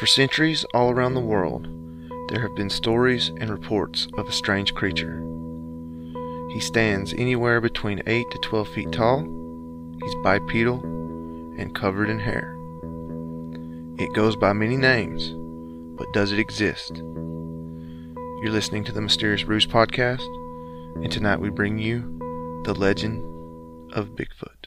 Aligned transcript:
For 0.00 0.06
centuries, 0.06 0.64
all 0.72 0.90
around 0.90 1.12
the 1.12 1.20
world, 1.20 1.68
there 2.30 2.40
have 2.40 2.56
been 2.56 2.70
stories 2.70 3.28
and 3.36 3.50
reports 3.50 4.08
of 4.16 4.26
a 4.26 4.32
strange 4.32 4.72
creature. 4.72 5.22
He 6.54 6.58
stands 6.58 7.12
anywhere 7.12 7.60
between 7.60 8.02
8 8.06 8.30
to 8.30 8.38
12 8.38 8.68
feet 8.70 8.92
tall. 8.92 9.20
He's 10.02 10.14
bipedal 10.24 10.80
and 11.58 11.74
covered 11.74 12.08
in 12.08 12.18
hair. 12.18 12.56
It 13.98 14.14
goes 14.14 14.36
by 14.36 14.54
many 14.54 14.78
names, 14.78 15.34
but 15.98 16.10
does 16.14 16.32
it 16.32 16.38
exist? 16.38 16.96
You're 16.96 18.52
listening 18.52 18.84
to 18.84 18.92
the 18.92 19.02
Mysterious 19.02 19.42
Brews 19.42 19.66
podcast, 19.66 20.24
and 21.04 21.12
tonight 21.12 21.40
we 21.40 21.50
bring 21.50 21.78
you 21.78 22.62
the 22.64 22.72
legend 22.72 23.22
of 23.92 24.16
Bigfoot. 24.16 24.60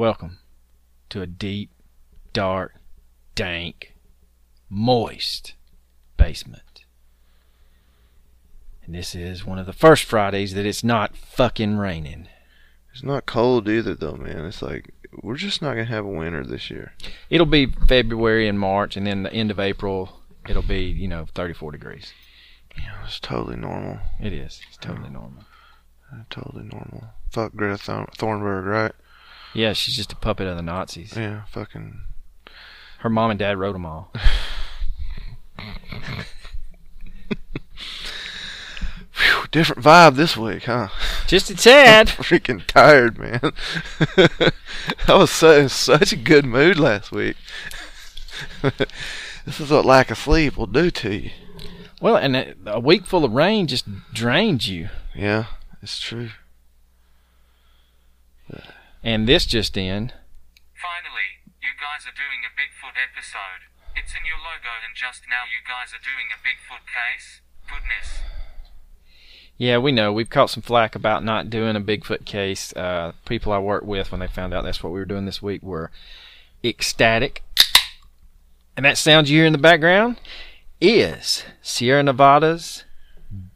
Welcome 0.00 0.38
to 1.10 1.20
a 1.20 1.26
deep, 1.40 1.70
dark, 2.32 2.74
dank, 3.34 3.94
moist 4.68 5.54
basement. 6.16 6.84
And 8.84 8.94
this 8.94 9.14
is 9.16 9.44
one 9.44 9.58
of 9.58 9.66
the 9.66 9.72
first 9.72 10.04
Fridays 10.04 10.54
that 10.54 10.66
it's 10.66 10.84
not 10.84 11.16
fucking 11.16 11.76
raining. 11.78 12.28
It's 12.92 13.02
not 13.02 13.26
cold 13.26 13.68
either, 13.68 13.94
though, 13.94 14.14
man. 14.16 14.44
It's 14.44 14.62
like 14.62 14.92
we're 15.22 15.36
just 15.36 15.60
not 15.62 15.70
gonna 15.74 15.84
have 15.86 16.04
a 16.04 16.08
winter 16.08 16.44
this 16.44 16.70
year. 16.70 16.92
It'll 17.30 17.46
be 17.46 17.66
February 17.66 18.46
and 18.48 18.58
March, 18.58 18.96
and 18.96 19.06
then 19.06 19.22
the 19.24 19.32
end 19.32 19.50
of 19.50 19.58
April, 19.60 20.20
it'll 20.48 20.62
be, 20.62 20.84
you 20.84 21.08
know, 21.08 21.26
34 21.34 21.72
degrees. 21.72 22.12
Yeah, 22.76 23.04
it's 23.04 23.18
totally 23.20 23.56
normal. 23.56 23.98
It 24.20 24.32
is. 24.32 24.60
It's 24.68 24.76
totally 24.76 25.10
normal. 25.10 25.44
Uh, 26.12 26.24
Totally 26.28 26.64
normal. 26.64 27.04
Fuck 27.30 27.54
Greta 27.54 27.78
Thorn- 27.78 28.08
Thornburg, 28.16 28.66
right? 28.66 28.92
Yeah, 29.52 29.72
she's 29.72 29.96
just 29.96 30.12
a 30.12 30.16
puppet 30.16 30.46
of 30.46 30.56
the 30.56 30.62
Nazis. 30.62 31.16
Yeah, 31.16 31.42
fucking. 31.50 32.02
Her 32.98 33.10
mom 33.10 33.30
and 33.30 33.38
dad 33.38 33.58
wrote 33.58 33.72
them 33.72 33.86
all. 33.86 34.12
Phew, 39.10 39.44
different 39.50 39.82
vibe 39.82 40.16
this 40.16 40.36
week, 40.36 40.64
huh? 40.64 40.88
Just 41.26 41.50
a 41.50 41.56
tad. 41.56 42.08
Freaking 42.08 42.64
tired, 42.66 43.18
man. 43.18 43.52
I 45.08 45.14
was 45.14 45.30
so, 45.30 45.60
in 45.60 45.68
such 45.68 46.12
a 46.12 46.16
good 46.16 46.46
mood 46.46 46.78
last 46.78 47.12
week. 47.12 47.36
this 49.44 49.60
is 49.60 49.70
what 49.70 49.84
lack 49.84 50.10
of 50.10 50.18
sleep 50.18 50.56
will 50.56 50.66
do 50.66 50.90
to 50.90 51.14
you. 51.14 51.30
Well, 52.00 52.16
and 52.16 52.34
a 52.34 52.54
a 52.64 52.80
week 52.80 53.04
full 53.04 53.26
of 53.26 53.32
rain 53.32 53.66
just 53.66 53.84
drains 54.14 54.68
you. 54.68 54.88
Yeah, 55.14 55.46
it's 55.82 56.00
true. 56.00 56.30
And 59.02 59.26
this 59.26 59.46
just 59.46 59.76
in. 59.76 60.12
Finally, 60.76 61.40
you 61.62 61.72
guys 61.80 62.04
are 62.06 62.16
doing 62.16 62.44
a 62.44 62.52
Bigfoot 62.52 62.96
episode. 63.00 63.68
It's 63.96 64.12
in 64.12 64.26
your 64.26 64.36
logo 64.36 64.76
and 64.84 64.94
just 64.94 65.22
now 65.28 65.44
you 65.44 65.64
guys 65.66 65.92
are 65.92 66.02
doing 66.02 66.28
a 66.32 66.38
Bigfoot 66.40 66.84
case. 66.84 67.40
Goodness. 67.66 68.22
Yeah, 69.56 69.78
we 69.78 69.92
know. 69.92 70.12
We've 70.12 70.30
caught 70.30 70.50
some 70.50 70.62
flack 70.62 70.94
about 70.94 71.24
not 71.24 71.50
doing 71.50 71.76
a 71.76 71.80
Bigfoot 71.80 72.24
case. 72.24 72.74
Uh, 72.74 73.12
people 73.26 73.52
I 73.52 73.58
work 73.58 73.84
with, 73.84 74.10
when 74.10 74.20
they 74.20 74.26
found 74.26 74.54
out 74.54 74.64
that's 74.64 74.82
what 74.82 74.92
we 74.92 74.98
were 74.98 75.04
doing 75.04 75.26
this 75.26 75.42
week, 75.42 75.62
were 75.62 75.90
ecstatic. 76.64 77.42
And 78.76 78.86
that 78.86 78.96
sound 78.96 79.28
you 79.28 79.38
hear 79.38 79.46
in 79.46 79.52
the 79.52 79.58
background 79.58 80.18
is 80.80 81.44
Sierra 81.60 82.02
Nevada's 82.02 82.84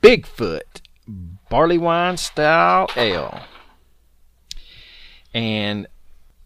Bigfoot 0.03 0.83
Barley 1.49 1.79
Wine 1.79 2.17
Style 2.17 2.89
Ale. 2.97 3.41
And 5.35 5.89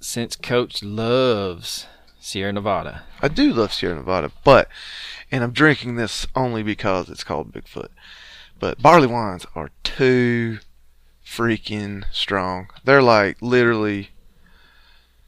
since 0.00 0.34
Coach 0.34 0.82
loves 0.82 1.86
Sierra 2.18 2.52
Nevada, 2.52 3.04
I 3.20 3.28
do 3.28 3.52
love 3.52 3.72
Sierra 3.72 3.94
Nevada, 3.96 4.32
but, 4.44 4.68
and 5.30 5.44
I'm 5.44 5.52
drinking 5.52 5.96
this 5.96 6.26
only 6.34 6.62
because 6.62 7.10
it's 7.10 7.22
called 7.22 7.52
Bigfoot. 7.52 7.88
But 8.58 8.80
barley 8.82 9.06
wines 9.06 9.46
are 9.54 9.70
too 9.84 10.58
freaking 11.24 12.04
strong. 12.10 12.68
They're 12.82 13.02
like 13.02 13.36
literally, 13.42 14.10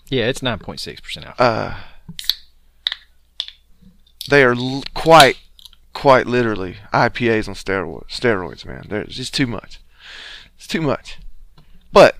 yeah, 0.09 0.27
it's 0.27 0.41
9.6% 0.41 1.17
alcohol. 1.19 1.35
uh, 1.39 1.77
they 4.29 4.43
are 4.43 4.55
l- 4.55 4.83
quite, 4.95 5.37
quite 5.93 6.27
literally 6.27 6.79
IPAs 6.93 7.47
on 7.49 7.55
steroids. 7.55 8.09
Steroids, 8.09 8.65
man. 8.65 8.87
They're 8.89 9.05
just 9.05 9.35
too 9.35 9.47
much. 9.47 9.81
It's 10.57 10.67
too 10.67 10.81
much. 10.81 11.19
But 11.93 12.17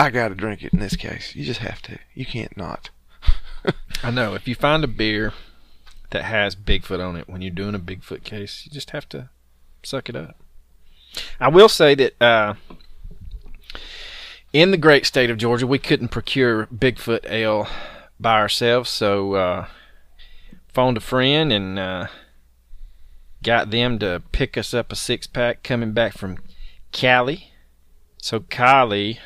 I 0.00 0.08
gotta 0.08 0.34
drink 0.34 0.62
it 0.62 0.72
in 0.72 0.78
this 0.78 0.96
case. 0.96 1.34
You 1.34 1.44
just 1.44 1.60
have 1.60 1.82
to. 1.82 1.98
You 2.14 2.24
can't 2.24 2.56
not. 2.56 2.88
I 4.02 4.10
know. 4.10 4.32
If 4.32 4.48
you 4.48 4.54
find 4.54 4.82
a 4.82 4.88
beer 4.88 5.34
that 6.08 6.24
has 6.24 6.56
Bigfoot 6.56 7.06
on 7.06 7.16
it 7.16 7.28
when 7.28 7.42
you're 7.42 7.50
doing 7.50 7.74
a 7.74 7.78
Bigfoot 7.78 8.24
case, 8.24 8.62
you 8.64 8.72
just 8.72 8.92
have 8.92 9.06
to 9.10 9.28
suck 9.82 10.08
it 10.08 10.16
up. 10.16 10.36
I 11.38 11.48
will 11.48 11.68
say 11.68 11.94
that 11.96 12.14
uh, 12.18 12.54
in 14.54 14.70
the 14.70 14.78
great 14.78 15.04
state 15.04 15.28
of 15.28 15.36
Georgia, 15.36 15.66
we 15.66 15.78
couldn't 15.78 16.08
procure 16.08 16.64
Bigfoot 16.68 17.30
ale 17.30 17.68
by 18.18 18.40
ourselves, 18.40 18.88
so 18.88 19.34
uh, 19.34 19.66
phoned 20.68 20.96
a 20.96 21.00
friend 21.00 21.52
and 21.52 21.78
uh, 21.78 22.06
got 23.42 23.70
them 23.70 23.98
to 23.98 24.22
pick 24.32 24.56
us 24.56 24.72
up 24.72 24.92
a 24.92 24.96
six 24.96 25.26
pack 25.26 25.62
coming 25.62 25.92
back 25.92 26.14
from 26.14 26.38
Cali. 26.90 27.52
So 28.22 28.40
Kylie 28.40 29.18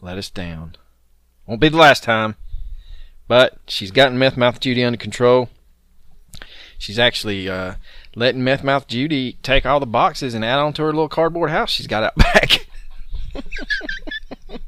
let 0.00 0.18
us 0.18 0.30
down. 0.30 0.76
Won't 1.46 1.60
be 1.60 1.68
the 1.68 1.76
last 1.76 2.02
time. 2.02 2.36
But 3.28 3.58
she's 3.66 3.90
gotten 3.90 4.18
Meth 4.18 4.36
Mouth 4.36 4.60
Judy 4.60 4.84
under 4.84 4.96
control. 4.96 5.48
She's 6.78 6.98
actually 6.98 7.48
uh, 7.48 7.74
letting 8.14 8.44
Meth 8.44 8.62
Mouth 8.62 8.86
Judy 8.86 9.38
take 9.42 9.66
all 9.66 9.80
the 9.80 9.86
boxes 9.86 10.34
and 10.34 10.44
add 10.44 10.58
on 10.58 10.72
to 10.74 10.82
her 10.82 10.92
little 10.92 11.08
cardboard 11.08 11.50
house 11.50 11.70
she's 11.70 11.86
got 11.86 12.04
out 12.04 12.14
back. 12.16 12.66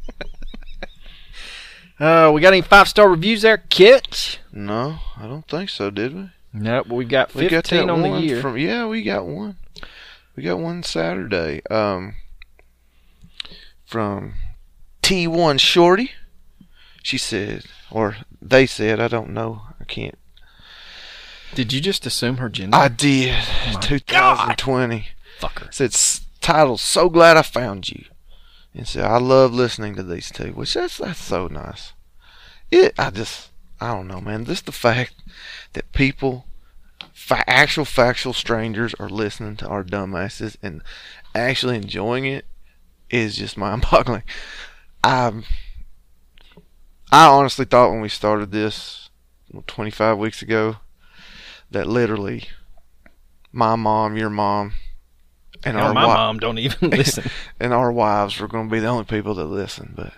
uh, 2.00 2.30
we 2.34 2.40
got 2.40 2.52
any 2.52 2.62
five 2.62 2.88
star 2.88 3.08
reviews 3.08 3.42
there, 3.42 3.58
Kit? 3.58 4.40
No, 4.52 4.98
I 5.16 5.26
don't 5.26 5.46
think 5.46 5.70
so. 5.70 5.90
Did 5.90 6.14
we? 6.14 6.30
Nope, 6.52 6.86
but 6.88 6.94
we've 6.94 7.08
got 7.08 7.34
We 7.34 7.42
15 7.48 7.50
got 7.56 7.64
that 7.64 7.90
on 7.90 8.02
the 8.02 8.20
year. 8.20 8.40
from 8.40 8.56
yeah, 8.56 8.86
we 8.86 9.02
got 9.02 9.26
one. 9.26 9.56
We 10.34 10.42
got 10.42 10.58
one 10.58 10.82
Saturday. 10.82 11.62
Um 11.70 12.14
from 13.84 14.34
T1 15.08 15.58
Shorty. 15.58 16.10
She 17.02 17.16
said 17.16 17.64
or 17.90 18.16
they 18.42 18.66
said, 18.66 19.00
I 19.00 19.08
don't 19.08 19.30
know. 19.30 19.62
I 19.80 19.84
can't. 19.84 20.18
Did 21.54 21.72
you 21.72 21.80
just 21.80 22.04
assume 22.04 22.36
her 22.36 22.50
gender? 22.50 22.76
I 22.76 22.88
did. 22.88 23.34
Oh 23.34 23.72
my 23.72 23.80
2020. 23.80 25.06
Fucker. 25.40 25.72
Said 25.72 25.96
title 26.42 26.76
So 26.76 27.08
glad 27.08 27.38
I 27.38 27.42
found 27.42 27.88
you. 27.88 28.04
And 28.74 28.86
said 28.86 29.06
I 29.06 29.16
love 29.16 29.54
listening 29.54 29.94
to 29.94 30.02
these 30.02 30.30
two, 30.30 30.52
which 30.52 30.74
that's 30.74 30.98
that's 30.98 31.18
so 31.18 31.46
nice. 31.46 31.94
It 32.70 32.92
I 32.98 33.08
just 33.08 33.50
I 33.80 33.94
don't 33.94 34.08
know, 34.08 34.20
man. 34.20 34.44
Just 34.44 34.66
the 34.66 34.72
fact 34.72 35.14
that 35.72 35.90
people 35.92 36.44
fa- 37.14 37.48
actual 37.48 37.86
factual 37.86 38.34
strangers 38.34 38.92
are 39.00 39.08
listening 39.08 39.56
to 39.56 39.68
our 39.68 39.82
dumbasses 39.82 40.58
and 40.62 40.82
actually 41.34 41.76
enjoying 41.76 42.26
it 42.26 42.44
is 43.08 43.38
just 43.38 43.56
mind-boggling. 43.56 44.22
I 45.02 45.32
I 47.10 47.26
honestly 47.26 47.64
thought 47.64 47.90
when 47.90 48.00
we 48.00 48.08
started 48.08 48.50
this 48.50 49.08
25 49.66 50.18
weeks 50.18 50.42
ago 50.42 50.76
that 51.70 51.86
literally 51.86 52.44
my 53.52 53.76
mom, 53.76 54.16
your 54.16 54.30
mom, 54.30 54.72
and 55.64 55.76
our 55.76 55.94
my 55.94 56.02
wi- 56.02 56.14
mom 56.14 56.38
don't 56.38 56.58
even 56.58 56.90
listen. 56.90 57.24
and 57.58 57.72
our 57.72 57.90
wives 57.90 58.38
were 58.38 58.48
going 58.48 58.68
to 58.68 58.72
be 58.72 58.80
the 58.80 58.86
only 58.86 59.04
people 59.04 59.34
that 59.34 59.44
listen. 59.46 59.94
But 59.96 60.12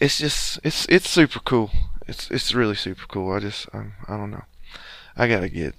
it's 0.00 0.18
just 0.18 0.60
it's 0.62 0.86
it's 0.86 1.08
super 1.08 1.40
cool. 1.40 1.70
It's 2.06 2.30
it's 2.30 2.54
really 2.54 2.76
super 2.76 3.06
cool. 3.08 3.32
I 3.32 3.40
just 3.40 3.68
um, 3.72 3.94
I 4.06 4.16
don't 4.16 4.30
know. 4.30 4.44
I 5.16 5.26
gotta 5.28 5.48
get. 5.48 5.74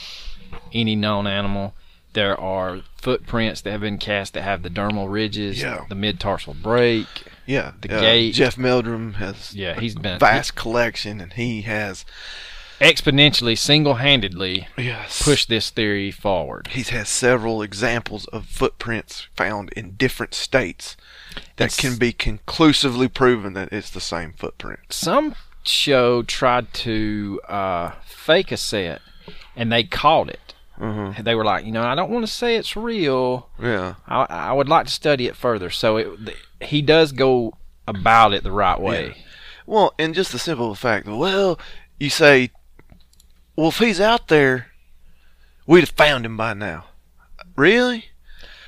any 0.72 0.96
known 0.96 1.28
animal. 1.28 1.74
There 2.14 2.40
are 2.40 2.82
footprints 2.96 3.60
that 3.62 3.72
have 3.72 3.82
been 3.82 3.98
cast 3.98 4.36
that 4.36 4.44
have 4.44 4.64
the 4.64 4.70
dermal 4.70 5.12
ridges, 5.12 5.60
Yeah. 5.62 5.84
the 5.90 5.96
mid-tarsal 5.96 6.54
break. 6.54 7.08
Yeah, 7.46 7.74
The 7.82 7.98
uh, 7.98 8.02
gait. 8.02 8.32
Jeff 8.32 8.58
Meldrum 8.58 9.14
has 9.16 9.54
Yeah, 9.54 9.80
he's 9.80 9.96
been 9.96 10.20
vast 10.20 10.56
collection, 10.56 11.22
and 11.22 11.34
he 11.34 11.62
has 11.64 12.06
exponentially, 12.82 13.58
single-handedly 13.58 14.68
yes 14.78 15.22
pushed 15.24 15.48
this 15.50 15.70
theory 15.70 16.12
forward. 16.12 16.68
He 16.68 16.84
has 16.84 17.08
several 17.10 17.62
examples 17.62 18.26
of 18.28 18.46
footprints 18.46 19.28
found 19.36 19.70
in 19.74 19.92
different 19.92 20.34
states 20.34 20.98
that 21.58 21.66
It's- 21.66 21.80
can 21.80 21.98
be 21.98 22.12
conclusively 22.14 23.08
proven 23.08 23.54
that 23.54 23.72
it's 23.72 23.90
the 23.90 24.02
same 24.02 24.34
footprint. 24.34 24.80
Some 24.90 25.36
show 25.64 26.22
tried 26.24 26.74
to 26.74 27.40
uh, 27.48 27.92
fake 28.06 28.52
a 28.52 28.58
set, 28.58 29.02
and 29.56 29.72
they 29.72 29.84
caught 29.84 30.30
it. 30.30 30.54
Uh-huh. 30.80 31.14
They 31.24 31.36
were 31.36 31.46
like, 31.46 31.66
you 31.66 31.72
know, 31.72 31.84
I 31.84 31.96
don't 31.96 32.10
want 32.12 32.26
to 32.26 32.32
say 32.32 32.58
it's 32.58 32.76
real. 32.76 33.48
Yeah. 33.62 33.96
I, 34.08 34.26
I 34.30 34.52
would 34.54 34.68
like 34.68 34.88
to 34.88 34.92
study 34.92 35.26
it 35.26 35.38
further. 35.38 35.70
So 35.70 35.96
it, 35.96 36.36
he 36.66 36.82
does 36.82 37.12
go 37.12 37.54
about 37.88 38.34
it 38.34 38.44
the 38.44 38.52
right 38.52 38.80
way. 38.80 39.18
Well, 39.66 39.94
and 39.98 40.14
just 40.14 40.32
the 40.32 40.40
simple 40.40 40.76
fact 40.76 41.08
well, 41.08 41.60
you 42.00 42.10
say, 42.10 42.52
well, 43.56 43.70
if 43.70 43.80
he's 43.80 44.02
out 44.02 44.28
there, 44.28 44.68
we'd 45.66 45.82
have 45.82 45.90
found 45.90 46.26
him 46.26 46.38
by 46.38 46.54
now. 46.54 46.86
Really? 47.56 48.06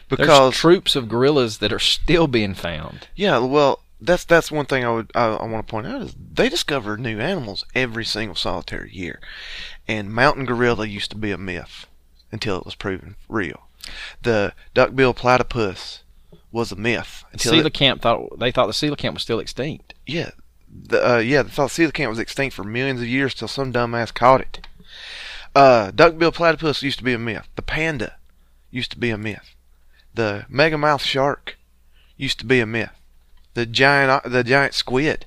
Because 0.10 0.52
There's 0.52 0.58
troops 0.58 0.96
of 0.96 1.10
gorillas 1.10 1.58
that 1.58 1.74
are 1.74 1.80
still 1.80 2.28
being 2.28 2.54
found. 2.54 3.10
yeah, 3.16 3.40
well, 3.40 3.82
that's 4.00 4.24
that's 4.26 4.52
one 4.52 4.66
thing 4.66 4.86
I 4.86 4.92
would 4.92 5.12
I, 5.16 5.26
I 5.26 5.46
want 5.46 5.68
to 5.68 5.72
point 5.72 5.88
out 5.88 6.02
is 6.04 6.16
they 6.34 6.50
discover 6.50 6.98
new 6.98 7.20
animals 7.20 7.66
every 7.76 8.06
single 8.06 8.36
solitary 8.36 8.92
year, 8.94 9.20
and 9.88 10.14
mountain 10.14 10.46
gorilla 10.46 10.86
used 10.86 11.12
to 11.12 11.18
be 11.18 11.32
a 11.32 11.38
myth 11.38 11.88
until 12.32 12.58
it 12.58 12.66
was 12.66 12.76
proven 12.76 13.16
real. 13.28 13.68
The 14.22 14.54
duckbill 14.74 15.14
platypus 15.14 16.04
was 16.52 16.72
a 16.72 16.76
myth 16.76 17.24
until 17.32 17.54
it- 17.54 17.64
Coelacanth 17.74 18.02
thought 18.02 18.40
they 18.40 18.52
thought 18.52 18.68
the 18.68 18.74
coelacanth 18.74 19.14
was 19.16 19.22
still 19.24 19.40
extinct. 19.40 19.94
Yeah, 20.06 20.32
the, 20.70 21.16
uh, 21.16 21.18
yeah, 21.20 21.44
they 21.44 21.50
thought 21.50 21.70
coelacanth 21.72 22.10
was 22.10 22.20
extinct 22.20 22.56
for 22.56 22.64
millions 22.64 23.02
of 23.02 23.08
years 23.08 23.34
till 23.34 23.48
some 23.48 23.72
dumbass 23.74 24.14
caught 24.14 24.42
it. 24.42 24.68
Uh, 25.56 25.92
duckbill 25.92 26.32
platypus 26.32 26.84
used 26.84 27.00
to 27.00 27.04
be 27.04 27.14
a 27.14 27.18
myth. 27.20 27.48
The 27.56 27.62
panda 27.62 28.16
used 28.72 28.92
to 28.92 28.98
be 29.00 29.10
a 29.10 29.18
myth. 29.18 29.56
The 30.14 30.46
megamouth 30.52 31.02
shark 31.02 31.58
used 32.16 32.40
to 32.40 32.46
be 32.46 32.60
a 32.60 32.66
myth. 32.66 32.92
The 33.54 33.66
giant, 33.66 34.24
the 34.24 34.44
giant 34.44 34.74
squid 34.74 35.26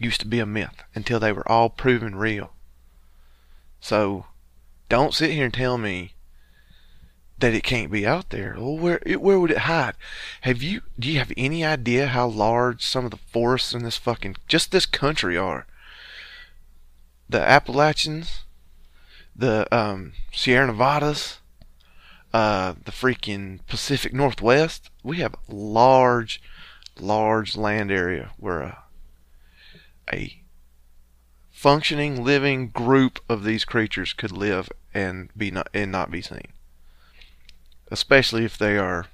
used 0.00 0.20
to 0.20 0.26
be 0.26 0.40
a 0.40 0.46
myth 0.46 0.82
until 0.94 1.20
they 1.20 1.32
were 1.32 1.48
all 1.50 1.68
proven 1.70 2.16
real. 2.16 2.52
So, 3.80 4.26
don't 4.88 5.14
sit 5.14 5.30
here 5.30 5.44
and 5.44 5.54
tell 5.54 5.78
me 5.78 6.14
that 7.40 7.54
it 7.54 7.62
can't 7.62 7.90
be 7.90 8.06
out 8.06 8.30
there. 8.30 8.54
Well, 8.56 8.76
where 8.76 9.00
it, 9.04 9.20
where 9.20 9.38
would 9.38 9.50
it 9.50 9.58
hide? 9.58 9.94
Have 10.42 10.62
you 10.62 10.82
do 10.98 11.10
you 11.10 11.18
have 11.18 11.32
any 11.36 11.64
idea 11.64 12.08
how 12.08 12.26
large 12.28 12.84
some 12.84 13.04
of 13.04 13.10
the 13.10 13.16
forests 13.16 13.74
in 13.74 13.82
this 13.82 13.96
fucking 13.96 14.36
just 14.46 14.72
this 14.72 14.86
country 14.86 15.36
are? 15.36 15.66
The 17.28 17.40
Appalachians, 17.40 18.42
the 19.34 19.66
um, 19.74 20.12
Sierra 20.32 20.66
Nevadas, 20.66 21.38
uh, 22.32 22.74
the 22.84 22.92
freaking 22.92 23.60
Pacific 23.66 24.12
Northwest. 24.12 24.90
We 25.02 25.18
have 25.18 25.34
large, 25.48 26.42
large 26.98 27.56
land 27.56 27.90
area 27.90 28.30
where 28.36 28.60
a, 28.60 28.78
a 30.12 30.42
functioning, 31.50 32.24
living 32.24 32.68
group 32.68 33.20
of 33.28 33.44
these 33.44 33.64
creatures 33.64 34.12
could 34.12 34.32
live 34.32 34.70
and 34.92 35.30
be 35.36 35.50
not 35.50 35.68
and 35.72 35.92
not 35.92 36.10
be 36.10 36.20
seen 36.20 36.52
especially 37.90 38.44
if 38.44 38.56
they 38.56 38.78
are 38.78 39.06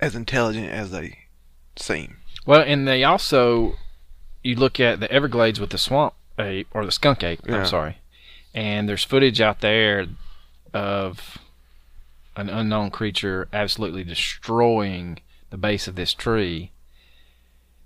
as 0.00 0.14
intelligent 0.14 0.70
as 0.70 0.90
they 0.90 1.18
seem. 1.76 2.16
Well, 2.46 2.62
and 2.66 2.88
they 2.88 3.04
also, 3.04 3.74
you 4.42 4.56
look 4.56 4.80
at 4.80 5.00
the 5.00 5.10
Everglades 5.12 5.60
with 5.60 5.70
the 5.70 5.78
swamp 5.78 6.14
ape 6.38 6.68
or 6.72 6.86
the 6.86 6.92
skunk 6.92 7.22
ape. 7.22 7.40
Yeah. 7.46 7.58
I'm 7.58 7.66
sorry, 7.66 7.98
and 8.54 8.88
there's 8.88 9.04
footage 9.04 9.40
out 9.40 9.60
there 9.60 10.06
of 10.72 11.38
an 12.36 12.48
unknown 12.48 12.90
creature 12.90 13.48
absolutely 13.52 14.04
destroying 14.04 15.18
the 15.50 15.58
base 15.58 15.86
of 15.86 15.96
this 15.96 16.14
tree. 16.14 16.70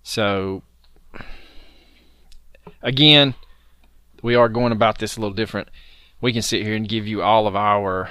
So, 0.03 0.63
again, 2.83 3.35
we 4.23 4.35
are 4.35 4.49
going 4.49 4.71
about 4.71 4.99
this 4.99 5.17
a 5.17 5.21
little 5.21 5.35
different. 5.35 5.69
We 6.21 6.33
can 6.33 6.43
sit 6.43 6.63
here 6.63 6.75
and 6.75 6.89
give 6.89 7.07
you 7.07 7.23
all 7.23 7.47
of 7.47 7.57
our 7.57 8.11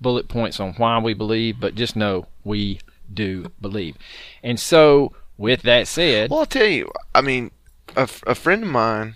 bullet 0.00 0.28
points 0.28 0.60
on 0.60 0.74
why 0.74 0.98
we 0.98 1.14
believe, 1.14 1.60
but 1.60 1.74
just 1.74 1.96
know 1.96 2.26
we 2.44 2.80
do 3.12 3.50
believe. 3.60 3.96
And 4.42 4.58
so, 4.58 5.14
with 5.36 5.62
that 5.62 5.88
said, 5.88 6.30
Well, 6.30 6.40
I'll 6.40 6.46
tell 6.46 6.66
you. 6.66 6.90
I 7.14 7.20
mean, 7.20 7.50
a 7.96 8.06
friend 8.06 8.62
of 8.62 8.68
mine 8.68 9.14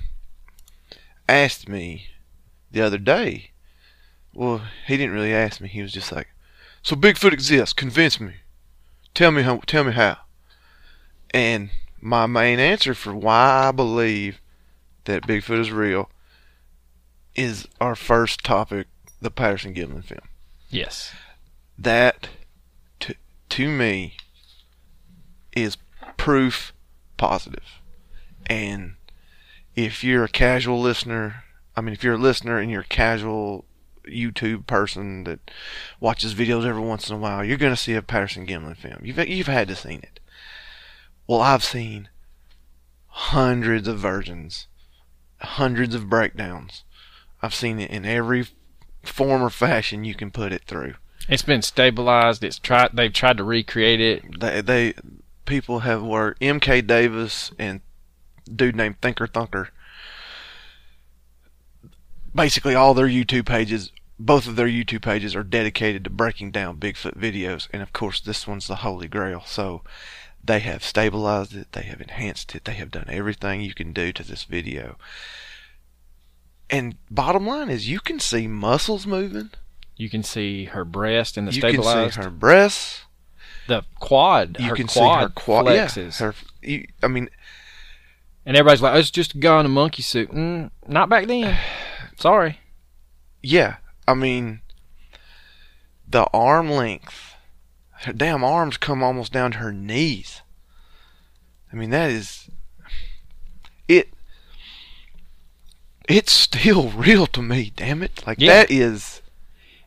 asked 1.29 1.69
me 1.69 2.07
the 2.71 2.83
other 2.83 2.99
day. 2.99 3.53
Well, 4.33 4.62
he 4.87 4.97
didn't 4.97 5.14
really 5.14 5.33
ask 5.33 5.61
me. 5.61 5.69
He 5.69 5.83
was 5.83 5.93
just 5.93 6.11
like, 6.11 6.29
"So 6.83 6.97
Bigfoot 6.97 7.33
exists? 7.33 7.73
Convince 7.73 8.19
me. 8.19 8.35
Tell 9.14 9.31
me 9.31 9.43
how. 9.43 9.59
Tell 9.59 9.85
me 9.85 9.93
how." 9.93 10.19
And 11.33 11.71
my 12.00 12.26
main 12.26 12.59
answer 12.59 12.95
for 12.95 13.14
why 13.14 13.69
I 13.69 13.73
believe 13.73 14.41
that 15.05 15.26
Bigfoot 15.26 15.61
is 15.61 15.71
real 15.71 16.11
is 17.35 17.67
our 17.81 17.95
first 17.95 18.45
topic, 18.45 18.88
the 19.21 19.31
Patterson 19.31 19.75
Gimlin 19.75 20.05
film. 20.05 20.29
Yes, 20.75 21.12
that 21.78 22.28
to, 23.00 23.14
to 23.50 23.69
me 23.69 24.16
is 25.52 25.76
proof 26.16 26.73
positive. 27.16 27.81
and 28.47 28.95
if 29.76 30.04
you're 30.04 30.25
a 30.25 30.28
casual 30.28 30.81
listener 30.81 31.45
i 31.76 31.81
mean 31.81 31.93
if 31.93 32.04
you're 32.04 32.14
a 32.14 32.19
listener 32.19 32.59
and 32.59 32.71
you're 32.71 32.83
a 32.83 32.85
casual 32.85 33.64
youtube 34.07 34.66
person 34.66 35.25
that 35.25 35.50
watches 36.00 36.35
videos 36.35 36.66
every 36.66 36.83
once 36.83 37.09
in 37.09 37.16
a 37.16 37.19
while 37.19 37.45
you're 37.45 37.57
going 37.57 37.73
to 37.73 37.81
see 37.81 37.95
a 37.95 38.02
patterson 38.02 38.47
gimlin 38.47 38.76
film. 38.76 39.00
You've, 39.02 39.19
you've 39.28 39.47
had 39.47 39.69
to 39.69 39.76
seen 39.76 40.00
it. 40.00 40.21
Well 41.26 41.40
i've 41.40 41.64
seen 41.64 42.09
hundreds 43.07 43.88
of 43.88 43.99
versions 43.99 44.66
hundreds 45.45 45.95
of 45.95 46.09
breakdowns. 46.09 46.85
I've 47.43 47.54
seen 47.54 47.78
it 47.78 47.90
in 47.90 48.04
every 48.04 48.47
form 49.04 49.42
or 49.42 49.50
fashion 49.50 50.04
you 50.04 50.14
can 50.14 50.30
put 50.30 50.52
it 50.52 50.62
through 50.66 50.94
it's 51.28 51.42
been 51.42 51.62
stabilized. 51.62 52.44
It's 52.44 52.58
tried. 52.58 52.90
They've 52.92 53.12
tried 53.12 53.38
to 53.38 53.44
recreate 53.44 54.00
it. 54.00 54.40
they 54.40 54.61
they 54.61 54.94
people 55.46 55.80
have 55.80 56.02
worked 56.02 56.40
MK 56.40 56.87
Davis 56.87 57.52
and 57.58 57.80
dude 58.54 58.76
named 58.76 59.00
Thinker 59.00 59.26
Thunker. 59.26 59.68
Basically, 62.34 62.75
all 62.75 62.94
their 62.94 63.08
YouTube 63.08 63.46
pages, 63.46 63.92
both 64.18 64.49
of 64.49 64.56
their 64.56 64.66
YouTube 64.66 65.02
pages, 65.02 65.37
are 65.37 65.44
dedicated 65.44 66.04
to 66.04 66.11
breaking 66.11 66.50
down 66.50 66.78
Bigfoot 66.78 67.16
videos, 67.16 67.68
and 67.73 67.80
of 67.80 67.92
course, 67.92 68.20
this 68.20 68.46
one's 68.46 68.66
the 68.66 68.76
holy 68.76 69.06
grail. 69.06 69.44
So, 69.46 69.82
they 70.42 70.58
have 70.58 70.82
stabilized 70.82 71.54
it, 71.54 71.70
they 71.73 71.84
have 71.84 72.00
enhanced 72.00 72.56
it, 72.56 72.64
they 72.64 72.75
have 72.75 72.90
done 72.90 73.06
everything 73.08 73.61
you 73.61 73.73
can 73.73 73.92
do 73.92 74.12
to 74.12 74.25
this 74.25 74.42
video. 74.42 74.96
And 76.71 76.97
bottom 77.11 77.47
line 77.47 77.68
is, 77.71 77.88
you 77.88 78.00
can 78.00 78.18
see 78.21 78.47
muscles 78.47 79.06
moving. 79.06 79.50
You 79.97 80.09
can 80.11 80.23
see 80.23 80.64
her 80.66 80.85
breast 80.85 81.37
in 81.38 81.44
the 81.44 81.52
you 81.52 81.61
stabilized. 81.61 82.14
can 82.14 82.23
see 82.23 82.26
her 82.26 82.30
breasts. 82.30 83.02
the 83.68 83.83
quad. 84.00 84.56
You 84.59 84.71
her 84.71 84.76
can 84.76 84.87
quad 84.88 85.18
see 85.21 85.23
her 85.25 85.28
quad. 85.30 85.66
flexes. 85.66 86.21
Yeah, 86.21 86.26
her. 86.26 86.35
You, 86.62 86.87
I 87.02 87.09
mean, 87.09 87.28
and 88.47 88.56
everybody's 88.56 88.83
like, 88.83 88.94
"Oh, 88.94 88.99
"It's 88.99 89.11
just 89.11 89.35
a 89.35 89.38
guy 89.38 89.61
in 89.61 89.66
a 89.66 89.68
monkey 89.71 90.02
suit." 90.02 90.30
Mm, 90.33 90.71
not 90.88 91.09
back 91.09 91.26
then. 91.26 91.56
Sorry. 92.18 92.59
yeah. 93.42 93.76
I 94.06 94.12
mean, 94.14 94.61
the 96.09 96.26
arm 96.35 96.71
length. 96.71 97.37
Her 98.00 98.12
damn 98.12 98.44
arms 98.44 98.76
come 98.76 99.02
almost 99.02 99.33
down 99.33 99.52
to 99.52 99.59
her 99.59 99.73
knees. 99.73 100.42
I 101.73 101.76
mean, 101.76 101.88
that 101.90 102.11
is 102.11 102.50
it. 103.88 104.12
It's 106.08 106.32
still 106.32 106.88
real 106.96 107.26
to 107.28 107.42
me. 107.42 107.73
Damn 107.76 108.02
it! 108.02 108.23
Like 108.26 108.38
Yeah. 108.40 108.52
that 108.54 108.70
is. 108.70 109.20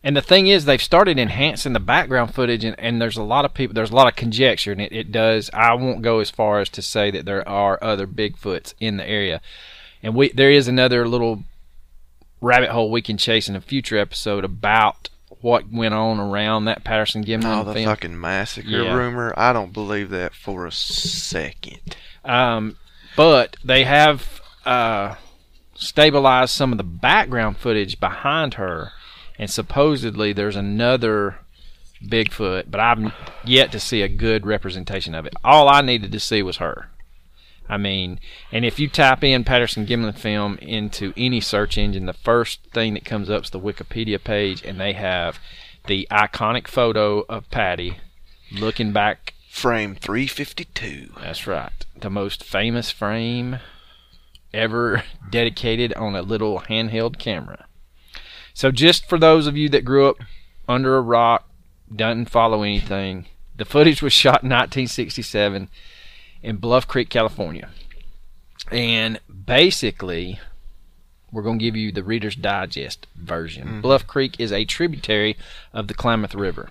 And 0.04 0.16
the 0.16 0.22
thing 0.22 0.48
is, 0.48 0.64
they've 0.66 0.82
started 0.82 1.20
enhancing 1.20 1.74
the 1.74 1.80
background 1.82 2.34
footage, 2.34 2.64
and, 2.64 2.80
and 2.80 3.02
there's 3.02 3.18
a 3.18 3.24
lot 3.24 3.44
of 3.46 3.54
people, 3.54 3.74
there's 3.74 3.90
a 3.92 3.96
lot 3.96 4.08
of 4.08 4.16
conjecture, 4.16 4.72
and 4.72 4.80
it, 4.80 4.94
it 4.94 5.12
does. 5.12 5.50
I 5.54 5.74
won't 5.74 6.02
go 6.02 6.20
as 6.20 6.30
far 6.30 6.60
as 6.62 6.70
to 6.70 6.82
say 6.82 7.12
that 7.12 7.26
there 7.26 7.48
are 7.50 7.78
other 7.84 8.08
Bigfoots 8.08 8.74
in 8.80 8.98
the 8.98 9.08
area, 9.10 9.42
and 10.02 10.16
we 10.16 10.30
there 10.30 10.52
is 10.52 10.68
another 10.68 11.08
little 11.08 11.44
rabbit 12.42 12.70
hole 12.70 12.90
we 12.92 13.02
can 13.02 13.18
chase 13.18 13.50
in 13.50 13.56
a 13.56 13.62
future 13.62 13.98
episode 13.98 14.46
about 14.46 15.10
what 15.42 15.70
went 15.72 15.94
on 15.94 16.20
around 16.20 16.66
that 16.66 16.84
Patterson 16.84 17.24
Gimlin 17.26 17.62
Oh, 17.62 17.64
the 17.64 17.74
film. 17.74 17.86
fucking 17.86 18.20
massacre 18.20 18.70
Yeah. 18.70 18.94
rumor. 18.94 19.34
I 19.36 19.52
don't 19.54 19.74
believe 19.74 20.10
that 20.12 20.34
for 20.34 20.66
a 20.66 20.72
second. 20.72 21.96
Um, 22.24 22.78
but 23.16 23.58
they 23.64 23.84
have 23.84 24.42
uh, 24.66 25.16
stabilized 25.78 26.52
some 26.52 26.72
of 26.72 26.78
the 26.78 26.84
background 26.84 27.58
footage 27.58 28.00
behind 28.00 28.56
her, 28.56 28.92
and 29.38 29.50
supposedly 29.50 30.34
there's 30.34 30.56
another 30.56 31.40
Bigfoot, 32.04 32.70
but 32.70 32.80
I've 32.80 33.14
yet 33.44 33.72
to 33.72 33.80
see 33.80 34.02
a 34.02 34.08
good 34.08 34.46
representation 34.46 35.16
of 35.16 35.26
it. 35.26 35.34
All 35.44 35.68
I 35.68 35.82
needed 35.82 36.12
to 36.12 36.20
see 36.20 36.44
was 36.44 36.58
her. 36.58 36.90
I 37.70 37.78
mean, 37.78 38.20
and 38.52 38.64
if 38.64 38.80
you 38.80 38.88
type 38.88 39.24
in 39.24 39.44
Patterson 39.44 39.86
Gimlin 39.86 40.18
film 40.18 40.58
into 40.62 41.14
any 41.18 41.42
search 41.42 41.78
engine, 41.78 42.06
the 42.06 42.14
first 42.14 42.62
thing 42.74 42.94
that 42.94 43.04
comes 43.04 43.30
up 43.30 43.44
is 43.44 43.50
the 43.50 43.60
Wikipedia 43.60 44.24
page, 44.24 44.64
and 44.64 44.80
they 44.80 44.94
have 44.94 45.40
the 45.88 46.08
iconic 46.10 46.68
photo 46.68 47.26
of 47.28 47.50
Patty 47.50 47.98
looking 48.52 48.94
back 48.94 49.34
Frame 49.50 49.96
352. 49.96 51.14
that's 51.20 51.48
right. 51.48 51.72
The 52.00 52.10
most 52.10 52.44
famous 52.44 52.92
frame 52.92 53.60
ever 54.58 55.04
dedicated 55.30 55.94
on 55.94 56.16
a 56.16 56.22
little 56.22 56.62
handheld 56.62 57.18
camera. 57.18 57.66
So, 58.54 58.72
just 58.72 59.08
for 59.08 59.18
those 59.18 59.48
of 59.48 59.56
you 59.56 59.70
that 59.70 59.86
grew 59.86 60.10
up 60.10 60.18
under 60.68 60.98
a 60.98 61.02
rock, 61.02 61.48
doesn't 61.96 62.30
follow 62.30 62.64
anything, 62.64 63.28
the 63.56 63.66
footage 63.66 64.02
was 64.02 64.14
shot 64.14 64.44
in 64.44 64.50
1967 64.50 65.70
in 66.42 66.58
Bluff 66.58 66.88
Creek, 66.88 67.10
California. 67.10 67.70
And 68.72 69.20
basically, 69.46 70.40
we're 71.32 71.44
going 71.44 71.60
to 71.60 71.64
give 71.66 71.76
you 71.76 71.92
the 71.92 72.04
Reader's 72.04 72.36
Digest 72.36 73.08
version. 73.16 73.68
Mm-hmm. 73.68 73.82
Bluff 73.82 74.08
Creek 74.08 74.40
is 74.40 74.52
a 74.52 74.66
tributary 74.66 75.38
of 75.72 75.88
the 75.88 75.94
Klamath 75.94 76.36
River 76.36 76.70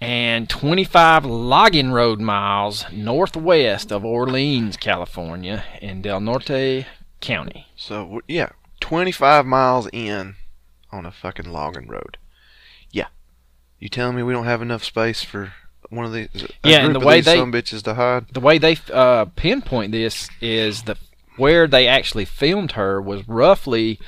and 0.00 0.48
25 0.48 1.24
logging 1.24 1.90
road 1.90 2.20
miles 2.20 2.84
northwest 2.92 3.90
of 3.92 4.04
Orleans, 4.04 4.76
California, 4.76 5.64
in 5.80 6.02
Del 6.02 6.20
Norte 6.20 6.86
County. 7.20 7.66
So, 7.76 8.20
yeah, 8.28 8.50
25 8.80 9.44
miles 9.46 9.88
in 9.92 10.36
on 10.92 11.04
a 11.04 11.10
fucking 11.10 11.50
logging 11.50 11.88
road. 11.88 12.16
Yeah. 12.90 13.08
You 13.78 13.88
telling 13.88 14.16
me 14.16 14.22
we 14.22 14.32
don't 14.32 14.44
have 14.44 14.62
enough 14.62 14.84
space 14.84 15.22
for 15.24 15.52
one 15.90 16.04
of 16.04 16.12
these? 16.12 16.28
Yeah, 16.64 16.84
and 16.84 16.94
the 16.94 17.00
way 17.00 17.20
they- 17.20 17.36
some 17.36 17.52
bitches 17.52 17.82
to 17.82 17.94
hide? 17.94 18.28
The 18.32 18.40
way 18.40 18.58
they 18.58 18.76
uh, 18.92 19.26
pinpoint 19.36 19.92
this 19.92 20.28
is 20.40 20.82
the 20.84 20.96
where 21.36 21.68
they 21.68 21.86
actually 21.86 22.24
filmed 22.24 22.72
her 22.72 23.00
was 23.00 23.26
roughly 23.28 24.00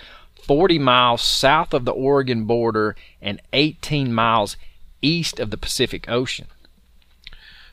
40 0.46 0.80
miles 0.80 1.22
south 1.22 1.72
of 1.72 1.84
the 1.84 1.92
Oregon 1.92 2.44
border 2.44 2.96
and 3.22 3.40
18 3.52 4.12
miles 4.12 4.56
east 5.02 5.38
of 5.40 5.50
the 5.50 5.56
Pacific 5.56 6.08
Ocean. 6.08 6.46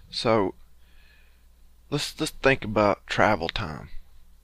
So, 0.10 0.54
let's 1.90 2.20
let's 2.20 2.32
think 2.32 2.64
about 2.64 3.06
travel 3.08 3.50
time 3.50 3.90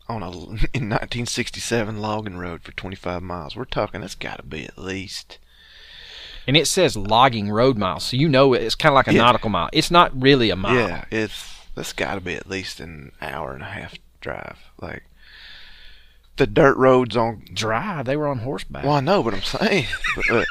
on 0.10 0.22
a 0.24 0.30
in 0.74 0.90
1967 0.90 1.98
logging 2.02 2.38
road 2.38 2.62
for 2.64 2.72
25 2.74 3.22
miles. 3.24 3.56
We're 3.56 3.66
talking 3.66 4.02
that's 4.02 4.16
got 4.16 4.38
to 4.38 4.44
be 4.44 4.66
at 4.66 4.78
least 4.78 5.38
And 6.46 6.58
it 6.58 6.68
says 6.68 6.98
logging 6.98 7.50
road 7.50 7.78
miles, 7.78 8.04
so 8.04 8.18
you 8.18 8.28
know 8.28 8.54
it's 8.54 8.76
kind 8.76 8.92
of 8.92 8.96
like 8.96 9.08
a 9.08 9.14
Yeah. 9.14 9.22
nautical 9.22 9.50
mile. 9.50 9.70
It's 9.72 9.92
not 9.92 10.12
really 10.22 10.50
a 10.50 10.56
mile. 10.58 10.76
yeah, 10.76 11.06
it's 11.12 11.52
that's 11.76 11.94
got 11.94 12.16
to 12.16 12.22
be 12.22 12.36
at 12.36 12.50
least 12.50 12.80
an 12.80 13.14
hour 13.22 13.54
and 13.54 13.64
a 13.64 13.68
half 13.68 13.96
drive. 14.22 14.58
Like 14.82 15.04
the 16.36 16.46
dirt 16.48 16.76
roads 16.78 17.16
on. 17.16 17.46
Dry. 17.54 18.04
They 18.04 18.18
were 18.18 18.28
on 18.28 18.40
horseback. 18.40 18.84
Well, 18.84 18.94
I 18.96 19.00
know, 19.00 19.24
but 19.24 19.34
I'm 19.36 19.42
saying, 19.42 19.86
but, 20.16 20.30
uh, 20.30 20.44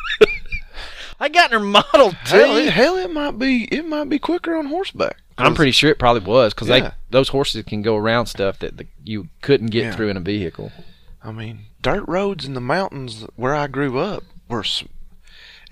I 1.23 1.29
got 1.29 1.53
in 1.53 1.59
her 1.61 1.65
model 1.65 2.11
hell, 2.11 2.55
too. 2.55 2.59
it, 2.67 2.71
hell, 2.73 2.97
it 2.97 3.11
might 3.13 3.39
be 3.39 3.65
it 3.71 3.87
might 3.87 4.09
be 4.09 4.19
quicker 4.19 4.57
on 4.57 4.67
horseback. 4.67 5.19
I'm 5.39 5.55
pretty 5.55 5.71
sure 5.73 5.91
it 5.91 5.99
probably 5.99 6.23
was 6.29 6.53
because 6.53 6.69
Yeah. 6.69 6.81
they 6.81 6.91
those 7.11 7.29
horses 7.29 7.65
can 7.65 7.81
go 7.83 7.97
around 7.97 8.27
stuff 8.27 8.59
that 8.59 8.77
the, 8.77 8.87
you 9.05 9.29
couldn't 9.41 9.69
get 9.69 9.85
Yeah. 9.85 9.93
through 9.97 10.09
in 10.09 10.17
a 10.17 10.21
vehicle. 10.21 10.73
I 11.23 11.31
mean, 11.33 11.67
dirt 11.81 12.05
roads 12.09 12.45
in 12.45 12.55
the 12.55 12.61
mountains 12.61 13.25
where 13.37 13.55
I 13.55 13.67
grew 13.69 13.99
up 13.99 14.25
were 14.49 14.61
s- 14.61 14.85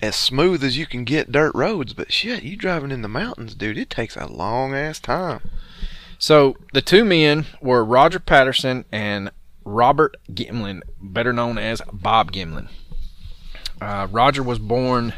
as 0.00 0.14
smooth 0.16 0.62
as 0.64 0.78
you 0.78 0.86
can 0.86 1.04
get 1.04 1.32
dirt 1.32 1.52
roads. 1.54 1.92
But 1.94 2.12
shit, 2.12 2.42
you 2.44 2.56
driving 2.56 2.90
in 2.92 3.02
the 3.02 3.08
mountains, 3.08 3.54
dude, 3.54 3.76
it 3.76 3.90
takes 3.90 4.16
a 4.16 4.26
long 4.26 4.72
ass 4.74 5.00
time. 5.00 5.40
So 6.18 6.56
the 6.72 6.82
two 6.82 7.04
men 7.04 7.46
were 7.60 7.84
Roger 7.84 8.20
Patterson 8.20 8.84
and 8.92 9.30
Robert 9.64 10.16
Gimlin, 10.32 10.82
better 11.00 11.32
known 11.32 11.58
as 11.58 11.82
Bob 11.92 12.30
Gimlin. 12.32 12.68
Uh, 13.80 14.06
Roger 14.10 14.42
was 14.42 14.58
born 14.58 15.14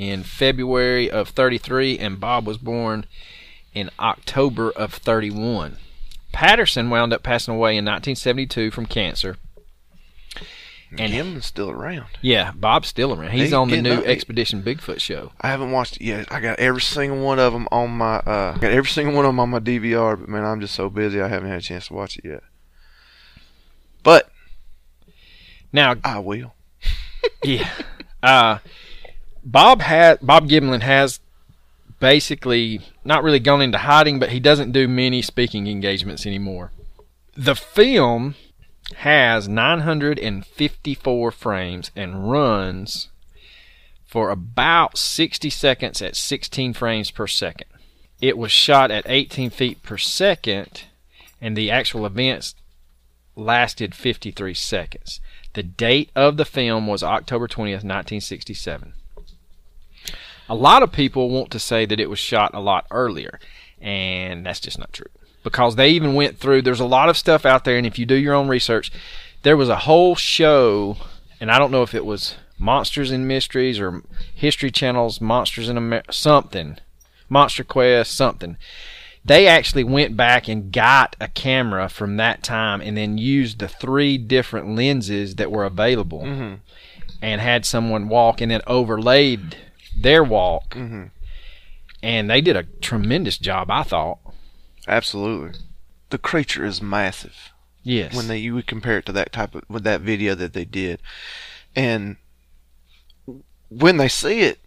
in 0.00 0.22
February 0.22 1.10
of 1.10 1.28
33, 1.28 1.98
and 1.98 2.18
Bob 2.18 2.46
was 2.46 2.56
born 2.56 3.04
in 3.74 3.90
October 3.98 4.70
of 4.70 4.94
31. 4.94 5.76
Patterson 6.32 6.88
wound 6.88 7.12
up 7.12 7.22
passing 7.22 7.52
away 7.54 7.72
in 7.72 7.84
1972 7.84 8.70
from 8.70 8.86
cancer. 8.86 9.36
And 10.98 11.12
Gimlin's 11.12 11.44
still 11.46 11.70
around. 11.70 12.06
Yeah, 12.22 12.52
Bob's 12.52 12.88
still 12.88 13.12
around. 13.12 13.32
He's 13.32 13.50
He 13.50 13.54
on 13.54 13.68
the 13.68 13.82
new 13.82 13.92
up- 13.98 14.06
Expedition 14.06 14.62
Bigfoot 14.62 15.00
show. 15.00 15.32
I 15.40 15.48
haven't 15.48 15.70
watched 15.70 15.96
it 15.98 16.02
yet. 16.04 16.32
I 16.32 16.40
got 16.40 16.58
every 16.58 16.80
single 16.80 17.22
one 17.22 17.38
of 17.38 17.52
them 17.52 17.68
on 17.70 17.90
my 17.90 18.16
uh, 18.20 18.54
I 18.56 18.58
got 18.58 18.72
every 18.72 18.88
single 18.88 19.14
one 19.14 19.26
of 19.26 19.28
them 19.28 19.38
on 19.40 19.50
my 19.50 19.60
DVR. 19.60 20.18
But 20.18 20.30
man, 20.30 20.44
I'm 20.44 20.60
just 20.62 20.74
so 20.74 20.88
busy, 20.88 21.20
I 21.20 21.28
haven't 21.28 21.50
had 21.50 21.58
a 21.58 21.62
chance 21.62 21.88
to 21.88 21.94
watch 21.94 22.16
it 22.16 22.24
yet. 22.24 22.42
But 24.02 24.30
Now, 25.72 25.94
I 26.02 26.18
will. 26.20 26.54
yeah. 27.44 27.68
Uh, 28.22 28.58
Bob 29.44 29.80
had 29.82 30.18
Bob 30.20 30.48
Gimlin 30.48 30.82
has 30.82 31.20
basically 31.98 32.80
not 33.04 33.22
really 33.22 33.38
gone 33.38 33.62
into 33.62 33.78
hiding, 33.78 34.18
but 34.18 34.30
he 34.30 34.40
doesn't 34.40 34.72
do 34.72 34.88
many 34.88 35.22
speaking 35.22 35.66
engagements 35.66 36.26
anymore. 36.26 36.72
The 37.36 37.54
film 37.54 38.34
has 38.96 39.48
954 39.48 41.30
frames 41.30 41.90
and 41.94 42.30
runs 42.30 43.08
for 44.04 44.30
about 44.30 44.98
60 44.98 45.48
seconds 45.50 46.02
at 46.02 46.16
16 46.16 46.74
frames 46.74 47.10
per 47.10 47.26
second. 47.26 47.68
It 48.20 48.36
was 48.36 48.50
shot 48.50 48.90
at 48.90 49.08
18 49.08 49.50
feet 49.50 49.82
per 49.82 49.96
second, 49.96 50.84
and 51.40 51.56
the 51.56 51.70
actual 51.70 52.04
events 52.04 52.54
lasted 53.36 53.94
53 53.94 54.52
seconds. 54.52 55.20
The 55.54 55.62
date 55.62 56.10
of 56.14 56.36
the 56.36 56.44
film 56.44 56.86
was 56.86 57.02
October 57.02 57.46
20th, 57.46 57.84
1967. 57.84 58.94
A 60.50 60.54
lot 60.54 60.82
of 60.82 60.90
people 60.92 61.30
want 61.30 61.50
to 61.52 61.58
say 61.58 61.86
that 61.86 62.00
it 62.00 62.10
was 62.10 62.18
shot 62.18 62.50
a 62.54 62.60
lot 62.60 62.86
earlier, 62.90 63.38
and 63.80 64.44
that's 64.44 64.60
just 64.60 64.78
not 64.78 64.92
true. 64.92 65.06
Because 65.44 65.76
they 65.76 65.90
even 65.90 66.14
went 66.14 66.38
through, 66.38 66.62
there's 66.62 66.80
a 66.80 66.84
lot 66.84 67.08
of 67.08 67.16
stuff 67.16 67.46
out 67.46 67.64
there, 67.64 67.78
and 67.78 67.86
if 67.86 67.98
you 67.98 68.04
do 68.04 68.16
your 68.16 68.34
own 68.34 68.48
research, 68.48 68.90
there 69.42 69.56
was 69.56 69.68
a 69.68 69.76
whole 69.76 70.16
show, 70.16 70.96
and 71.40 71.50
I 71.50 71.58
don't 71.58 71.70
know 71.70 71.82
if 71.82 71.94
it 71.94 72.04
was 72.04 72.34
Monsters 72.58 73.10
and 73.10 73.26
Mysteries 73.26 73.78
or 73.80 74.02
History 74.34 74.70
Channel's 74.70 75.20
Monsters 75.20 75.68
in 75.68 75.76
America, 75.78 76.12
something, 76.12 76.76
Monster 77.28 77.64
Quest, 77.64 78.14
something 78.14 78.56
they 79.24 79.46
actually 79.46 79.84
went 79.84 80.16
back 80.16 80.48
and 80.48 80.72
got 80.72 81.14
a 81.20 81.28
camera 81.28 81.88
from 81.90 82.16
that 82.16 82.42
time 82.42 82.80
and 82.80 82.96
then 82.96 83.18
used 83.18 83.58
the 83.58 83.68
three 83.68 84.16
different 84.16 84.74
lenses 84.74 85.36
that 85.36 85.50
were 85.52 85.64
available 85.64 86.22
Mm-hmm. 86.22 86.54
and 87.20 87.40
had 87.40 87.66
someone 87.66 88.08
walk 88.08 88.40
and 88.40 88.50
then 88.50 88.62
overlaid 88.66 89.56
their 90.02 90.22
walk 90.24 90.74
Mm-hmm. 90.74 91.04
and 92.02 92.30
they 92.30 92.40
did 92.40 92.56
a 92.56 92.62
tremendous 92.80 93.38
job 93.38 93.70
i 93.70 93.82
thought 93.82 94.18
Absolutely. 94.88 95.58
The 96.08 96.18
creature 96.18 96.64
is 96.64 96.80
massive. 96.82 97.52
yes 97.82 98.14
when 98.16 98.26
they 98.28 98.38
you 98.38 98.54
would 98.54 98.66
compare 98.66 98.98
it 98.98 99.06
to 99.06 99.12
that 99.12 99.32
type 99.32 99.54
of 99.54 99.62
with 99.68 99.84
that 99.84 100.00
video 100.00 100.34
that 100.34 100.52
they 100.54 100.64
did, 100.64 101.00
and 101.76 102.16
when 103.68 103.98
they 103.98 104.08
see 104.08 104.40
it, 104.40 104.58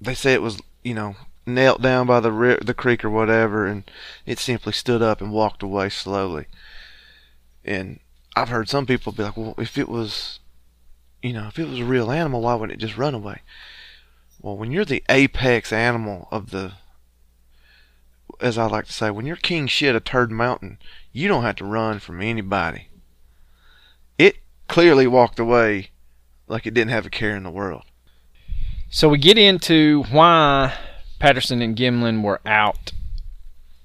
they 0.00 0.14
say 0.14 0.34
it 0.34 0.42
was 0.42 0.58
you 0.82 0.94
know 0.94 1.16
knelt 1.46 1.80
down 1.80 2.06
by 2.06 2.20
the 2.20 2.32
ri- 2.32 2.58
the 2.60 2.74
creek 2.74 3.04
or 3.04 3.10
whatever, 3.10 3.66
and 3.66 3.84
it 4.26 4.38
simply 4.38 4.72
stood 4.72 5.00
up 5.00 5.20
and 5.22 5.32
walked 5.32 5.62
away 5.62 5.88
slowly. 5.88 6.46
And 7.64 8.00
I've 8.36 8.48
heard 8.50 8.68
some 8.68 8.84
people 8.86 9.12
be 9.12 9.22
like, 9.22 9.36
"Well, 9.36 9.54
if 9.58 9.78
it 9.78 9.88
was, 9.88 10.40
you 11.22 11.32
know, 11.32 11.46
if 11.48 11.58
it 11.58 11.68
was 11.68 11.78
a 11.80 11.84
real 11.84 12.10
animal, 12.10 12.42
why 12.42 12.54
wouldn't 12.54 12.80
it 12.82 12.84
just 12.84 12.98
run 12.98 13.14
away?" 13.14 13.40
Well, 14.40 14.56
when 14.56 14.70
you're 14.70 14.86
the 14.86 15.04
apex 15.10 15.72
animal 15.72 16.26
of 16.30 16.50
the, 16.50 16.72
as 18.40 18.56
I 18.56 18.66
like 18.66 18.86
to 18.86 18.92
say, 18.92 19.10
when 19.10 19.26
you're 19.26 19.36
king 19.36 19.66
shit 19.66 19.94
of 19.94 20.04
Turd 20.04 20.30
Mountain, 20.30 20.78
you 21.12 21.28
don't 21.28 21.42
have 21.42 21.56
to 21.56 21.64
run 21.66 21.98
from 21.98 22.22
anybody. 22.22 22.88
It 24.16 24.38
clearly 24.66 25.06
walked 25.06 25.38
away 25.38 25.90
like 26.48 26.66
it 26.66 26.72
didn't 26.72 26.90
have 26.90 27.06
a 27.06 27.10
care 27.10 27.36
in 27.36 27.42
the 27.42 27.50
world. 27.50 27.82
So 28.88 29.08
we 29.10 29.18
get 29.18 29.36
into 29.36 30.04
why 30.04 30.74
Patterson 31.18 31.60
and 31.60 31.76
Gimlin 31.76 32.22
were 32.22 32.40
out 32.46 32.92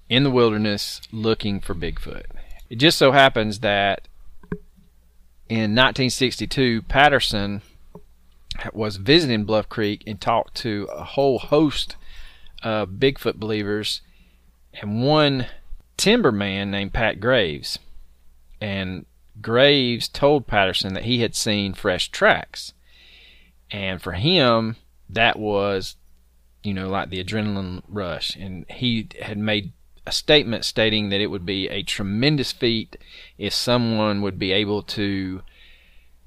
in 0.09 0.23
the 0.23 0.31
wilderness 0.31 1.01
looking 1.11 1.59
for 1.59 1.75
Bigfoot. 1.75 2.25
It 2.69 2.77
just 2.77 2.97
so 2.97 3.11
happens 3.11 3.59
that 3.59 4.07
in 5.49 5.75
1962, 5.75 6.83
Patterson 6.83 7.61
was 8.73 8.97
visiting 8.97 9.45
Bluff 9.45 9.69
Creek 9.69 10.03
and 10.07 10.19
talked 10.19 10.55
to 10.55 10.87
a 10.91 11.03
whole 11.03 11.39
host 11.39 11.95
of 12.63 12.89
Bigfoot 12.91 13.35
believers 13.35 14.01
and 14.73 15.03
one 15.03 15.47
timberman 15.97 16.67
named 16.69 16.93
Pat 16.93 17.19
Graves. 17.19 17.79
And 18.61 19.05
Graves 19.41 20.07
told 20.07 20.47
Patterson 20.47 20.93
that 20.93 21.05
he 21.05 21.19
had 21.19 21.35
seen 21.35 21.73
fresh 21.73 22.09
tracks. 22.09 22.73
And 23.71 24.01
for 24.01 24.13
him, 24.13 24.77
that 25.09 25.37
was, 25.37 25.95
you 26.63 26.73
know, 26.73 26.89
like 26.89 27.09
the 27.09 27.23
adrenaline 27.23 27.81
rush. 27.87 28.35
And 28.35 28.65
he 28.69 29.09
had 29.21 29.37
made 29.37 29.73
a 30.07 30.11
statement 30.11 30.65
stating 30.65 31.09
that 31.09 31.21
it 31.21 31.27
would 31.27 31.45
be 31.45 31.67
a 31.67 31.83
tremendous 31.83 32.51
feat 32.51 32.97
if 33.37 33.53
someone 33.53 34.21
would 34.21 34.37
be 34.37 34.51
able 34.51 34.83
to 34.83 35.41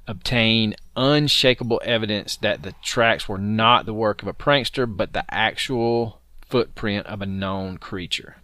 obtain 0.08 0.74
unshakable 0.96 1.80
evidence 1.84 2.36
that 2.38 2.62
the 2.62 2.72
tracks 2.82 3.28
were 3.28 3.38
not 3.38 3.86
the 3.86 3.94
work 3.94 4.22
of 4.22 4.26
a 4.28 4.32
prankster, 4.32 4.86
but 4.86 5.12
the 5.12 5.24
actual 5.32 6.20
footprint 6.40 7.06
of 7.06 7.22
a 7.22 7.26
known 7.26 7.78
creature. 7.78 8.36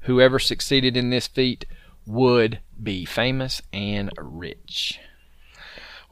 Whoever 0.00 0.38
succeeded 0.38 0.96
in 0.96 1.10
this 1.10 1.26
feat 1.26 1.64
would 2.06 2.60
be 2.80 3.04
famous 3.04 3.62
and 3.72 4.10
rich. 4.18 5.00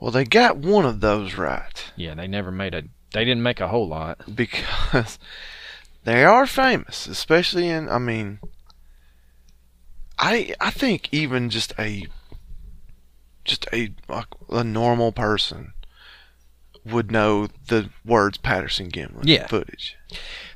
Well, 0.00 0.10
they 0.10 0.24
got 0.24 0.56
one 0.56 0.84
of 0.84 1.00
those 1.00 1.36
right 1.36 1.84
Yeah, 1.94 2.14
they 2.14 2.26
never 2.26 2.50
made 2.50 2.74
a. 2.74 2.82
They 3.12 3.24
didn't 3.24 3.44
make 3.44 3.60
a 3.60 3.68
whole 3.68 3.86
lot. 3.86 4.34
because 4.34 5.18
they 6.04 6.24
are 6.24 6.46
famous, 6.46 7.06
especially 7.06 7.68
in. 7.68 7.88
I 7.88 7.98
mean, 7.98 8.40
I 10.18 10.54
I 10.60 10.70
think 10.70 11.08
even 11.12 11.50
just 11.50 11.72
a 11.78 12.06
just 13.44 13.66
a 13.72 13.90
a, 14.08 14.24
a 14.50 14.64
normal 14.64 15.12
person 15.12 15.72
would 16.84 17.10
know 17.10 17.48
the 17.68 17.88
words 18.04 18.36
Patterson 18.38 18.90
Gimlin 18.90 19.22
Yeah. 19.24 19.46
footage. 19.46 19.96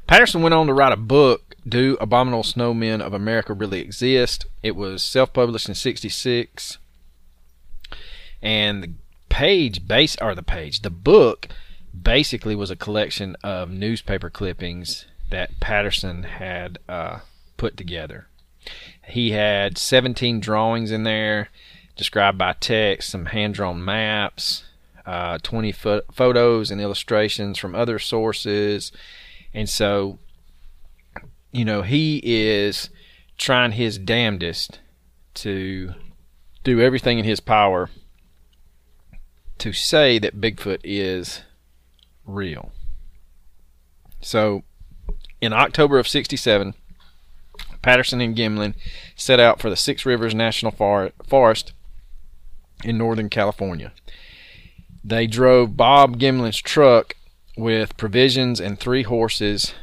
Patterson 0.06 0.42
went 0.42 0.54
on 0.54 0.66
to 0.66 0.74
write 0.74 0.92
a 0.92 0.96
book, 0.96 1.54
Do 1.66 1.96
Abominable 2.00 2.42
Snowmen 2.42 3.00
of 3.00 3.12
America 3.14 3.52
Really 3.54 3.80
Exist? 3.80 4.46
It 4.62 4.76
was 4.76 5.02
self 5.02 5.32
published 5.32 5.68
in 5.68 5.74
66. 5.74 6.78
And 8.42 8.82
the 8.82 8.90
page, 9.28 9.86
base, 9.86 10.16
or 10.20 10.34
the 10.34 10.42
page, 10.42 10.82
the 10.82 10.90
book 10.90 11.48
basically 12.00 12.54
was 12.54 12.70
a 12.70 12.76
collection 12.76 13.36
of 13.42 13.70
newspaper 13.70 14.30
clippings 14.30 15.06
that 15.30 15.58
Patterson 15.60 16.22
had 16.24 16.78
uh, 16.88 17.20
put 17.56 17.76
together. 17.76 18.28
He 19.08 19.32
had 19.32 19.78
17 19.78 20.40
drawings 20.40 20.90
in 20.90 21.02
there, 21.02 21.48
described 21.98 22.38
by 22.38 22.54
text, 22.54 23.10
some 23.10 23.26
hand 23.26 23.54
drawn 23.54 23.84
maps, 23.84 24.64
uh, 25.04 25.36
20 25.42 25.72
pho- 25.72 26.02
photos 26.12 26.70
and 26.70 26.80
illustrations 26.80 27.58
from 27.58 27.74
other 27.74 27.98
sources. 27.98 28.90
And 29.52 29.68
so, 29.68 30.18
you 31.52 31.64
know, 31.64 31.82
he 31.82 32.22
is 32.24 32.88
trying 33.36 33.72
his 33.72 33.98
damnedest 33.98 34.80
to 35.34 35.92
do 36.64 36.80
everything 36.80 37.18
in 37.18 37.24
his 37.24 37.40
power 37.40 37.90
to 39.58 39.72
say 39.72 40.18
that 40.18 40.40
Bigfoot 40.40 40.80
is 40.84 41.42
real. 42.24 42.70
So, 44.20 44.62
in 45.40 45.52
October 45.52 45.98
of 45.98 46.06
67, 46.06 46.74
Patterson 47.82 48.20
and 48.20 48.36
Gimlin 48.36 48.74
set 49.16 49.40
out 49.40 49.60
for 49.60 49.70
the 49.70 49.76
Six 49.76 50.04
Rivers 50.04 50.34
National 50.34 50.72
Forest 50.72 51.72
in 52.84 52.98
Northern 52.98 53.28
California. 53.28 53.92
They 55.04 55.26
drove 55.26 55.76
Bob 55.76 56.18
Gimlin's 56.18 56.60
truck 56.60 57.14
with 57.56 57.96
provisions 57.96 58.60
and 58.60 58.78
three 58.78 59.02
horses 59.02 59.74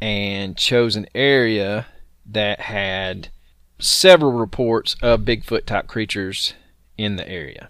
and 0.00 0.56
chose 0.56 0.96
an 0.96 1.06
area 1.14 1.86
that 2.26 2.60
had 2.60 3.28
several 3.78 4.32
reports 4.32 4.96
of 5.02 5.20
Bigfoot 5.20 5.66
type 5.66 5.86
creatures 5.86 6.54
in 6.96 7.16
the 7.16 7.28
area. 7.28 7.68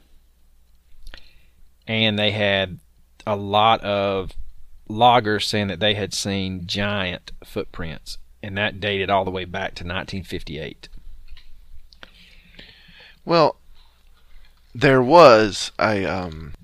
And 1.86 2.18
they 2.18 2.30
had 2.30 2.78
a 3.26 3.36
lot 3.36 3.80
of 3.82 4.32
loggers 4.88 5.46
saying 5.46 5.68
that 5.68 5.80
they 5.80 5.94
had 5.94 6.12
seen 6.14 6.66
giant 6.66 7.32
footprints, 7.44 8.18
and 8.42 8.56
that 8.56 8.80
dated 8.80 9.10
all 9.10 9.24
the 9.24 9.30
way 9.30 9.44
back 9.44 9.74
to 9.74 9.84
1958. 9.84 10.88
Well, 13.24 13.56
there 14.74 15.02
was 15.02 15.72
a 15.78 16.04
um 16.04 16.54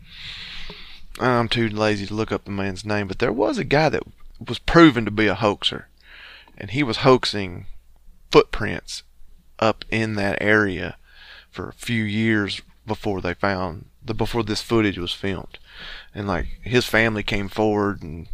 I'm 1.21 1.49
too 1.49 1.69
lazy 1.69 2.07
to 2.07 2.15
look 2.15 2.31
up 2.31 2.45
the 2.45 2.51
man's 2.51 2.85
name, 2.85 3.09
but 3.09 3.19
there 3.19 3.33
was 3.33 3.59
a 3.59 3.65
guy 3.65 3.89
that 3.89 4.05
was 4.47 4.59
proven 4.59 5.05
to 5.05 5.11
be 5.11 5.27
a 5.27 5.35
hoaxer. 5.35 5.89
And 6.57 6.71
he 6.71 6.83
was 6.83 6.99
hoaxing 6.99 7.67
footprints 8.31 9.03
up 9.59 9.85
in 9.91 10.15
that 10.15 10.39
area 10.41 10.97
for 11.51 11.69
a 11.69 11.75
few 11.75 12.05
years 12.05 12.61
before 12.87 13.21
they 13.21 13.35
found 13.35 13.87
the 14.05 14.15
before 14.15 14.45
this 14.45 14.63
footage 14.63 14.99
was 14.99 15.13
filmed. 15.13 15.59
And 16.15 16.27
like 16.27 16.47
his 16.63 16.87
family 16.87 17.23
came 17.23 17.49
forward 17.49 18.03
and 18.03 18.29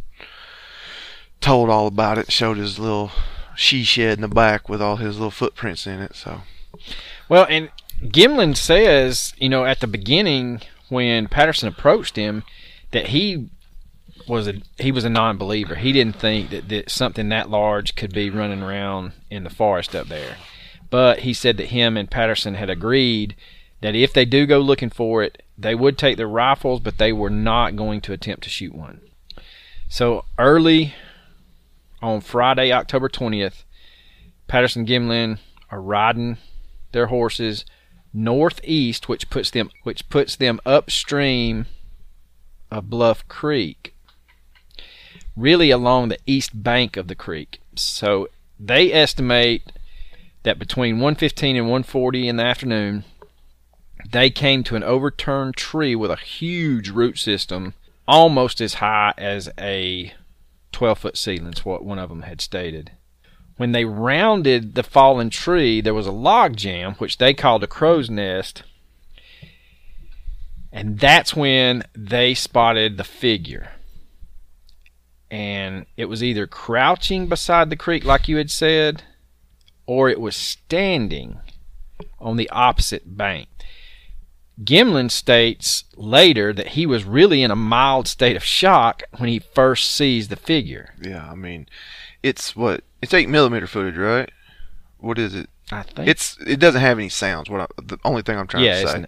told 1.41 1.69
all 1.69 1.87
about 1.87 2.17
it, 2.17 2.31
showed 2.31 2.57
his 2.57 2.79
little 2.79 3.11
she 3.55 3.83
shed 3.83 4.17
in 4.17 4.21
the 4.21 4.27
back 4.27 4.67
with 4.67 4.81
all 4.81 4.97
his 4.97 5.15
little 5.17 5.31
footprints 5.31 5.87
in 5.87 6.01
it, 6.01 6.15
so 6.15 6.41
Well, 7.29 7.47
and 7.49 7.69
Gimlin 8.01 8.55
says, 8.55 9.33
you 9.37 9.49
know, 9.49 9.65
at 9.65 9.79
the 9.79 9.87
beginning 9.87 10.61
when 10.89 11.27
Patterson 11.27 11.67
approached 11.67 12.15
him, 12.15 12.43
that 12.91 13.07
he 13.07 13.49
was 14.27 14.47
a 14.47 14.55
he 14.77 14.91
was 14.91 15.03
a 15.03 15.09
non-believer. 15.09 15.75
He 15.75 15.91
didn't 15.91 16.17
think 16.17 16.49
that, 16.49 16.69
that 16.69 16.89
something 16.89 17.29
that 17.29 17.49
large 17.49 17.95
could 17.95 18.13
be 18.13 18.29
running 18.29 18.61
around 18.61 19.13
in 19.29 19.43
the 19.43 19.49
forest 19.49 19.95
up 19.95 20.07
there. 20.07 20.37
But 20.89 21.19
he 21.19 21.33
said 21.33 21.57
that 21.57 21.67
him 21.67 21.97
and 21.97 22.09
Patterson 22.09 22.55
had 22.55 22.69
agreed 22.69 23.35
that 23.81 23.95
if 23.95 24.13
they 24.13 24.25
do 24.25 24.45
go 24.45 24.59
looking 24.59 24.89
for 24.89 25.23
it, 25.23 25.43
they 25.57 25.75
would 25.75 25.97
take 25.97 26.17
their 26.17 26.27
rifles, 26.27 26.79
but 26.79 26.97
they 26.97 27.11
were 27.11 27.29
not 27.29 27.75
going 27.75 28.01
to 28.01 28.13
attempt 28.13 28.43
to 28.43 28.49
shoot 28.49 28.73
one. 28.73 29.01
So 29.87 30.25
early 30.37 30.93
on 32.01 32.21
Friday, 32.21 32.71
October 32.71 33.09
20th, 33.09 33.63
Patterson 34.47 34.85
Gimlin 34.85 35.39
are 35.69 35.81
riding 35.81 36.37
their 36.91 37.07
horses 37.07 37.65
northeast, 38.15 39.09
which 39.09 39.29
puts 39.29 39.51
them 39.51 39.69
which 39.83 40.07
puts 40.09 40.35
them 40.35 40.59
upstream 40.65 41.65
of 42.71 42.89
Bluff 42.89 43.27
Creek, 43.27 43.93
really 45.35 45.69
along 45.69 46.09
the 46.09 46.19
east 46.25 46.63
bank 46.63 46.97
of 46.97 47.07
the 47.07 47.15
creek. 47.15 47.59
So 47.75 48.29
they 48.59 48.91
estimate 48.93 49.71
that 50.43 50.57
between 50.57 50.97
1:15 50.99 51.57
and 51.57 51.67
1:40 51.67 52.27
in 52.27 52.37
the 52.37 52.43
afternoon, 52.43 53.03
they 54.11 54.29
came 54.29 54.63
to 54.63 54.75
an 54.75 54.83
overturned 54.83 55.57
tree 55.57 55.95
with 55.95 56.11
a 56.11 56.15
huge 56.15 56.89
root 56.89 57.17
system, 57.17 57.73
almost 58.07 58.61
as 58.61 58.75
high 58.75 59.13
as 59.17 59.49
a 59.59 60.13
12-foot 60.71 61.17
ceiling. 61.17 61.37
seedling's 61.37 61.65
what 61.65 61.83
one 61.83 61.99
of 61.99 62.09
them 62.09 62.21
had 62.21 62.41
stated. 62.41 62.91
When 63.57 63.71
they 63.71 63.85
rounded 63.85 64.75
the 64.75 64.83
fallen 64.83 65.29
tree, 65.29 65.79
there 65.81 65.93
was 65.93 66.07
a 66.07 66.11
log 66.11 66.57
jam, 66.57 66.95
which 66.95 67.17
they 67.17 67.33
called 67.33 67.63
a 67.63 67.67
crow's 67.67 68.09
nest. 68.09 68.63
And 70.71 70.99
that's 70.99 71.35
when 71.35 71.83
they 71.93 72.33
spotted 72.33 72.97
the 72.97 73.05
figure. 73.05 73.71
And 75.31 75.85
it 75.95 76.05
was 76.05 76.21
either 76.21 76.47
crouching 76.47 77.27
beside 77.27 77.69
the 77.69 77.77
creek, 77.77 78.03
like 78.03 78.27
you 78.27 78.37
had 78.37 78.51
said, 78.51 79.03
or 79.85 80.09
it 80.09 80.19
was 80.19 80.35
standing 80.35 81.39
on 82.19 82.35
the 82.35 82.49
opposite 82.49 83.17
bank. 83.17 83.54
Gimlin 84.63 85.11
states 85.11 85.83
later 85.95 86.53
that 86.53 86.69
he 86.69 86.85
was 86.85 87.03
really 87.03 87.43
in 87.43 87.51
a 87.51 87.55
mild 87.55 88.07
state 88.07 88.35
of 88.35 88.43
shock 88.43 89.03
when 89.17 89.27
he 89.29 89.39
first 89.39 89.91
sees 89.91 90.29
the 90.29 90.35
figure. 90.37 90.93
Yeah, 91.01 91.29
I 91.29 91.35
mean, 91.35 91.67
it's 92.23 92.55
what 92.55 92.83
it's 93.01 93.13
eight 93.13 93.27
millimeter 93.29 93.67
footage, 93.67 93.97
right? 93.97 94.29
What 94.97 95.19
is 95.19 95.35
it? 95.35 95.49
I 95.71 95.81
think 95.83 96.07
It's 96.07 96.37
it 96.45 96.59
doesn't 96.59 96.81
have 96.81 96.97
any 96.97 97.09
sounds. 97.09 97.49
What 97.49 97.61
I, 97.61 97.67
the 97.83 97.97
only 98.05 98.21
thing 98.21 98.37
I'm 98.37 98.47
trying 98.47 98.63
yeah. 98.65 98.81
to 98.81 98.87
say. 98.87 99.05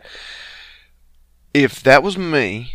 If 1.54 1.82
that 1.84 2.04
was 2.04 2.18
me, 2.18 2.74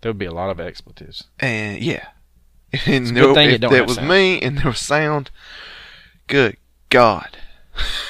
there 0.00 0.10
would 0.10 0.18
be 0.18 0.26
a 0.26 0.32
lot 0.32 0.50
of 0.50 0.58
expletives. 0.60 1.24
and 1.38 1.80
yeah, 1.82 2.06
and 2.86 3.16
there- 3.16 3.36
if 3.38 3.60
that 3.60 3.86
was 3.86 3.96
sound. 3.96 4.08
me 4.08 4.40
and 4.40 4.58
there 4.58 4.66
was 4.68 4.80
sound, 4.80 5.30
good 6.28 6.56
God, 6.88 7.36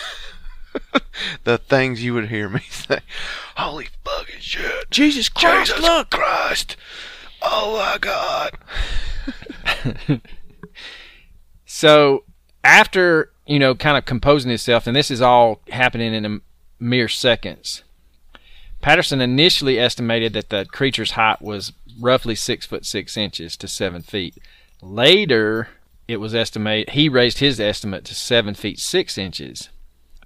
the 1.45 1.59
things 1.59 2.03
you 2.03 2.15
would 2.15 2.29
hear 2.29 2.49
me 2.49 2.61
say, 2.71 3.01
"Holy 3.57 3.89
fucking 4.05 4.41
shit, 4.41 4.91
Jesus 4.91 5.29
Christ! 5.29 5.73
Jesus 5.73 5.83
look. 5.83 6.11
Christ, 6.11 6.77
oh 7.43 7.77
my 7.77 7.99
God." 7.99 8.59
So 11.71 12.25
after 12.65 13.31
you 13.47 13.59
know, 13.59 13.75
kind 13.75 13.97
of 13.97 14.05
composing 14.05 14.51
himself, 14.51 14.87
and 14.87 14.97
this 14.97 15.11
is 15.11 15.23
all 15.23 15.61
happening 15.71 16.13
in 16.15 16.27
a 16.27 16.41
mere 16.79 17.09
seconds. 17.09 17.83
Patterson 18.81 19.21
initially 19.21 19.79
estimated 19.79 20.35
that 20.35 20.51
the 20.51 20.67
creature's 20.71 21.13
height 21.13 21.43
was 21.43 21.73
roughly 22.01 22.35
six 22.35 22.67
foot 22.67 22.85
six 22.85 23.17
inches 23.17 23.57
to 23.57 23.67
seven 23.69 24.03
feet. 24.03 24.37
Later, 24.83 25.69
it 26.07 26.19
was 26.19 26.35
estimated 26.35 26.95
he 26.95 27.09
raised 27.09 27.39
his 27.39 27.59
estimate 27.59 28.05
to 28.07 28.15
seven 28.15 28.55
feet 28.55 28.79
six 28.79 29.19
inches. 29.19 29.69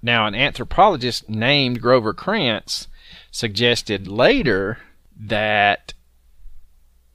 Now, 0.05 0.27
an 0.27 0.35
anthropologist 0.35 1.29
named 1.29 1.81
Grover 1.81 2.13
Krantz 2.13 2.89
suggested 3.31 4.05
later 4.05 4.79
that 5.17 5.93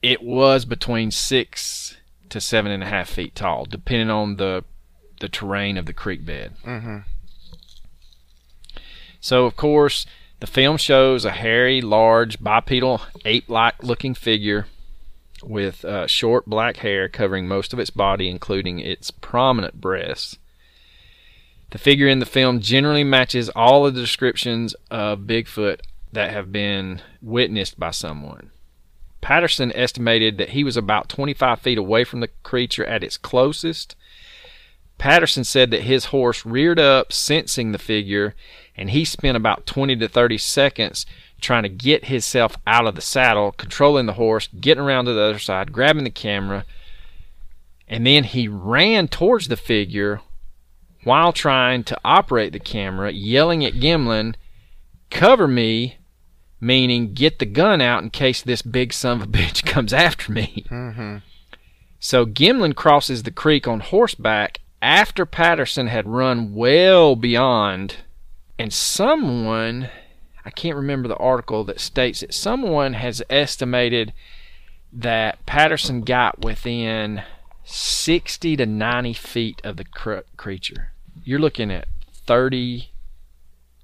it 0.01 0.23
was 0.23 0.65
between 0.65 1.11
six 1.11 1.97
to 2.29 2.41
seven 2.41 2.71
and 2.71 2.81
a 2.81 2.87
half 2.87 3.07
feet 3.07 3.35
tall, 3.35 3.65
depending 3.65 4.09
on 4.09 4.37
the 4.37 4.63
the 5.19 5.29
terrain 5.29 5.77
of 5.77 5.85
the 5.85 5.93
creek 5.93 6.25
bed. 6.25 6.53
Mm-hmm. 6.65 6.99
So, 9.19 9.45
of 9.45 9.55
course, 9.55 10.05
the 10.39 10.47
film 10.47 10.77
shows 10.77 11.25
a 11.25 11.31
hairy, 11.31 11.81
large, 11.81 12.41
bipedal, 12.41 13.01
ape-like 13.25 13.83
looking 13.83 14.13
figure 14.13 14.67
with 15.43 15.83
uh, 15.83 16.07
short 16.07 16.45
black 16.45 16.77
hair 16.77 17.09
covering 17.09 17.47
most 17.47 17.73
of 17.73 17.79
its 17.79 17.89
body, 17.89 18.29
including 18.29 18.79
its 18.79 19.11
prominent 19.11 19.81
breasts. 19.81 20.37
The 21.71 21.77
figure 21.77 22.07
in 22.07 22.19
the 22.19 22.25
film 22.25 22.61
generally 22.61 23.03
matches 23.03 23.49
all 23.49 23.85
of 23.85 23.93
the 23.93 24.01
descriptions 24.01 24.75
of 24.89 25.21
Bigfoot 25.21 25.81
that 26.11 26.31
have 26.31 26.51
been 26.51 27.01
witnessed 27.21 27.79
by 27.79 27.91
someone. 27.91 28.51
Patterson 29.21 29.71
estimated 29.73 30.37
that 30.37 30.49
he 30.49 30.63
was 30.63 30.77
about 30.77 31.09
25 31.09 31.59
feet 31.59 31.77
away 31.77 32.03
from 32.03 32.21
the 32.21 32.29
creature 32.41 32.85
at 32.85 33.03
its 33.03 33.17
closest. 33.17 33.95
Patterson 34.97 35.43
said 35.43 35.69
that 35.71 35.83
his 35.83 36.05
horse 36.05 36.45
reared 36.45 36.79
up, 36.79 37.13
sensing 37.13 37.71
the 37.71 37.77
figure, 37.77 38.33
and 38.75 38.89
he 38.89 39.05
spent 39.05 39.37
about 39.37 39.65
20 39.65 39.95
to 39.97 40.07
30 40.07 40.37
seconds 40.37 41.05
trying 41.39 41.63
to 41.63 41.69
get 41.69 42.05
himself 42.05 42.57
out 42.65 42.87
of 42.87 42.95
the 42.95 43.01
saddle, 43.01 43.51
controlling 43.51 44.07
the 44.07 44.13
horse, 44.13 44.47
getting 44.59 44.83
around 44.83 45.05
to 45.05 45.13
the 45.13 45.21
other 45.21 45.39
side, 45.39 45.71
grabbing 45.71 46.03
the 46.03 46.09
camera, 46.09 46.65
and 47.87 48.05
then 48.05 48.23
he 48.23 48.47
ran 48.47 49.07
towards 49.07 49.47
the 49.47 49.57
figure 49.57 50.21
while 51.03 51.31
trying 51.31 51.83
to 51.85 51.99
operate 52.03 52.53
the 52.53 52.59
camera, 52.59 53.11
yelling 53.11 53.63
at 53.65 53.73
Gimlin, 53.73 54.35
Cover 55.09 55.47
me, 55.47 55.97
meaning 56.61 57.13
get 57.13 57.39
the 57.39 57.45
gun 57.45 57.81
out 57.81 58.03
in 58.03 58.09
case 58.09 58.41
this 58.41 58.61
big 58.61 58.93
son 58.93 59.21
of 59.21 59.27
a 59.27 59.31
bitch 59.31 59.65
comes 59.65 59.93
after 59.93 60.31
me. 60.31 60.65
Mm-hmm. 60.69 61.17
So 61.99 62.25
Gimlin 62.25 62.75
crosses 62.75 63.23
the 63.23 63.31
creek 63.31 63.67
on 63.67 63.79
horseback 63.79 64.61
after 64.81 65.25
Patterson 65.25 65.87
had 65.87 66.07
run 66.07 66.53
well 66.53 67.15
beyond, 67.15 67.97
and 68.57 68.71
someone, 68.71 69.89
I 70.45 70.49
can't 70.49 70.77
remember 70.77 71.07
the 71.07 71.17
article 71.17 71.63
that 71.65 71.79
states 71.79 72.23
it, 72.23 72.33
someone 72.33 72.93
has 72.93 73.21
estimated 73.29 74.13
that 74.93 75.45
Patterson 75.45 76.01
got 76.01 76.39
within 76.39 77.23
60 77.69 78.55
to 78.57 78.65
90 78.65 79.13
feet 79.13 79.61
of 79.63 79.77
the 79.77 79.85
cr- 79.85 80.19
creature. 80.37 80.91
You're 81.23 81.39
looking 81.39 81.71
at 81.71 81.87
30, 82.13 82.89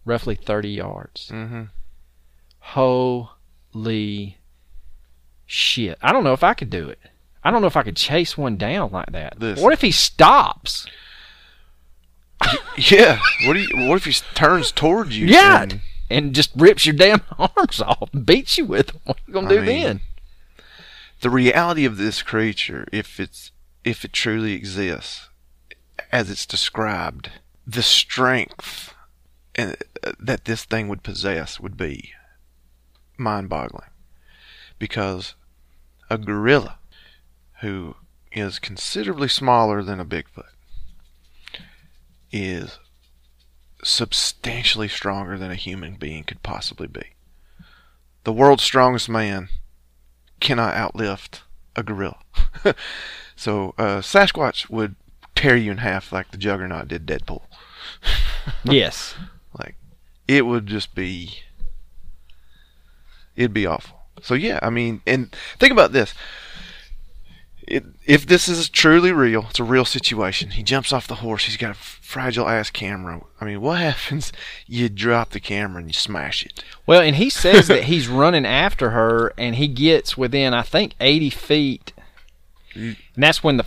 roughly 0.06 0.36
30 0.36 0.70
yards. 0.70 1.30
Mm-hmm. 1.32 1.64
Holy 2.60 4.38
shit. 5.46 5.98
I 6.02 6.12
don't 6.12 6.24
know 6.24 6.34
if 6.34 6.44
I 6.44 6.54
could 6.54 6.70
do 6.70 6.90
it. 6.90 7.00
I 7.44 7.52
don't 7.52 7.62
know 7.62 7.68
if 7.68 7.78
I 7.78 7.84
could 7.84 7.96
chase 7.96 8.36
one 8.38 8.58
down 8.58 8.92
like 8.92 9.12
that. 9.12 9.40
Listen. 9.40 9.64
What 9.64 9.74
if 9.74 9.82
he 9.82 9.92
stops? 9.92 10.86
Yeah. 12.78 13.20
What 13.48 13.54
do 13.54 13.60
you? 13.62 13.88
What 13.88 13.96
if 13.96 14.06
he 14.06 14.12
turns 14.36 14.72
towards 14.72 15.18
you? 15.18 15.28
Yeah. 15.28 15.64
and- 15.64 15.82
And 16.10 16.36
just 16.36 16.52
rips 16.56 16.86
your 16.86 16.94
damn 16.94 17.22
arms 17.40 17.82
off 17.82 18.10
and 18.14 18.26
beats 18.26 18.58
you 18.58 18.66
with 18.66 18.88
them. 18.88 19.00
What 19.06 19.18
are 19.18 19.22
you 19.26 19.34
going 19.34 19.48
to 19.48 19.54
I 19.56 19.58
do 19.60 19.66
mean, 19.66 19.84
then? 19.84 20.02
the 21.22 21.30
reality 21.30 21.86
of 21.86 21.96
this 21.98 22.22
creature, 22.22 22.86
if 22.92 23.20
it's 23.20 23.52
if 23.86 24.04
it 24.04 24.12
truly 24.12 24.54
exists, 24.54 25.30
as 26.12 26.30
it's 26.30 26.48
described, 26.48 27.30
the 27.66 27.84
strength 27.84 28.94
uh, 29.58 29.74
that 30.20 30.46
this 30.46 30.66
thing 30.66 30.88
would 30.88 31.04
possess 31.04 31.60
would 31.60 31.78
be 31.78 32.12
mind-boggling. 33.18 33.90
Because 34.80 35.36
a 36.10 36.18
gorilla, 36.18 36.80
who 37.62 37.96
is 38.32 38.60
considerably 38.60 39.30
smaller 39.30 39.84
than 39.84 40.00
a 40.00 40.06
Bigfoot, 40.06 40.50
is 42.32 42.80
substantially 43.84 44.88
stronger 44.88 45.38
than 45.38 45.52
a 45.52 45.56
human 45.56 45.96
being 45.96 46.24
could 46.24 46.44
possibly 46.44 46.88
be. 46.88 47.14
The 48.24 48.34
world's 48.34 48.64
strongest 48.64 49.08
man 49.08 49.50
cannot 50.40 50.74
outlift 50.74 51.42
a 51.76 51.84
gorilla. 51.84 52.18
so 53.36 53.74
uh, 53.78 54.00
Sasquatch 54.00 54.70
would 54.70 54.96
tear 55.36 55.56
you 55.56 55.72
in 55.72 55.78
half 55.78 56.12
like 56.12 56.32
the 56.32 56.38
Juggernaut 56.38 56.88
did 56.88 57.06
Deadpool. 57.06 57.42
Yes. 58.64 59.16
Like 59.58 59.76
it 60.28 60.46
would 60.46 60.68
just 60.68 60.94
be 60.94 61.40
it'd 63.36 63.54
be 63.54 63.66
awful. 63.66 64.00
So 64.22 64.34
yeah, 64.34 64.60
I 64.62 64.70
mean, 64.70 65.02
and 65.06 65.36
think 65.60 65.72
about 65.72 65.92
this. 65.92 66.14
It, 67.68 67.84
if 68.06 68.28
this 68.28 68.48
is 68.48 68.70
truly 68.70 69.12
real, 69.12 69.48
it's 69.50 69.60
a 69.60 69.64
real 69.64 69.86
situation. 69.86 70.52
He 70.52 70.62
jumps 70.62 70.94
off 70.94 71.08
the 71.08 71.16
horse. 71.16 71.46
He's 71.46 71.58
got 71.58 71.72
a 71.72 71.74
fragile 71.74 72.48
ass 72.48 72.70
camera. 72.70 73.22
I 73.42 73.46
mean, 73.46 73.62
what 73.62 73.80
happens? 73.80 74.32
You 74.68 74.88
drop 74.88 75.32
the 75.32 75.40
camera 75.40 75.80
and 75.80 75.90
you 75.90 75.94
smash 75.94 76.46
it. 76.46 76.64
Well, 76.86 77.02
and 77.02 77.16
he 77.16 77.30
says 77.30 77.68
that 77.68 77.86
he's 77.86 78.08
running 78.08 78.46
after 78.46 78.92
her 78.92 79.34
and 79.38 79.56
he 79.56 79.68
gets 79.68 80.16
within, 80.16 80.54
I 80.54 80.62
think, 80.62 80.94
80 81.00 81.30
feet. 81.32 81.94
And 82.76 82.96
that's 83.16 83.44
when 83.44 83.58
the 83.58 83.66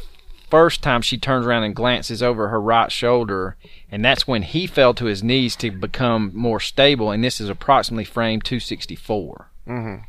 first 0.51 0.83
time 0.83 1.03
she 1.03 1.19
turns 1.19 1.47
around 1.47 1.65
and 1.65 1.75
glances 1.75 2.23
over 2.23 2.49
her 2.49 2.61
right 2.61 2.91
shoulder. 2.91 3.57
And 3.91 4.05
that's 4.05 4.27
when 4.27 4.43
he 4.43 4.67
fell 4.67 4.95
to 4.95 5.07
his 5.07 5.23
knees 5.23 5.57
to 5.57 5.71
become 5.71 6.31
more 6.35 6.61
stable. 6.61 7.11
And 7.11 7.23
this 7.23 7.41
is 7.41 7.49
approximately 7.49 8.05
frame 8.05 8.41
264. 8.41 9.51
Mm-hmm. 9.67 10.03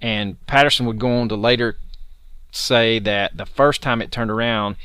And 0.00 0.46
Patterson 0.46 0.86
would 0.86 0.98
go 0.98 1.10
on 1.10 1.28
to 1.28 1.36
later 1.36 1.76
say 2.50 2.98
that 3.00 3.36
the 3.36 3.46
first 3.46 3.82
time 3.82 4.00
it 4.00 4.10
turned 4.10 4.30
around, 4.30 4.76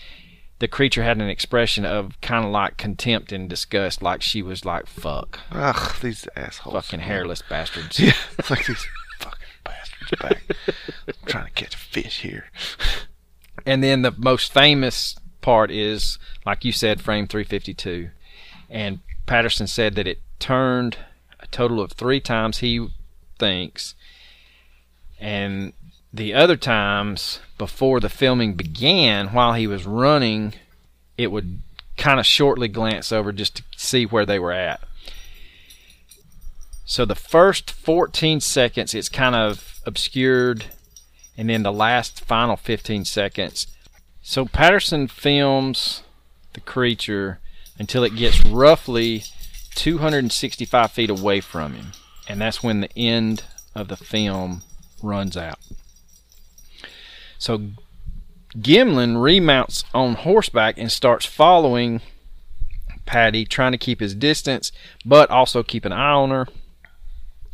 the 0.60 0.68
creature 0.68 1.04
had 1.04 1.18
an 1.22 1.30
expression 1.30 1.86
of 1.86 2.20
kind 2.22 2.46
of 2.46 2.52
like 2.52 2.78
contempt 2.78 3.32
and 3.32 3.50
disgust, 3.50 4.02
like 4.02 4.22
she 4.22 4.42
was 4.42 4.66
like, 4.66 4.88
fuck, 4.88 5.40
Ugh, 5.52 5.96
these 6.02 6.28
assholes. 6.36 6.74
fucking 6.74 7.02
hairless 7.02 7.42
bastards. 7.42 8.00
Yeah, 8.00 8.14
it's 8.38 8.50
like 8.50 8.66
these 8.66 8.86
fucking 9.20 9.48
bastards 9.64 10.12
back. 10.22 10.42
I'm 11.08 11.14
trying 11.26 11.46
to 11.46 11.52
catch 11.52 11.76
a 11.76 11.78
fish 11.78 12.22
here. 12.22 12.46
And 13.66 13.84
then 13.84 14.02
the 14.02 14.14
most 14.18 14.52
famous 14.54 15.16
part 15.42 15.72
is, 15.72 16.18
like 16.46 16.66
you 16.66 16.72
said, 16.72 17.02
frame 17.02 17.28
352. 17.28 18.10
And 18.70 19.00
Patterson 19.26 19.68
said 19.68 19.96
that 19.96 20.08
it 20.08 20.20
turned 20.40 20.98
a 21.40 21.48
total 21.48 21.80
of 21.80 21.94
three 21.94 22.20
times, 22.20 22.60
he 22.60 22.88
thinks. 23.40 23.96
And 25.20 25.74
the 26.12 26.34
other 26.34 26.58
times, 26.58 27.40
before 27.58 28.00
the 28.00 28.10
filming 28.10 28.54
began, 28.54 29.30
while 29.30 29.54
he 29.54 29.68
was 29.68 29.86
running, 29.86 30.54
it 31.18 31.32
would 31.32 31.60
kind 31.98 32.20
of 32.20 32.26
shortly 32.26 32.68
glance 32.68 33.12
over 33.12 33.32
just 33.32 33.58
to 33.58 33.64
see 33.78 34.06
where 34.06 34.26
they 34.26 34.40
were 34.40 34.52
at. 34.52 34.82
So 36.86 37.06
the 37.06 37.16
first 37.16 37.72
14 37.72 38.42
seconds, 38.42 38.94
it's 38.94 39.10
kind 39.10 39.36
of 39.36 39.80
obscured 39.86 40.66
and 41.38 41.50
then 41.50 41.64
the 41.64 41.72
last 41.72 42.22
final 42.22 42.56
15 42.56 43.06
seconds. 43.06 43.68
So 44.22 44.46
Patterson 44.46 45.08
films 45.08 46.04
the 46.54 46.62
creature 46.62 47.40
until 47.78 48.04
it 48.04 48.16
gets 48.16 48.46
roughly 48.46 49.24
265 49.76 50.92
feet 50.92 51.10
away 51.10 51.42
from 51.42 51.74
him, 51.74 51.92
and 52.28 52.40
that's 52.40 52.64
when 52.64 52.82
the 52.82 52.98
end 52.98 53.44
of 53.76 53.88
the 53.88 53.98
film 53.98 54.62
runs 55.02 55.36
out. 55.36 55.60
So 57.38 57.72
Gimlin 58.56 59.22
remounts 59.22 59.84
on 59.94 60.14
horseback 60.14 60.78
and 60.78 60.92
starts 60.92 61.26
following 61.26 62.02
Patty, 63.06 63.46
trying 63.46 63.74
to 63.74 63.78
keep 63.78 64.00
his 64.00 64.16
distance, 64.16 64.72
but 65.06 65.30
also 65.30 65.64
keep 65.64 65.84
an 65.86 65.92
eye 65.92 66.12
on 66.12 66.30
her. 66.30 66.48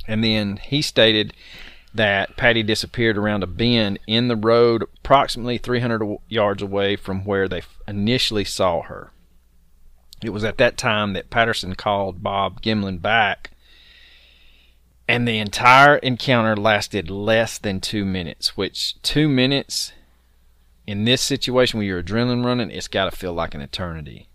And 0.08 0.24
then 0.24 0.58
he 0.58 0.82
stated 0.82 1.34
that 1.94 2.38
Patty 2.38 2.64
disappeared 2.64 3.18
around 3.18 3.44
a 3.44 3.48
bend 3.48 4.00
in 4.08 4.28
the 4.28 4.36
road, 4.36 4.84
approximately 5.00 5.58
300 5.58 6.18
yards 6.28 6.62
away 6.62 6.96
from 6.96 7.26
where 7.26 7.48
they 7.48 7.64
initially 7.88 8.44
saw 8.44 8.84
her. 8.84 9.12
It 10.24 10.32
was 10.32 10.44
at 10.44 10.58
that 10.58 10.78
time 10.78 11.14
that 11.14 11.30
Patterson 11.30 11.76
called 11.76 12.22
Bob 12.22 12.62
Gimlin 12.62 13.02
back, 13.02 13.52
and 15.08 15.28
the 15.28 15.40
entire 15.40 15.96
encounter 15.98 16.56
lasted 16.56 17.10
less 17.10 17.58
than 17.58 17.82
two 17.82 18.06
minutes, 18.06 18.56
which 18.56 19.02
two 19.02 19.28
minutes 19.28 19.94
in 20.86 21.06
this 21.06 21.22
situation 21.22 21.78
where 21.78 21.88
your 21.88 22.04
adrenaline 22.04 22.46
running, 22.46 22.70
it's 22.70 22.88
got 22.88 23.06
to 23.06 23.16
feel 23.16 23.34
like 23.34 23.56
an 23.56 23.62
eternity. 23.62 24.30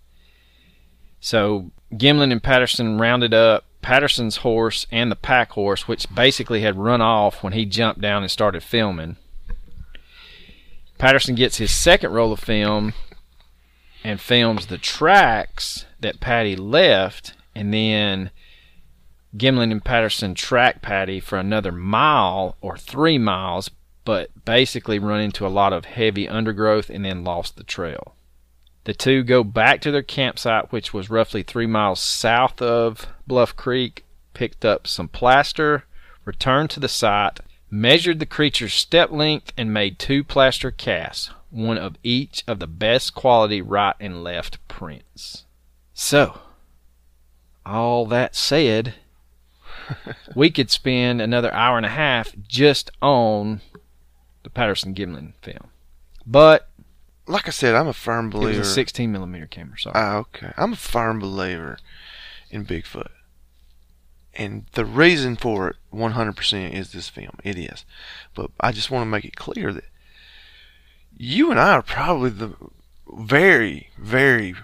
So 1.20 1.70
Gimlin 1.92 2.32
and 2.32 2.42
Patterson 2.42 2.98
rounded 2.98 3.32
up 3.32 3.64
Patterson's 3.84 4.38
horse 4.38 4.86
and 4.90 5.12
the 5.12 5.16
pack 5.16 5.50
horse, 5.50 5.86
which 5.86 6.12
basically 6.14 6.62
had 6.62 6.78
run 6.78 7.02
off 7.02 7.42
when 7.42 7.52
he 7.52 7.66
jumped 7.66 8.00
down 8.00 8.22
and 8.22 8.30
started 8.30 8.62
filming. 8.62 9.16
Patterson 10.96 11.34
gets 11.34 11.58
his 11.58 11.70
second 11.70 12.10
roll 12.10 12.32
of 12.32 12.40
film 12.40 12.94
and 14.02 14.22
films 14.22 14.68
the 14.68 14.78
tracks 14.78 15.84
that 16.00 16.18
Patty 16.18 16.56
left, 16.56 17.34
and 17.54 17.74
then 17.74 18.30
Gimlin 19.36 19.70
and 19.70 19.84
Patterson 19.84 20.34
track 20.34 20.80
Patty 20.80 21.20
for 21.20 21.36
another 21.36 21.70
mile 21.70 22.56
or 22.62 22.78
three 22.78 23.18
miles, 23.18 23.70
but 24.06 24.30
basically 24.46 24.98
run 24.98 25.20
into 25.20 25.46
a 25.46 25.48
lot 25.48 25.74
of 25.74 25.84
heavy 25.84 26.26
undergrowth 26.26 26.88
and 26.88 27.04
then 27.04 27.22
lost 27.22 27.58
the 27.58 27.64
trail. 27.64 28.14
The 28.84 28.94
two 28.94 29.22
go 29.22 29.42
back 29.42 29.80
to 29.80 29.90
their 29.90 30.02
campsite, 30.02 30.70
which 30.70 30.92
was 30.92 31.08
roughly 31.08 31.42
three 31.42 31.66
miles 31.66 32.00
south 32.00 32.60
of 32.60 33.06
Bluff 33.26 33.56
Creek, 33.56 34.04
picked 34.34 34.64
up 34.64 34.86
some 34.86 35.08
plaster, 35.08 35.84
returned 36.24 36.70
to 36.70 36.80
the 36.80 36.88
site, 36.88 37.40
measured 37.70 38.18
the 38.18 38.26
creature's 38.26 38.74
step 38.74 39.10
length, 39.10 39.52
and 39.56 39.72
made 39.72 39.98
two 39.98 40.22
plaster 40.22 40.70
casts, 40.70 41.30
one 41.50 41.78
of 41.78 41.96
each 42.02 42.44
of 42.46 42.58
the 42.58 42.66
best 42.66 43.14
quality 43.14 43.62
right 43.62 43.96
and 43.98 44.22
left 44.22 44.66
prints. 44.68 45.44
So, 45.94 46.40
all 47.64 48.04
that 48.06 48.36
said, 48.36 48.94
we 50.34 50.50
could 50.50 50.70
spend 50.70 51.22
another 51.22 51.52
hour 51.54 51.78
and 51.78 51.86
a 51.86 51.90
half 51.90 52.34
just 52.46 52.90
on 53.00 53.62
the 54.42 54.50
Patterson 54.50 54.94
Gimlin 54.94 55.32
film. 55.40 55.70
But 56.26 56.68
Like 57.26 57.48
I 57.48 57.50
said, 57.50 57.74
I'm 57.74 57.86
a 57.88 57.92
firm 57.92 58.26
it 58.26 58.32
believer. 58.32 58.58
was 58.58 58.68
a 58.68 58.72
16 58.72 59.10
millimeter 59.10 59.46
camera. 59.46 59.78
Sorry. 59.78 59.94
Ah, 59.96 60.16
okay. 60.16 60.52
I'm 60.56 60.74
a 60.74 60.76
firm 60.76 61.18
believer 61.18 61.78
in 62.50 62.66
Bigfoot. 62.66 63.08
And 64.34 64.66
the 64.72 64.84
reason 64.84 65.36
for 65.36 65.68
it, 65.68 65.76
100%, 65.92 66.72
is 66.72 66.92
this 66.92 67.08
film. 67.08 67.38
It 67.44 67.56
is. 67.56 67.84
But 68.34 68.50
I 68.60 68.72
just 68.72 68.90
want 68.90 69.02
to 69.02 69.10
make 69.10 69.24
it 69.24 69.36
clear 69.36 69.72
that 69.72 69.84
you 71.16 71.50
and 71.50 71.60
I 71.60 71.72
are 71.72 71.82
probably 71.82 72.30
the 72.30 72.54
very, 73.08 73.90
very. 73.96 74.54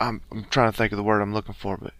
I'm, 0.00 0.22
I'm 0.30 0.44
trying 0.50 0.70
to 0.72 0.76
think 0.76 0.92
of 0.92 0.96
the 0.96 1.04
word 1.04 1.20
I'm 1.20 1.32
looking 1.32 1.54
for, 1.54 1.76
but 1.76 1.94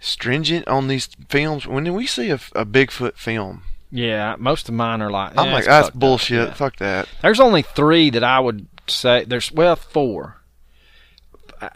stringent 0.00 0.68
on 0.68 0.88
these 0.88 1.08
films. 1.28 1.66
When 1.66 1.92
we 1.92 2.06
see 2.06 2.30
a, 2.30 2.40
a 2.54 2.64
Bigfoot 2.64 3.16
film, 3.16 3.62
yeah, 3.90 4.36
most 4.38 4.68
of 4.68 4.74
mine 4.74 5.00
are 5.02 5.10
like. 5.10 5.32
I'm 5.38 5.48
"Eh, 5.48 5.52
like, 5.52 5.64
that's 5.64 5.86
fucked 5.88 5.96
up." 5.96 6.00
bullshit. 6.00 6.54
Fuck 6.56 6.76
that. 6.76 7.08
There's 7.22 7.40
only 7.40 7.62
three 7.62 8.10
that 8.10 8.24
I 8.24 8.40
would 8.40 8.66
say. 8.86 9.24
There's 9.24 9.50
well 9.52 9.76
four, 9.76 10.42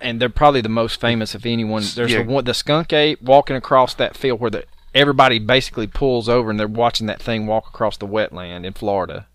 and 0.01 0.21
they're 0.21 0.29
probably 0.29 0.61
the 0.61 0.69
most 0.69 1.01
famous 1.01 1.35
of 1.35 1.47
anyone. 1.47 1.83
There's 1.95 2.13
Yeah. 2.13 2.23
the 2.23 2.29
one, 2.31 2.45
the 2.45 2.55
skunk 2.55 2.93
ape 2.93 3.23
walking 3.23 3.57
across 3.57 3.95
that 3.95 4.17
field 4.17 4.41
where 4.41 4.51
the 4.51 4.65
everybody 4.95 5.39
basically 5.39 5.87
pulls 5.87 6.29
over 6.29 6.51
and 6.51 6.59
they're 6.59 6.67
watching 6.67 7.07
that 7.07 7.23
thing 7.23 7.47
walk 7.47 7.69
across 7.69 7.97
the 7.97 8.07
wetland 8.09 8.65
in 8.67 8.73
Florida. 8.73 9.27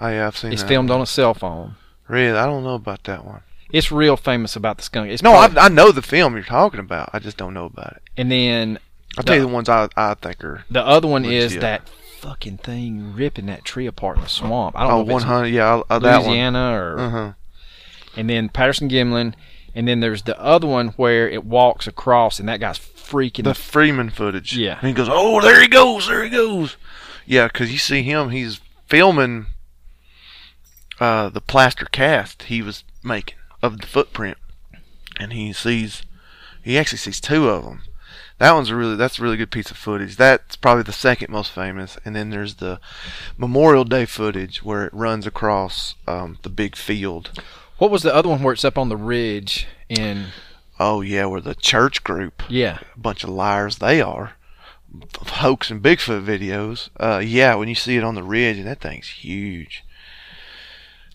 Oh, 0.00 0.08
yeah, 0.08 0.26
I've 0.28 0.36
seen 0.36 0.50
that. 0.50 0.54
It's 0.54 0.62
filmed 0.62 0.90
on 0.90 1.00
a 1.00 1.06
cell 1.06 1.34
phone. 1.34 1.74
Really, 2.06 2.38
I 2.38 2.46
don't 2.46 2.64
know 2.64 2.74
about 2.74 3.04
that 3.04 3.24
one. 3.24 3.42
It's 3.70 3.92
real 3.92 4.16
famous 4.16 4.56
about 4.56 4.78
the 4.78 4.82
skunk. 4.84 5.10
It's 5.10 5.22
No, 5.22 5.32
I, 5.34 5.50
I 5.58 5.68
know 5.68 5.92
the 5.92 6.00
film 6.00 6.34
you're 6.34 6.42
talking 6.44 6.80
about. 6.80 7.10
I 7.12 7.18
just 7.18 7.36
don't 7.36 7.52
know 7.52 7.66
about 7.66 7.96
it. 7.96 8.02
and 8.16 8.30
then 8.32 8.78
I'll 9.16 9.24
tell 9.24 9.36
you 9.36 9.42
The- 9.42 9.48
ones 9.48 9.68
I, 9.68 9.88
I 9.96 10.14
think 10.14 10.44
are. 10.44 10.64
the 10.70 10.84
other 10.84 11.08
one 11.08 11.24
is 11.24 11.56
that 11.58 11.88
fucking 12.20 12.58
thing 12.58 13.14
ripping 13.14 13.46
that 13.46 13.64
tree 13.64 13.86
apart 13.86 14.16
in 14.16 14.22
the 14.24 14.28
swamp. 14.28 14.76
I 14.78 14.82
don't 14.82 14.90
Oh, 14.92 14.96
know 14.96 15.02
if 15.02 15.24
100. 15.24 15.46
Yeah, 15.48 15.82
that 15.88 16.02
one. 16.02 16.12
Louisiana 16.24 16.72
or 16.78 16.98
Uh 16.98 17.10
huh. 17.10 17.32
and 18.16 18.28
then 18.28 18.48
Patterson 18.48 18.88
Gimlin, 18.88 19.34
and 19.74 19.86
then 19.88 20.00
there's 20.00 20.22
the 20.22 20.38
other 20.40 20.66
one 20.66 20.88
where 20.90 21.28
it 21.28 21.44
walks 21.44 21.86
across, 21.86 22.38
and 22.40 22.48
that 22.48 22.60
guy's 22.60 22.78
freaking. 22.78 23.44
The 23.44 23.54
Freeman 23.54 24.10
footage. 24.10 24.56
Yeah. 24.56 24.78
And 24.80 24.88
he 24.88 24.92
goes, 24.94 25.08
oh, 25.10 25.40
there 25.40 25.60
he 25.60 25.68
goes, 25.68 26.08
there 26.08 26.24
he 26.24 26.30
goes. 26.30 26.76
Yeah, 27.24 27.46
because 27.46 27.70
you 27.72 27.78
see 27.78 28.02
him, 28.02 28.30
he's 28.30 28.60
filming 28.86 29.46
uh, 31.00 31.28
the 31.28 31.40
plaster 31.40 31.86
cast 31.86 32.44
he 32.44 32.62
was 32.62 32.84
making 33.02 33.36
of 33.62 33.80
the 33.80 33.86
footprint. 33.86 34.38
And 35.20 35.32
he 35.32 35.52
sees, 35.52 36.02
he 36.62 36.78
actually 36.78 36.98
sees 36.98 37.20
two 37.20 37.48
of 37.48 37.64
them. 37.64 37.82
That 38.38 38.52
one's 38.52 38.70
a 38.70 38.76
really, 38.76 38.94
that's 38.94 39.18
a 39.18 39.22
really 39.22 39.36
good 39.36 39.50
piece 39.50 39.70
of 39.70 39.76
footage. 39.76 40.16
That's 40.16 40.56
probably 40.56 40.84
the 40.84 40.92
second 40.92 41.30
most 41.30 41.50
famous. 41.50 41.98
And 42.04 42.14
then 42.14 42.30
there's 42.30 42.54
the 42.56 42.80
Memorial 43.36 43.84
Day 43.84 44.06
footage 44.06 44.62
where 44.62 44.84
it 44.84 44.94
runs 44.94 45.26
across 45.26 45.96
um, 46.06 46.38
the 46.42 46.48
big 46.48 46.76
field. 46.76 47.42
what 47.78 47.90
was 47.90 48.02
the 48.02 48.14
other 48.14 48.28
one 48.28 48.42
where 48.42 48.54
it's 48.54 48.64
up 48.64 48.78
on 48.78 48.88
the 48.88 48.96
ridge? 48.96 49.66
In 49.88 50.26
Oh 50.80 51.00
yeah, 51.00 51.26
where 51.26 51.40
the 51.40 51.54
church 51.54 52.04
group, 52.04 52.42
yeah, 52.48 52.78
a 52.94 52.98
bunch 52.98 53.24
of 53.24 53.30
liars 53.30 53.78
they 53.78 54.00
are, 54.00 54.34
hoax 55.26 55.70
and 55.70 55.82
Bigfoot 55.82 56.24
videos. 56.24 56.88
Uh, 57.00 57.18
yeah, 57.18 57.56
when 57.56 57.68
you 57.68 57.74
see 57.74 57.96
it 57.96 58.04
on 58.04 58.14
the 58.14 58.22
ridge, 58.22 58.58
and 58.58 58.66
that 58.68 58.80
thing's 58.80 59.08
huge. 59.08 59.84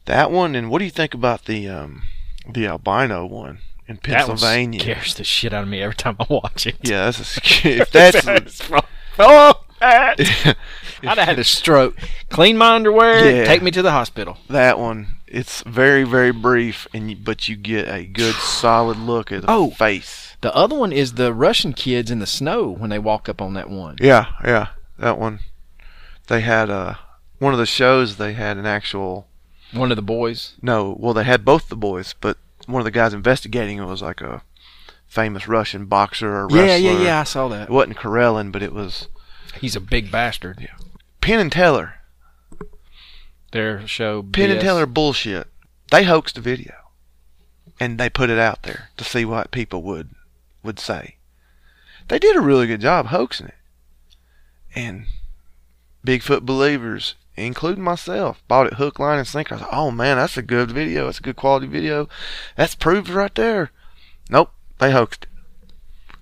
That 0.06 0.32
one, 0.32 0.54
and 0.56 0.70
what 0.70 0.80
do 0.80 0.86
you 0.86 0.92
think 0.92 1.14
about 1.14 1.46
the 1.46 1.70
um, 1.70 2.04
the 2.52 2.68
albino 2.68 3.26
one 3.26 3.60
in 4.04 4.12
that 4.12 4.28
one 4.28 4.38
Pennsylvania? 4.38 4.80
scares 4.80 5.16
the 5.16 5.24
shit 5.24 5.54
out 5.54 5.64
of 5.64 5.70
me 5.70 5.82
every 5.82 5.96
time 5.96 6.16
I 6.20 6.26
watch 6.30 6.68
it. 6.68 6.76
Yeah, 6.84 7.06
that's 7.06 7.20
a, 7.20 7.24
sc- 7.26 7.66
if 7.66 7.92
that's 7.92 8.26
oh, 9.20 9.64
that. 9.80 10.20
I'd 11.04 11.18
have 11.18 11.28
had 11.28 11.40
a 11.40 11.44
stroke. 11.44 11.98
Clean 12.30 12.58
my 12.58 12.76
underwear. 12.76 13.30
Yeah. 13.30 13.44
Take 13.46 13.62
me 13.62 13.72
to 13.72 13.82
the 13.82 13.92
hospital. 13.92 14.38
that 14.50 14.80
one. 14.80 15.16
It's 15.28 15.62
very 15.64 16.04
very 16.04 16.32
brief, 16.32 16.88
and 16.94 17.10
you, 17.10 17.18
but 17.18 17.48
you 17.50 17.56
get 17.56 17.88
a 17.90 18.06
good 18.06 18.36
solid 18.62 18.98
look 18.98 19.32
at 19.32 19.42
the 19.42 19.50
Oh. 19.50 19.72
face. 19.72 20.38
The 20.42 20.54
other 20.56 20.76
one 20.78 20.92
is 20.92 21.14
the 21.14 21.34
Russian 21.34 21.74
kids 21.74 22.12
in 22.12 22.20
the 22.20 22.28
snow 22.28 22.70
when 22.70 22.90
they 22.90 23.00
walk 23.00 23.28
up 23.30 23.42
on 23.42 23.54
that 23.56 23.70
one. 23.70 23.96
Yeah, 24.00 24.28
yeah, 24.44 24.68
that 25.00 25.18
one. 25.18 25.40
They 26.28 26.42
had 26.42 26.70
uh, 26.70 26.96
one 27.40 27.54
of 27.54 27.60
the 27.60 27.66
shows. 27.66 28.18
They 28.18 28.34
had 28.34 28.58
an 28.58 28.66
actual 28.66 29.28
One 29.72 29.92
of 29.92 29.96
the 29.96 30.02
boys. 30.04 30.54
No, 30.62 30.96
well, 31.00 31.14
they 31.14 31.24
had 31.24 31.44
both 31.44 31.68
the 31.70 31.76
boys, 31.76 32.14
but 32.22 32.38
one 32.68 32.80
of 32.80 32.86
the 32.86 32.92
guys 32.92 33.14
investigating 33.14 33.78
it 33.78 33.86
was 33.86 34.02
like 34.02 34.22
a 34.22 34.44
famous 35.08 35.48
Russian 35.48 35.86
boxer 35.86 36.34
or 36.34 36.48
wrestler. 36.48 36.66
Yeah, 36.66 36.76
yeah, 36.76 37.04
yeah. 37.04 37.20
I 37.20 37.24
saw 37.24 37.48
that. 37.50 37.70
It 37.70 37.70
wasn't 37.70 37.98
Karelin, 37.98 38.52
but 38.52 38.64
it 38.64 38.74
was 38.74 39.08
He's 39.60 39.76
a 39.76 39.82
big 39.82 40.12
bastard. 40.12 40.68
Penn 41.22 41.40
and 41.40 41.52
Teller. 41.52 41.96
Their 43.52 43.88
show. 43.88 44.24
Penn 44.24 44.52
and 44.52 44.62
Teller 44.62 44.86
bullshit. 44.86 45.48
They 45.92 46.04
hoaxed 46.04 46.38
a 46.38 46.42
video, 46.42 46.74
and 47.80 48.00
they 48.00 48.10
put 48.10 48.30
it 48.30 48.40
out 48.40 48.64
there 48.64 48.90
to 48.98 49.04
see 49.04 49.26
what 49.26 49.52
people 49.52 49.84
would 49.84 50.10
would 50.64 50.80
say. 50.80 51.18
They 52.08 52.20
did 52.20 52.36
a 52.36 52.42
really 52.42 52.68
good 52.68 52.82
job 52.82 53.08
hoaxing 53.08 53.48
it, 53.48 53.56
and 54.76 55.06
Bigfoot 56.06 56.42
believers, 56.42 57.16
including 57.36 57.84
myself, 57.84 58.44
bought 58.48 58.68
it 58.68 58.76
hook, 58.76 59.00
line, 59.00 59.20
and 59.20 59.28
sinker. 59.28 59.56
I 59.56 59.58
was 59.58 59.62
like, 59.64 59.74
"Oh 59.74 59.92
man, 59.92 60.18
that's 60.18 60.38
a 60.38 60.42
good 60.42 60.72
video. 60.72 61.06
That's 61.06 61.20
a 61.20 61.24
good 61.24 61.36
quality 61.36 61.68
video. 61.68 62.08
That's 62.56 62.76
proof 62.76 63.14
right 63.14 63.34
there." 63.34 63.72
Nope, 64.30 64.52
they 64.80 64.92
hoaxed 64.92 65.24
it. 65.24 65.30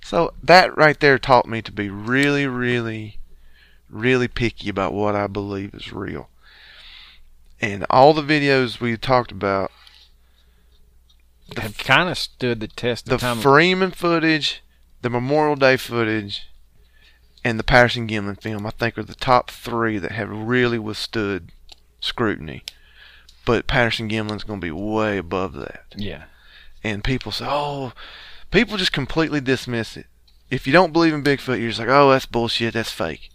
So 0.03 0.33
that 0.43 0.75
right 0.75 0.99
there 0.99 1.19
taught 1.19 1.47
me 1.47 1.61
to 1.61 1.71
be 1.71 1.89
really, 1.89 2.47
really, 2.47 3.19
really 3.89 4.27
picky 4.27 4.69
about 4.69 4.93
what 4.93 5.15
I 5.15 5.27
believe 5.27 5.73
is 5.73 5.93
real. 5.93 6.29
And 7.59 7.85
all 7.89 8.13
the 8.13 8.23
videos 8.23 8.79
we 8.79 8.97
talked 8.97 9.31
about, 9.31 9.71
have 11.57 11.77
kind 11.77 12.09
of 12.09 12.17
stood 12.17 12.59
the 12.59 12.67
test 12.67 13.05
the 13.05 13.15
of 13.15 13.21
time. 13.21 13.37
Freeman 13.39 13.91
footage, 13.91 14.63
the 15.01 15.09
Memorial 15.09 15.55
Day 15.55 15.77
footage, 15.77 16.47
and 17.43 17.59
the 17.59 17.63
Patterson 17.63 18.07
Gimlin 18.07 18.39
film, 18.39 18.65
I 18.65 18.71
think 18.71 18.97
are 18.97 19.03
the 19.03 19.15
top 19.15 19.49
three 19.49 19.97
that 19.97 20.11
have 20.11 20.29
really 20.29 20.79
withstood 20.79 21.51
scrutiny. 21.99 22.63
But 23.45 23.67
Patterson 23.67 24.09
Gimlin's 24.09 24.43
going 24.43 24.61
to 24.61 24.65
be 24.65 24.71
way 24.71 25.17
above 25.17 25.53
that. 25.53 25.85
yeah. 25.95 26.25
And 26.83 27.03
people 27.03 27.31
say, 27.31 27.45
oh, 27.47 27.93
people 28.49 28.77
just 28.77 28.91
completely 28.91 29.39
dismiss 29.39 29.95
it. 29.95 30.07
If 30.49 30.65
you 30.65 30.73
don't 30.73 30.93
believe 30.93 31.13
in 31.13 31.23
Bigfoot, 31.23 31.59
you're 31.59 31.69
just 31.69 31.79
like, 31.79 31.89
oh, 31.89 32.11
that's 32.11 32.25
bullshit, 32.25 32.73
that's 32.73 32.91
fake. 32.91 33.29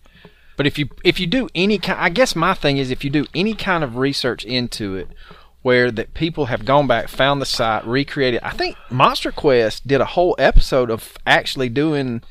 But 0.56 0.66
if 0.66 0.78
you 0.78 0.88
if 1.04 1.20
you 1.20 1.26
do 1.26 1.48
any 1.54 1.78
kind, 1.78 2.00
I 2.00 2.08
guess 2.08 2.34
my 2.34 2.54
thing 2.54 2.78
is 2.78 2.90
if 2.90 3.04
you 3.04 3.10
do 3.10 3.26
any 3.34 3.54
kind 3.54 3.84
of 3.84 3.96
research 3.96 4.44
into 4.44 4.96
it, 4.96 5.08
where 5.62 5.90
that 5.90 6.14
people 6.14 6.46
have 6.46 6.64
gone 6.64 6.86
back, 6.86 7.08
found 7.08 7.40
the 7.40 7.46
site, 7.46 7.86
recreated. 7.86 8.40
I 8.42 8.50
think 8.50 8.76
Monster 8.90 9.32
Quest 9.32 9.86
did 9.86 10.00
a 10.00 10.06
whole 10.06 10.34
episode 10.38 10.90
of 10.90 11.16
actually 11.26 11.68
doing. 11.68 12.22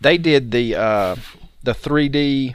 They 0.00 0.16
did 0.18 0.50
the 0.50 0.76
uh, 0.76 1.16
the 1.62 1.72
3D 1.72 2.54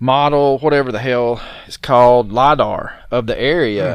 model, 0.00 0.58
whatever 0.58 0.92
the 0.92 0.98
hell 1.00 1.40
it's 1.66 1.76
called, 1.76 2.32
lidar 2.32 3.00
of 3.10 3.26
the 3.26 3.38
area, 3.38 3.94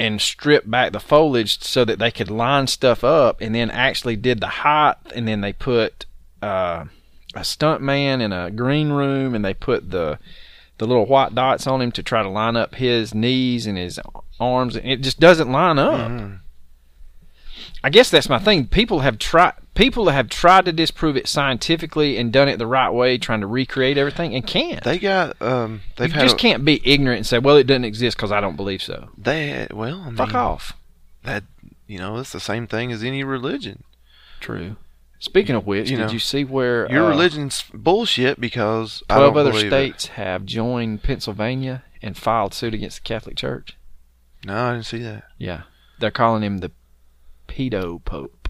and 0.00 0.20
stripped 0.20 0.70
back 0.70 0.92
the 0.92 1.00
foliage 1.00 1.62
so 1.62 1.84
that 1.84 1.98
they 1.98 2.10
could 2.10 2.30
line 2.30 2.66
stuff 2.66 3.02
up, 3.04 3.40
and 3.40 3.54
then 3.54 3.70
actually 3.70 4.16
did 4.16 4.40
the 4.40 4.48
height, 4.48 4.96
and 5.14 5.26
then 5.26 5.40
they 5.40 5.52
put 5.52 6.06
uh, 6.42 6.84
a 7.34 7.44
stunt 7.44 7.82
man 7.82 8.20
in 8.20 8.32
a 8.32 8.50
green 8.50 8.90
room, 8.90 9.34
and 9.34 9.44
they 9.44 9.54
put 9.54 9.90
the 9.90 10.18
the 10.78 10.86
little 10.86 11.06
white 11.06 11.34
dots 11.34 11.66
on 11.66 11.82
him 11.82 11.90
to 11.90 12.02
try 12.04 12.22
to 12.22 12.28
line 12.28 12.56
up 12.56 12.76
his 12.76 13.12
knees 13.14 13.66
and 13.66 13.76
his 13.76 13.98
arms, 14.38 14.76
and 14.76 14.86
it 14.88 15.00
just 15.00 15.18
doesn't 15.18 15.50
line 15.50 15.78
up. 15.78 16.10
I 17.84 17.90
guess 17.90 18.10
that's 18.10 18.28
my 18.28 18.38
thing. 18.38 18.66
People 18.66 19.00
have 19.00 19.18
tried. 19.18 19.54
People 19.74 20.08
have 20.08 20.28
tried 20.28 20.64
to 20.64 20.72
disprove 20.72 21.16
it 21.16 21.28
scientifically 21.28 22.16
and 22.18 22.32
done 22.32 22.48
it 22.48 22.58
the 22.58 22.66
right 22.66 22.90
way, 22.90 23.16
trying 23.16 23.40
to 23.42 23.46
recreate 23.46 23.96
everything, 23.96 24.34
and 24.34 24.46
can't. 24.46 24.82
They 24.82 24.98
got 24.98 25.40
um. 25.40 25.82
They've 25.96 26.08
you 26.08 26.14
had 26.14 26.22
just 26.22 26.34
a- 26.34 26.38
can't 26.38 26.64
be 26.64 26.80
ignorant 26.84 27.18
and 27.18 27.26
say, 27.26 27.38
"Well, 27.38 27.56
it 27.56 27.66
doesn't 27.66 27.84
exist 27.84 28.16
because 28.16 28.32
I 28.32 28.40
don't 28.40 28.56
believe 28.56 28.82
so." 28.82 29.10
They 29.16 29.66
well, 29.70 30.00
I 30.00 30.06
mean, 30.06 30.16
Fuck 30.16 30.34
off. 30.34 30.72
That 31.22 31.44
you 31.86 31.98
know, 31.98 32.18
it's 32.18 32.32
the 32.32 32.40
same 32.40 32.66
thing 32.66 32.90
as 32.92 33.04
any 33.04 33.22
religion. 33.22 33.84
True. 34.40 34.76
Speaking 35.20 35.56
of 35.56 35.66
which, 35.66 35.90
You 35.90 35.96
did 35.96 36.06
know, 36.06 36.12
you 36.12 36.18
see 36.20 36.44
where 36.44 36.88
Your 36.92 37.06
uh, 37.06 37.08
religion's 37.10 37.64
bullshit 37.74 38.40
because 38.40 39.02
I 39.10 39.14
twelve 39.16 39.34
don't 39.34 39.40
other 39.40 39.50
believe 39.50 39.66
it. 39.66 39.70
states 39.70 40.06
have 40.08 40.44
joined 40.44 41.02
Pennsylvania 41.02 41.82
and 42.00 42.16
filed 42.16 42.54
suit 42.54 42.72
against 42.74 42.98
the 42.98 43.08
Catholic 43.08 43.36
Church? 43.36 43.76
No, 44.44 44.56
I 44.56 44.72
didn't 44.74 44.86
see 44.86 45.02
that. 45.02 45.24
Yeah, 45.36 45.62
they're 45.98 46.12
calling 46.12 46.44
him 46.44 46.58
the 46.58 46.70
pedo 47.48 48.04
pope. 48.04 48.48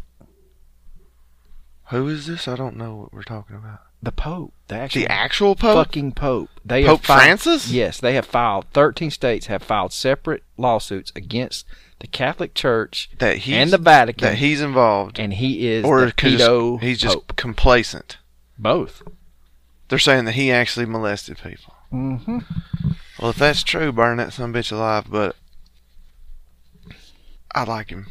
Who 1.91 2.07
is 2.09 2.27
this? 2.27 2.47
I 2.47 2.57
don't 2.57 2.77
know 2.77 2.95
what 2.97 3.13
we're 3.15 3.23
talking 3.23 3.57
about. 3.57 3.81
The 4.03 4.13
pope, 4.13 4.53
the 4.69 4.77
actual 4.77 5.01
The 5.03 5.11
actual 5.11 5.55
pope. 5.57 5.87
fucking 5.87 6.13
pope. 6.13 6.51
They 6.65 6.85
Pope 6.85 6.99
have 7.01 7.07
filed, 7.07 7.21
Francis? 7.21 7.71
Yes, 7.71 7.99
they 7.99 8.13
have 8.15 8.27
filed. 8.27 8.67
Thirteen 8.73 9.11
states 9.11 9.47
have 9.47 9.63
filed 9.63 9.93
separate 9.93 10.45
lawsuits 10.57 11.11
against 11.17 11.67
the 11.99 12.07
Catholic 12.07 12.55
Church 12.55 13.11
that 13.19 13.39
he's 13.39 13.57
and 13.57 13.71
the 13.73 13.79
Vatican, 13.79 14.29
that 14.29 14.37
he's 14.39 14.61
involved, 14.61 15.19
and 15.19 15.33
he 15.35 15.67
is 15.67 15.85
or 15.85 16.07
the 16.07 16.13
pedo 16.13 16.81
he's 16.81 16.99
just 17.01 17.17
pope. 17.17 17.37
complacent. 17.37 18.19
Both. 18.57 19.03
They're 19.89 19.99
saying 19.99 20.27
that 20.27 20.33
he 20.35 20.53
actually 20.53 20.87
molested 20.87 21.39
people. 21.39 21.75
Mm-hmm. 21.93 22.39
Well, 23.19 23.31
if 23.31 23.37
that's 23.37 23.63
true, 23.65 23.91
burn 23.91 24.19
that 24.19 24.33
some 24.33 24.53
bitch 24.53 24.71
alive. 24.71 25.07
But 25.11 25.35
I 27.53 27.65
like 27.65 27.89
him. 27.91 28.07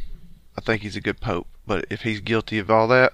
I 0.57 0.61
think 0.61 0.81
he's 0.81 0.95
a 0.95 1.01
good 1.01 1.21
pope. 1.21 1.47
But 1.65 1.85
if 1.89 2.01
he's 2.01 2.19
guilty 2.19 2.59
of 2.59 2.71
all 2.71 2.87
that, 2.87 3.13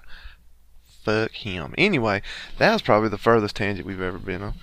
fuck 1.04 1.32
him. 1.32 1.74
Anyway, 1.78 2.22
that 2.58 2.72
was 2.72 2.82
probably 2.82 3.10
the 3.10 3.18
furthest 3.18 3.56
tangent 3.56 3.86
we've 3.88 4.02
ever 4.02 4.20
been 4.20 4.42
on. 4.42 4.54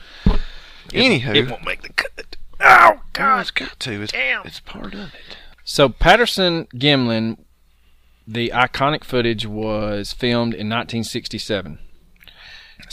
Anywho, 0.88 1.34
it 1.34 1.50
won't 1.50 1.64
make 1.64 1.82
the 1.82 1.92
cut. 1.92 2.36
Oh 2.60 3.00
God, 3.12 3.40
it's 3.40 3.50
got 3.50 3.78
to. 3.80 4.02
It's, 4.02 4.12
Damn. 4.12 4.46
it's 4.46 4.60
part 4.60 4.94
of 4.94 5.14
it. 5.14 5.36
So 5.64 5.88
Patterson 5.88 6.66
Gimlin, 6.74 7.38
the 8.26 8.50
iconic 8.54 9.04
footage 9.04 9.46
was 9.46 10.12
filmed 10.12 10.54
in 10.54 10.68
1967. 10.68 11.78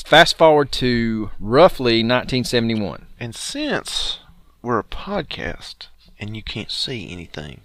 Fast 0.05 0.37
forward 0.37 0.71
to 0.73 1.31
roughly 1.39 2.03
1971. 2.03 3.07
And 3.19 3.35
since 3.35 4.19
we're 4.61 4.79
a 4.79 4.83
podcast 4.83 5.87
and 6.19 6.35
you 6.35 6.43
can't 6.43 6.71
see 6.71 7.09
anything, 7.11 7.61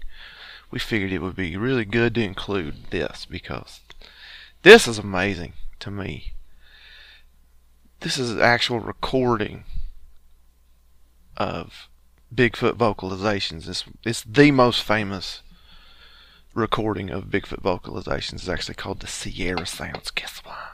we 0.73 0.79
figured 0.79 1.11
it 1.11 1.21
would 1.21 1.35
be 1.35 1.55
really 1.55 1.85
good 1.85 2.15
to 2.15 2.23
include 2.23 2.89
this 2.89 3.27
because 3.29 3.79
this 4.63 4.87
is 4.87 4.97
amazing 4.97 5.53
to 5.79 5.91
me. 5.91 6.33
This 7.99 8.17
is 8.17 8.31
an 8.31 8.41
actual 8.41 8.79
recording 8.79 9.65
of 11.37 11.89
Bigfoot 12.33 12.73
vocalizations. 12.73 13.69
It's, 13.69 13.85
it's 14.03 14.23
the 14.23 14.49
most 14.49 14.81
famous 14.81 15.43
recording 16.55 17.11
of 17.11 17.25
Bigfoot 17.25 17.61
vocalizations. 17.61 18.33
It's 18.33 18.49
actually 18.49 18.73
called 18.73 19.01
the 19.01 19.07
Sierra 19.07 19.67
Sounds. 19.67 20.09
Guess 20.09 20.41
why? 20.43 20.69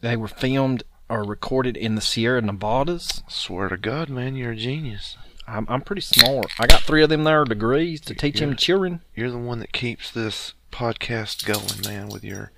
They 0.00 0.16
were 0.16 0.26
filmed 0.26 0.82
or 1.08 1.22
recorded 1.22 1.76
in 1.76 1.94
the 1.94 2.00
Sierra 2.00 2.42
Nevadas. 2.42 3.22
Swear 3.28 3.68
to 3.68 3.76
God, 3.76 4.08
man, 4.08 4.34
you're 4.34 4.52
a 4.52 4.56
genius. 4.56 5.16
I'm, 5.50 5.66
I'm 5.68 5.80
pretty 5.82 6.02
smart. 6.02 6.46
I 6.58 6.66
got 6.66 6.82
three 6.82 7.02
of 7.02 7.08
them 7.08 7.24
there 7.24 7.44
degrees 7.44 8.00
to 8.02 8.14
teach 8.14 8.40
them 8.40 8.56
children. 8.56 9.00
You're 9.14 9.30
the 9.30 9.38
one 9.38 9.58
that 9.58 9.72
keeps 9.72 10.10
this 10.10 10.54
podcast 10.70 11.44
going, 11.44 11.82
man, 11.84 12.08
with 12.08 12.22
your 12.24 12.52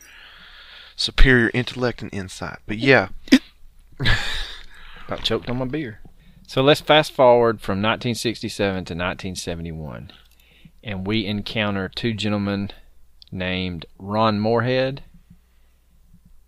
superior 0.95 1.51
intellect 1.55 2.03
and 2.03 2.13
insight. 2.13 2.59
But 2.67 2.79
yeah, 2.79 3.09
About 5.07 5.23
choked 5.23 5.51
on 5.51 5.59
my 5.59 5.65
beer. 5.65 6.01
So 6.47 6.63
let's 6.63 6.81
fast 6.81 7.13
forward 7.13 7.61
from 7.61 7.79
1967 7.79 8.73
to 8.73 8.79
1971, 8.79 10.13
and 10.85 11.07
we 11.07 11.27
encounter 11.27 11.89
two 11.89 12.13
gentlemen 12.13 12.71
named 13.31 13.87
Ron 13.99 14.39
Morehead 14.39 15.03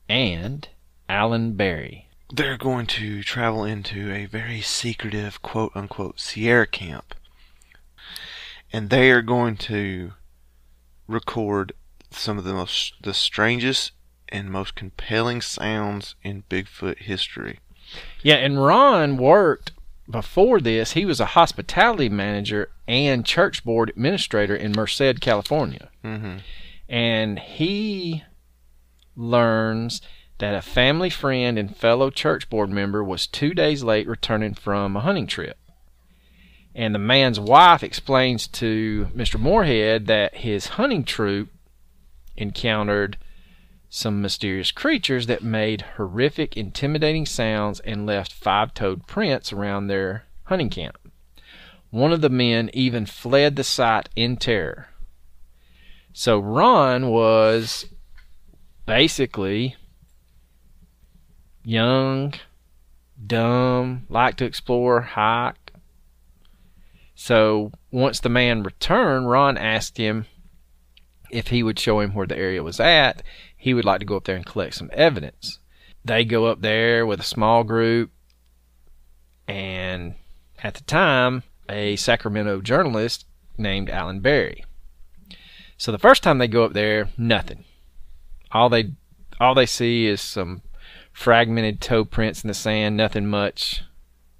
and 0.09 0.69
Alan 1.09 1.53
Berry. 1.53 2.04
They're 2.37 2.59
going 2.59 2.87
to 2.87 3.23
travel 3.23 3.65
into 3.65 4.13
a 4.13 4.27
very 4.27 4.61
secretive 4.61 5.41
quote 5.43 5.73
unquote 5.75 6.19
Sierra 6.21 6.67
camp. 6.67 7.15
And 8.73 8.91
they 8.91 9.11
are 9.13 9.23
going 9.23 9.57
to 9.59 10.13
record 11.07 11.73
some 12.11 12.39
of 12.39 12.45
the 12.45 12.55
most 12.55 12.95
the 13.03 13.15
strangest 13.15 13.93
and 14.29 14.51
most 14.51 14.75
compelling 14.75 15.43
sounds 15.43 16.17
in 16.23 16.43
Bigfoot 16.51 16.99
history. 16.99 17.61
Yeah, 18.23 18.37
and 18.37 18.65
Ron 18.65 19.17
worked 19.17 19.71
before 20.11 20.61
this. 20.61 20.93
He 20.93 21.05
was 21.05 21.21
a 21.21 21.27
hospitality 21.27 22.09
manager 22.09 22.71
and 22.89 23.25
church 23.25 23.65
board 23.65 23.91
administrator 23.91 24.57
in 24.57 24.73
Merced, 24.73 25.21
California. 25.21 25.91
Mm-hmm. 26.03 26.39
and 26.89 27.39
he 27.39 28.25
learns 29.17 30.03
that 30.45 30.55
a 30.55 30.61
family 30.61 31.09
friend 31.09 31.59
and 31.59 31.75
fellow 31.75 32.11
church 32.11 32.51
board 32.51 32.69
member 32.69 33.03
was 33.03 33.27
two 33.27 33.55
days 33.55 33.83
late 33.83 34.07
returning 34.07 34.53
from 34.53 34.95
a 34.95 35.01
hunting 35.01 35.27
trip. 35.27 35.57
And 36.75 36.95
the 36.95 36.99
man's 36.99 37.41
wife 37.41 37.83
explains 37.83 38.47
to 38.49 39.09
Mr. 39.17 39.41
Morehead 39.41 40.07
that 40.07 40.37
his 40.37 40.67
hunting 40.67 41.03
troop 41.03 41.49
encountered 42.37 43.17
some 43.89 44.21
mysterious 44.21 44.71
creatures 44.71 45.29
that 45.29 45.43
made 45.43 45.81
horrific, 45.97 46.59
intimidating 46.59 47.25
sounds 47.25 47.81
and 47.81 48.05
left 48.05 48.31
five 48.31 48.75
toed 48.75 49.07
prints 49.07 49.51
around 49.51 49.87
their 49.87 50.27
hunting 50.43 50.69
camp. 50.69 50.99
One 51.89 52.13
of 52.13 52.21
the 52.21 52.29
men 52.29 52.69
even 52.75 53.07
fled 53.07 53.57
the 53.57 53.65
site 53.65 54.11
in 54.15 54.37
terror. 54.37 54.89
So 56.13 56.39
Ron 56.39 57.09
was 57.09 57.87
basically 58.85 59.77
young, 61.65 62.35
dumb, 63.27 64.07
like 64.09 64.37
to 64.37 64.45
explore, 64.45 65.01
hike. 65.01 65.73
So 67.15 67.73
once 67.91 68.21
the 68.21 68.29
man 68.29 68.63
returned, 68.63 69.29
Ron 69.29 69.57
asked 69.57 69.97
him 69.97 70.27
if 71.31 71.49
he 71.49 71.63
would 71.63 71.79
show 71.79 72.01
him 72.01 72.15
where 72.15 72.27
the 72.27 72.37
area 72.37 72.63
was 72.63 72.81
at. 72.81 73.23
He 73.57 73.75
would 73.75 73.85
like 73.85 74.01
to 74.01 74.07
go 74.07 74.17
up 74.17 74.25
there 74.25 74.37
and 74.37 74.47
collect 74.47 74.75
some 74.75 74.91
evidence. 74.93 75.59
They 76.05 76.25
go 76.25 76.47
up 76.47 76.61
there 76.61 77.07
with 77.07 77.21
a 77.21 77.25
small 77.25 77.65
group, 77.65 78.11
and 79.49 80.17
at 80.63 80.75
the 80.75 80.85
time, 80.85 81.45
a 81.69 81.97
Sacramento 81.97 82.61
journalist 82.61 83.27
named 83.57 83.89
Alan 83.89 84.21
Berry. 84.21 84.65
So 85.79 85.93
the 85.93 85.99
first 85.99 86.23
time 86.23 86.39
they 86.39 86.49
go 86.49 86.65
up 86.65 86.73
there, 86.73 87.09
nothing. 87.17 87.65
All 88.53 88.69
they 88.69 88.93
all 89.41 89.55
they 89.55 89.67
see 89.67 90.07
is 90.07 90.21
some 90.21 90.63
fragmented 91.15 91.81
toe 91.81 92.05
prints 92.05 92.45
in 92.45 92.49
the 92.49 92.55
sand, 92.55 92.97
nothing 92.97 93.27
much 93.27 93.83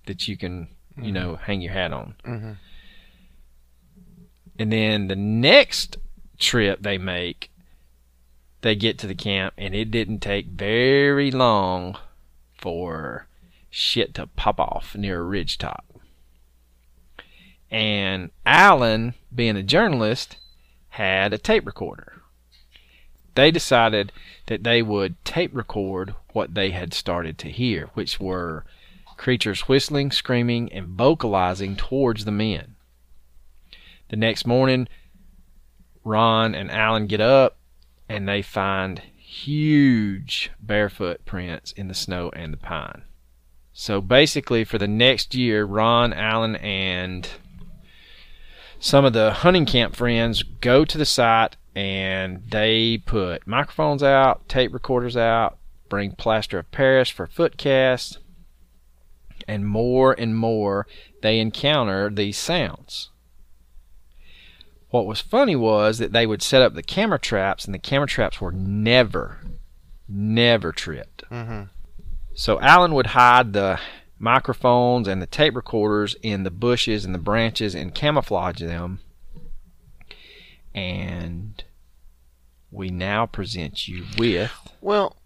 that 0.07 0.29
you 0.29 0.37
can, 0.37 0.69
you 1.01 1.13
know, 1.13 1.37
hang 1.37 1.63
your 1.63 1.73
hat 1.73 1.93
on. 1.93 2.17
Mm-hmm. 2.27 2.53
And 4.59 4.73
then 4.73 5.07
the 5.07 5.17
next 5.17 5.97
trip 6.39 6.83
they 6.83 6.99
make, 6.99 7.51
they 8.61 8.75
get 8.75 8.99
to 8.99 9.07
the 9.07 9.15
camp, 9.15 9.55
and 9.57 9.75
it 9.75 9.91
didn't 9.91 10.19
take 10.19 10.47
very 10.49 11.31
long 11.31 11.97
for 12.59 13.29
shit 13.71 14.15
to 14.15 14.27
pop 14.27 14.59
off 14.59 14.95
near 14.97 15.21
a 15.21 15.25
ridge 15.25 15.59
top. 15.59 15.85
And 17.71 18.31
Alan, 18.45 19.15
being 19.35 19.57
a 19.57 19.63
journalist, 19.63 20.37
had 20.91 21.33
a 21.33 21.39
tape 21.39 21.67
recorder. 21.67 22.23
They 23.35 23.51
decided 23.51 24.13
that 24.47 24.65
they 24.65 24.83
would 24.83 25.23
tape 25.25 25.51
record 25.55 26.15
what 26.33 26.55
they 26.55 26.71
had 26.71 26.95
started 26.95 27.39
to 27.39 27.49
hear, 27.49 27.91
which 27.95 28.21
were 28.21 28.65
creatures 29.17 29.63
whistling, 29.63 30.11
screaming, 30.11 30.73
and 30.73 30.89
vocalizing 30.89 31.77
towards 31.77 32.25
the 32.25 32.33
men. 32.33 32.75
The 34.09 34.17
next 34.17 34.47
morning, 34.47 34.89
Ron 36.05 36.55
and 36.55 36.71
Alan 36.71 37.07
get 37.07 37.21
up 37.21 37.57
and 38.09 38.29
they 38.29 38.43
find 38.43 39.01
huge 39.17 40.51
barefoot 40.61 41.25
prints 41.25 41.73
in 41.73 41.89
the 41.89 41.95
snow 41.95 42.31
and 42.35 42.53
the 42.53 42.59
pine. 42.59 43.03
So 43.73 44.01
basically, 44.01 44.63
for 44.65 44.79
the 44.79 44.87
next 44.87 45.35
year, 45.35 45.65
Ron, 45.65 46.13
Alan, 46.13 46.55
and 46.57 47.29
some 48.79 49.05
of 49.05 49.13
the 49.13 49.33
hunting 49.33 49.67
camp 49.67 49.97
friends 49.97 50.43
go 50.43 50.85
to 50.85 50.97
the 50.97 51.05
site 51.05 51.57
and 51.75 52.43
they 52.49 52.99
put 52.99 53.47
microphones 53.47 54.03
out, 54.03 54.49
tape 54.49 54.73
recorders 54.73 55.17
out, 55.17 55.59
bring 55.89 56.13
plaster 56.13 56.59
of 56.59 56.71
Paris 56.71 57.09
for 57.09 57.27
footcasts, 57.27 58.19
and 59.49 59.67
more 59.67 60.13
and 60.13 60.37
more 60.37 60.87
they 61.23 61.39
encounter 61.39 62.11
these 62.11 62.39
sounds. 62.39 63.11
What 64.91 65.07
was 65.07 65.21
funny 65.21 65.57
was 65.57 65.99
that 65.99 66.13
they 66.13 66.27
would 66.27 66.43
set 66.43 66.63
up 66.63 66.75
the 66.75 66.83
camera 66.83 67.19
traps, 67.19 67.65
and 67.65 67.75
the 67.75 67.81
camera 67.81 68.07
traps 68.07 68.41
were 68.41 68.53
never, 68.53 69.41
never 70.09 70.71
tripped. 70.71 71.25
Mm-hmm. 71.31 71.65
So 72.35 72.61
Alan 72.61 72.95
would 72.95 73.09
hide 73.09 73.53
the 73.53 73.81
microphones 74.21 75.09
and 75.09 75.21
the 75.21 75.27
tape 75.27 75.57
recorders 75.57 76.15
in 76.23 76.45
the 76.45 76.51
bushes 76.51 77.05
and 77.05 77.13
the 77.13 77.19
branches 77.19 77.75
and 77.75 77.93
camouflage 77.95 78.61
them. 78.61 79.01
And 80.73 81.64
we 82.75 82.91
now 82.91 83.27
present 83.27 83.87
you 83.87 84.05
with 84.19 84.51
Well, 84.81 85.17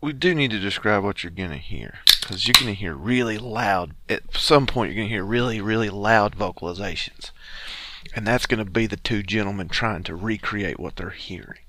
we 0.00 0.12
do 0.12 0.34
need 0.34 0.50
to 0.52 0.58
describe 0.58 1.02
what 1.02 1.24
you're 1.24 1.30
going 1.30 1.50
to 1.50 1.56
hear. 1.56 1.98
Because 2.20 2.46
you're 2.46 2.54
going 2.54 2.66
to 2.66 2.74
hear 2.74 2.94
really 2.94 3.38
loud, 3.38 3.94
at 4.08 4.36
some 4.36 4.66
point, 4.66 4.90
you're 4.90 4.96
going 4.96 5.08
to 5.08 5.14
hear 5.14 5.24
really, 5.24 5.60
really 5.60 5.88
loud 5.88 6.36
vocalizations. 6.36 7.30
And 8.14 8.26
that's 8.26 8.46
going 8.46 8.64
to 8.64 8.70
be 8.70 8.86
the 8.86 8.96
two 8.96 9.22
gentlemen 9.22 9.68
trying 9.68 10.02
to 10.04 10.14
recreate 10.14 10.78
what 10.78 10.96
they're 10.96 11.10
hearing. 11.10 11.60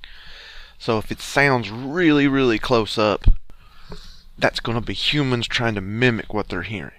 So 0.78 0.98
if 0.98 1.12
it 1.12 1.22
sounds 1.22 1.72
really, 1.72 2.28
really 2.28 2.60
close 2.60 2.98
up, 2.98 3.26
that's 4.38 4.60
going 4.60 4.80
to 4.80 4.86
be 4.86 4.94
humans 4.94 5.48
trying 5.48 5.76
to 5.76 5.82
mimic 5.82 6.34
what 6.34 6.50
they're 6.50 6.64
hearing. 6.64 6.92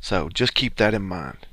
So 0.00 0.28
just 0.28 0.54
keep 0.54 0.76
that 0.76 0.94
in 0.94 1.02
mind. 1.02 1.46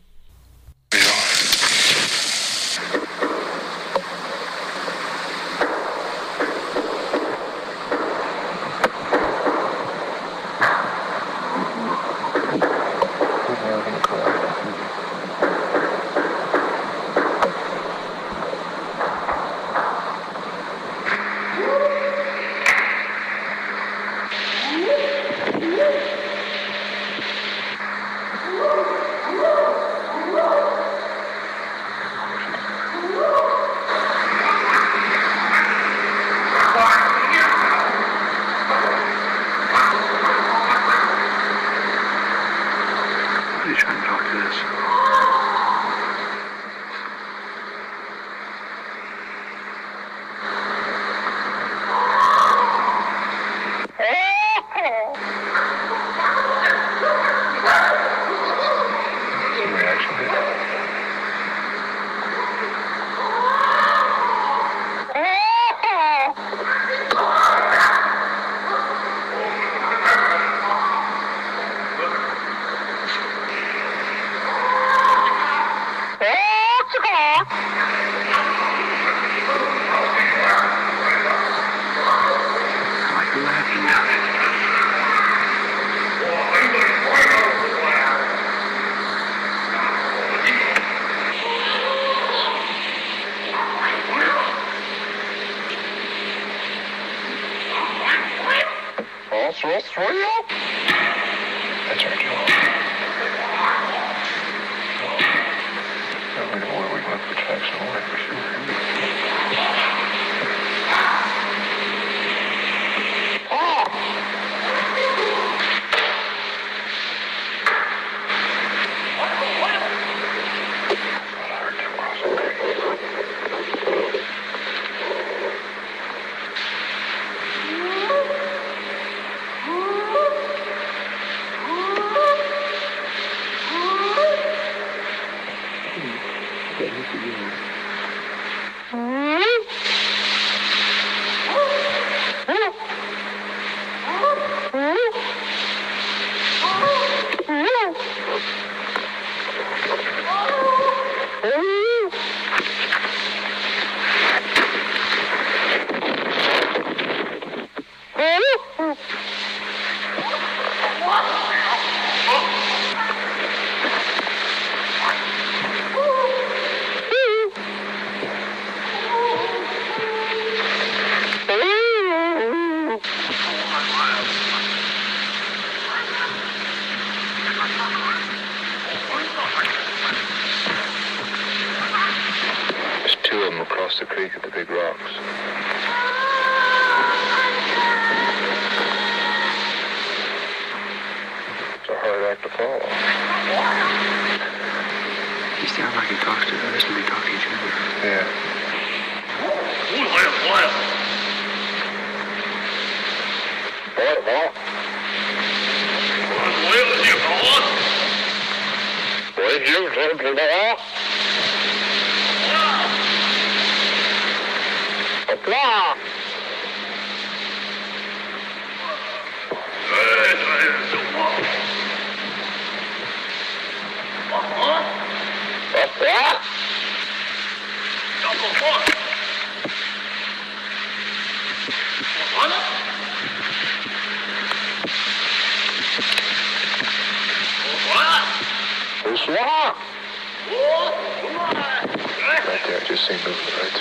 Right 242.48 242.62
there, 242.68 242.80
just 242.82 243.08
saying 243.08 243.20
move 243.26 243.36
to 243.36 243.46
the 243.46 243.52
right. 243.64 243.81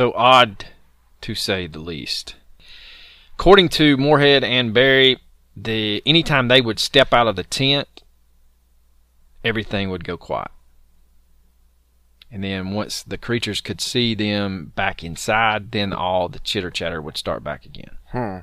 So 0.00 0.14
odd, 0.16 0.64
to 1.20 1.34
say 1.34 1.66
the 1.66 1.78
least. 1.78 2.34
According 3.34 3.68
to 3.68 3.98
Morehead 3.98 4.42
and 4.42 4.72
Berry, 4.72 5.18
the 5.54 6.02
anytime 6.06 6.48
they 6.48 6.62
would 6.62 6.78
step 6.78 7.12
out 7.12 7.26
of 7.26 7.36
the 7.36 7.42
tent, 7.42 8.02
everything 9.44 9.90
would 9.90 10.04
go 10.04 10.16
quiet. 10.16 10.52
And 12.32 12.42
then 12.42 12.70
once 12.70 13.02
the 13.02 13.18
creatures 13.18 13.60
could 13.60 13.82
see 13.82 14.14
them 14.14 14.72
back 14.74 15.04
inside, 15.04 15.70
then 15.70 15.92
all 15.92 16.30
the 16.30 16.38
chitter 16.38 16.70
chatter 16.70 17.02
would 17.02 17.18
start 17.18 17.44
back 17.44 17.66
again. 17.66 17.98
Hmm. 18.06 18.38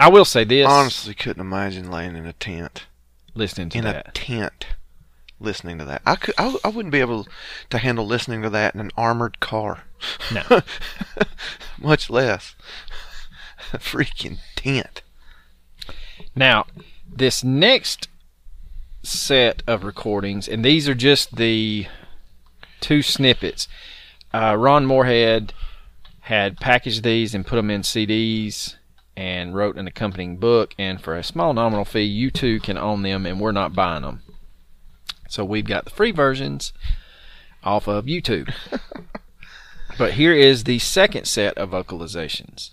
I 0.00 0.08
will 0.08 0.24
say 0.24 0.44
this: 0.44 0.66
Honestly, 0.66 1.12
couldn't 1.12 1.42
imagine 1.42 1.90
laying 1.90 2.16
in 2.16 2.24
a 2.24 2.32
tent. 2.32 2.86
listening 3.34 3.68
to 3.68 3.76
in 3.76 3.84
that, 3.84 4.06
In 4.06 4.08
a 4.08 4.12
tent, 4.12 4.66
listening 5.40 5.78
to 5.78 5.84
that. 5.84 6.02
I 6.06 6.16
could. 6.16 6.34
I, 6.38 6.56
I 6.64 6.68
wouldn't 6.68 6.92
be 6.92 7.00
able 7.00 7.26
to 7.70 7.78
handle 7.78 8.06
listening 8.06 8.42
to 8.42 8.50
that 8.50 8.74
in 8.74 8.80
an 8.80 8.90
armored 8.96 9.40
car. 9.40 9.84
No. 10.32 10.62
Much 11.78 12.10
less 12.10 12.54
a 13.72 13.78
freaking 13.78 14.38
tent. 14.56 15.02
Now, 16.34 16.66
this 17.10 17.42
next 17.42 18.08
set 19.02 19.62
of 19.66 19.84
recordings, 19.84 20.48
and 20.48 20.64
these 20.64 20.88
are 20.88 20.94
just 20.94 21.36
the 21.36 21.86
two 22.80 23.02
snippets. 23.02 23.68
Uh, 24.32 24.56
Ron 24.58 24.86
Morehead 24.86 25.52
had 26.20 26.58
packaged 26.58 27.02
these 27.02 27.34
and 27.34 27.46
put 27.46 27.56
them 27.56 27.70
in 27.70 27.82
CDs 27.82 28.76
and 29.16 29.54
wrote 29.54 29.76
an 29.76 29.86
accompanying 29.86 30.38
book. 30.38 30.74
And 30.78 31.00
for 31.00 31.14
a 31.14 31.22
small 31.22 31.52
nominal 31.52 31.84
fee, 31.84 32.02
you 32.02 32.30
too 32.30 32.60
can 32.60 32.78
own 32.78 33.02
them, 33.02 33.26
and 33.26 33.38
we're 33.38 33.52
not 33.52 33.74
buying 33.74 34.02
them. 34.02 34.22
So 35.34 35.44
we've 35.44 35.66
got 35.66 35.84
the 35.84 35.90
free 35.90 36.12
versions 36.12 36.72
off 37.64 37.88
of 37.88 38.04
YouTube. 38.04 38.54
but 39.98 40.12
here 40.12 40.32
is 40.32 40.62
the 40.62 40.78
second 40.78 41.26
set 41.26 41.58
of 41.58 41.70
vocalizations. 41.70 42.70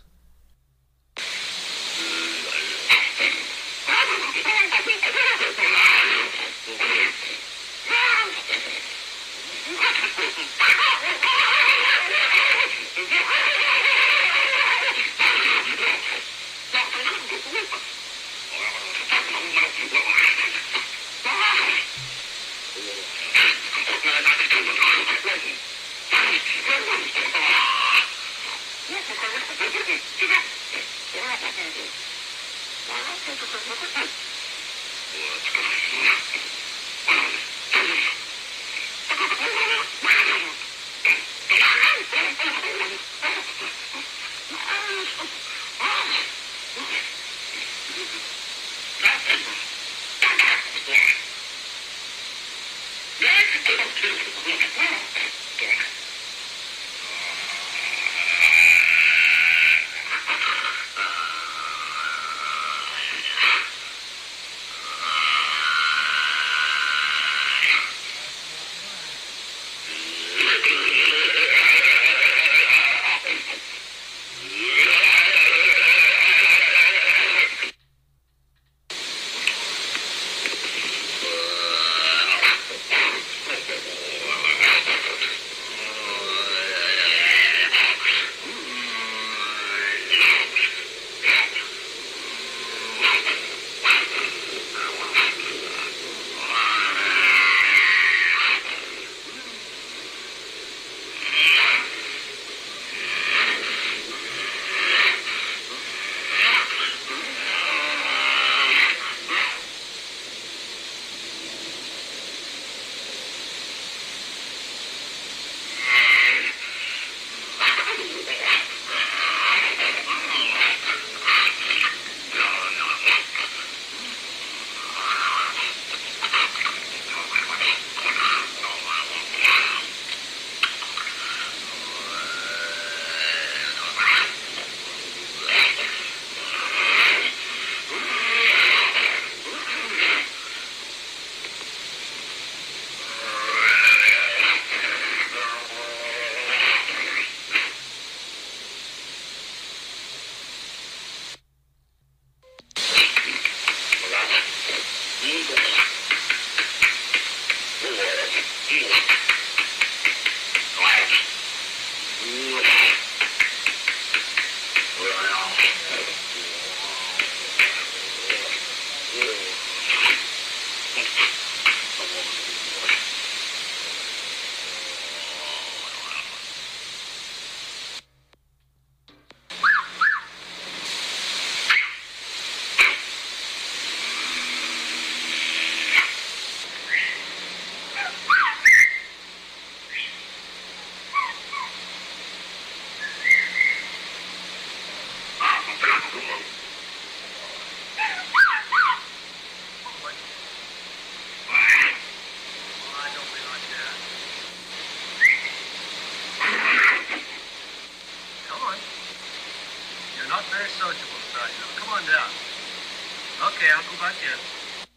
Okay, 214.01 214.07
I'll 214.07 214.13
go 214.13 214.13
back 214.13 214.15
in. 214.23 214.87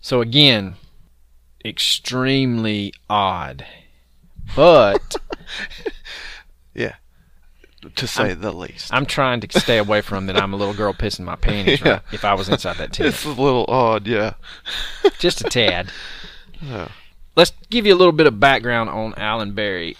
So 0.00 0.20
again, 0.20 0.74
extremely 1.64 2.92
odd. 3.10 3.64
But 4.54 5.16
Yeah. 6.74 6.94
to 7.96 8.06
say 8.06 8.34
the 8.34 8.52
least. 8.52 8.92
I'm 8.92 9.06
trying 9.06 9.40
to 9.40 9.60
stay 9.60 9.78
away 9.78 10.00
from 10.02 10.26
that. 10.26 10.36
I'm 10.36 10.52
a 10.52 10.56
little 10.56 10.74
girl 10.74 10.92
pissing 10.92 11.24
my 11.24 11.36
panties. 11.36 11.80
Yeah. 11.80 11.90
Right? 11.92 12.02
If 12.12 12.24
I 12.24 12.34
was 12.34 12.48
inside 12.48 12.76
that 12.76 12.92
tent, 12.92 13.08
it's 13.08 13.24
a 13.24 13.28
little 13.30 13.64
odd, 13.68 14.06
yeah. 14.06 14.34
just 15.18 15.40
a 15.40 15.44
tad. 15.44 15.90
Yeah. 16.60 16.88
Let's 17.34 17.52
give 17.70 17.84
you 17.86 17.94
a 17.94 17.96
little 17.98 18.12
bit 18.12 18.26
of 18.26 18.38
background 18.40 18.88
on 18.90 19.14
Alan 19.16 19.52
Berry. 19.52 19.96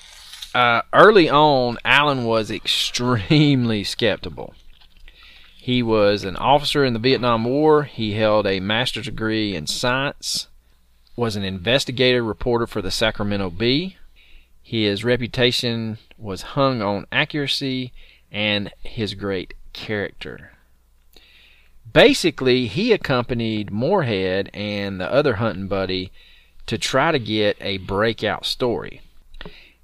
Uh, 0.55 0.81
early 0.93 1.29
on, 1.29 1.77
Alan 1.85 2.25
was 2.25 2.51
extremely 2.51 3.85
skeptical. 3.85 4.55
He 5.67 5.83
was 5.83 6.23
an 6.23 6.37
officer 6.37 6.85
in 6.85 6.93
the 6.93 7.01
Vietnam 7.01 7.43
War. 7.43 7.83
He 7.83 8.12
held 8.12 8.47
a 8.47 8.61
master's 8.61 9.07
degree 9.07 9.57
in 9.57 9.67
science. 9.67 10.47
Was 11.17 11.35
an 11.35 11.43
investigative 11.43 12.25
reporter 12.25 12.69
for 12.69 12.81
the 12.81 12.93
Sacramento 12.93 13.51
Bee. 13.51 13.97
His 14.62 15.03
reputation 15.03 15.99
was 16.17 16.55
hung 16.55 16.83
on 16.83 17.09
accuracy 17.11 17.93
and 18.31 18.73
his 18.85 19.14
great 19.14 19.55
character. 19.73 20.53
Basically, 21.93 22.69
he 22.69 22.93
accompanied 22.93 23.73
Morehead 23.73 24.51
and 24.55 25.01
the 25.01 25.12
other 25.12 25.35
hunting 25.35 25.67
buddy 25.67 26.12
to 26.67 26.79
try 26.79 27.11
to 27.11 27.19
get 27.19 27.57
a 27.61 27.79
breakout 27.79 28.47
story. 28.47 29.01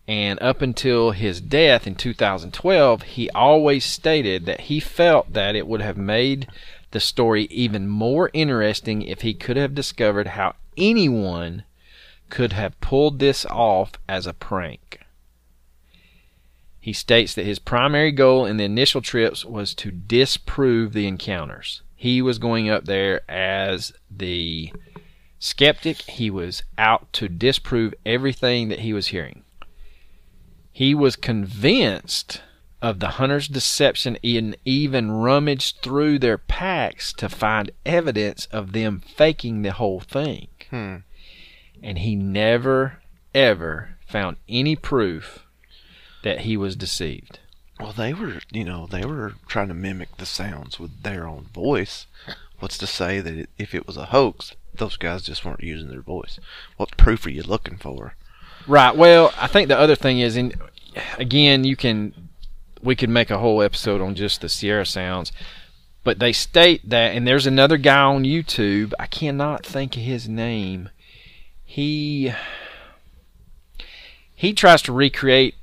And 0.08 0.40
up 0.42 0.62
until 0.62 1.12
his 1.12 1.40
death 1.40 1.86
in 1.86 1.94
2012, 1.94 3.02
he 3.02 3.30
always 3.30 3.84
stated 3.84 4.46
that 4.46 4.62
he 4.62 4.80
felt 4.80 5.32
that 5.32 5.54
it 5.54 5.66
would 5.66 5.80
have 5.80 5.96
made 5.96 6.48
the 6.90 7.00
story 7.00 7.44
even 7.44 7.88
more 7.88 8.30
interesting 8.32 9.02
if 9.02 9.22
he 9.22 9.32
could 9.32 9.56
have 9.56 9.74
discovered 9.74 10.28
how 10.28 10.54
anyone 10.76 11.64
could 12.30 12.52
have 12.52 12.80
pulled 12.80 13.18
this 13.18 13.46
off 13.46 13.92
as 14.08 14.26
a 14.26 14.32
prank. 14.32 15.00
He 16.80 16.92
states 16.92 17.34
that 17.34 17.46
his 17.46 17.60
primary 17.60 18.10
goal 18.10 18.44
in 18.44 18.56
the 18.56 18.64
initial 18.64 19.02
trips 19.02 19.44
was 19.44 19.72
to 19.76 19.92
disprove 19.92 20.92
the 20.92 21.06
encounters. 21.06 21.82
He 21.94 22.20
was 22.20 22.38
going 22.38 22.68
up 22.68 22.86
there 22.86 23.20
as 23.30 23.92
the 24.10 24.72
skeptic. 25.38 25.98
He 25.98 26.28
was 26.28 26.64
out 26.76 27.12
to 27.12 27.28
disprove 27.28 27.94
everything 28.04 28.68
that 28.68 28.80
he 28.80 28.92
was 28.92 29.08
hearing. 29.08 29.41
He 30.72 30.94
was 30.94 31.16
convinced 31.16 32.40
of 32.80 32.98
the 32.98 33.10
hunter's 33.10 33.46
deception 33.46 34.18
and 34.24 34.56
even 34.64 35.12
rummaged 35.12 35.82
through 35.82 36.18
their 36.18 36.38
packs 36.38 37.12
to 37.12 37.28
find 37.28 37.70
evidence 37.86 38.46
of 38.46 38.72
them 38.72 39.00
faking 39.00 39.62
the 39.62 39.72
whole 39.72 40.00
thing. 40.00 40.48
Hmm. 40.70 40.96
And 41.82 41.98
he 41.98 42.16
never, 42.16 42.98
ever 43.34 43.96
found 44.06 44.36
any 44.48 44.74
proof 44.74 45.46
that 46.24 46.40
he 46.40 46.56
was 46.56 46.74
deceived. 46.74 47.38
Well, 47.78 47.92
they 47.92 48.12
were, 48.12 48.40
you 48.50 48.64
know, 48.64 48.86
they 48.86 49.04
were 49.04 49.34
trying 49.46 49.68
to 49.68 49.74
mimic 49.74 50.16
the 50.16 50.26
sounds 50.26 50.78
with 50.78 51.02
their 51.02 51.26
own 51.26 51.48
voice. 51.52 52.06
What's 52.58 52.78
to 52.78 52.86
say 52.86 53.20
that 53.20 53.48
if 53.58 53.74
it 53.74 53.86
was 53.86 53.96
a 53.96 54.06
hoax, 54.06 54.54
those 54.74 54.96
guys 54.96 55.22
just 55.22 55.44
weren't 55.44 55.62
using 55.62 55.88
their 55.88 56.02
voice? 56.02 56.38
What 56.76 56.96
proof 56.96 57.26
are 57.26 57.30
you 57.30 57.42
looking 57.42 57.76
for? 57.76 58.14
Right. 58.66 58.94
Well, 58.96 59.32
I 59.38 59.46
think 59.46 59.68
the 59.68 59.78
other 59.78 59.96
thing 59.96 60.18
is, 60.20 60.36
and 60.36 60.54
again, 61.18 61.64
you 61.64 61.76
can 61.76 62.14
we 62.82 62.96
could 62.96 63.10
make 63.10 63.30
a 63.30 63.38
whole 63.38 63.62
episode 63.62 64.00
on 64.00 64.14
just 64.14 64.40
the 64.40 64.48
Sierra 64.48 64.84
sounds, 64.86 65.30
but 66.04 66.18
they 66.18 66.32
state 66.32 66.88
that, 66.88 67.14
and 67.14 67.26
there's 67.26 67.46
another 67.46 67.76
guy 67.76 68.00
on 68.02 68.24
YouTube. 68.24 68.92
I 68.98 69.06
cannot 69.06 69.64
think 69.64 69.96
of 69.96 70.02
his 70.02 70.28
name. 70.28 70.88
He 71.64 72.32
he 74.34 74.52
tries 74.52 74.82
to 74.82 74.92
recreate 74.92 75.54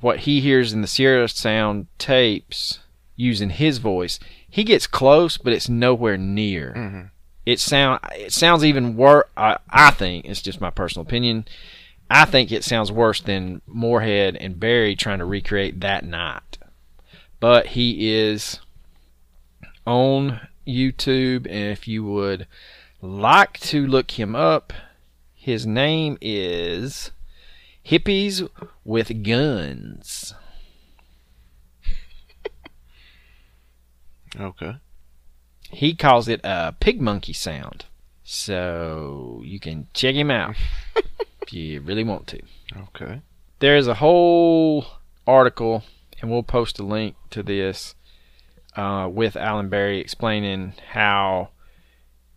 what 0.00 0.20
he 0.20 0.40
hears 0.40 0.72
in 0.72 0.80
the 0.80 0.88
Sierra 0.88 1.28
sound 1.28 1.86
tapes 1.98 2.80
using 3.16 3.50
his 3.50 3.78
voice. 3.78 4.18
He 4.48 4.64
gets 4.64 4.86
close, 4.86 5.36
but 5.38 5.52
it's 5.52 5.68
nowhere 5.68 6.16
near. 6.16 6.72
Mhm. 6.76 7.10
It 7.44 7.60
sound 7.60 8.00
it 8.16 8.32
sounds 8.32 8.64
even 8.64 8.96
worse. 8.96 9.26
I, 9.36 9.58
I 9.70 9.90
think 9.90 10.24
it's 10.26 10.42
just 10.42 10.60
my 10.60 10.70
personal 10.70 11.06
opinion. 11.06 11.44
I 12.14 12.26
think 12.26 12.52
it 12.52 12.62
sounds 12.62 12.92
worse 12.92 13.22
than 13.22 13.62
Morehead 13.66 14.36
and 14.36 14.60
Berry 14.60 14.94
trying 14.94 15.20
to 15.20 15.24
recreate 15.24 15.80
that 15.80 16.04
night. 16.04 16.58
But 17.40 17.68
he 17.68 18.12
is 18.12 18.60
on 19.86 20.40
YouTube, 20.66 21.46
and 21.46 21.72
if 21.72 21.88
you 21.88 22.04
would 22.04 22.46
like 23.00 23.58
to 23.60 23.86
look 23.86 24.10
him 24.12 24.36
up, 24.36 24.74
his 25.34 25.66
name 25.66 26.18
is 26.20 27.12
Hippies 27.82 28.46
with 28.84 29.24
Guns. 29.24 30.34
Okay. 34.38 34.76
He 35.70 35.94
calls 35.94 36.28
it 36.28 36.42
a 36.44 36.74
pig 36.78 37.00
monkey 37.00 37.32
sound. 37.32 37.86
So 38.24 39.42
you 39.44 39.58
can 39.58 39.88
check 39.94 40.14
him 40.14 40.30
out 40.30 40.56
if 41.42 41.52
you 41.52 41.80
really 41.80 42.04
want 42.04 42.26
to. 42.28 42.42
Okay. 42.76 43.20
There's 43.58 43.86
a 43.86 43.94
whole 43.94 44.86
article, 45.26 45.84
and 46.20 46.30
we'll 46.30 46.42
post 46.42 46.78
a 46.78 46.82
link 46.82 47.16
to 47.30 47.42
this 47.42 47.94
uh, 48.76 49.08
with 49.12 49.36
Alan 49.36 49.68
Berry 49.68 50.00
explaining 50.00 50.74
how 50.90 51.50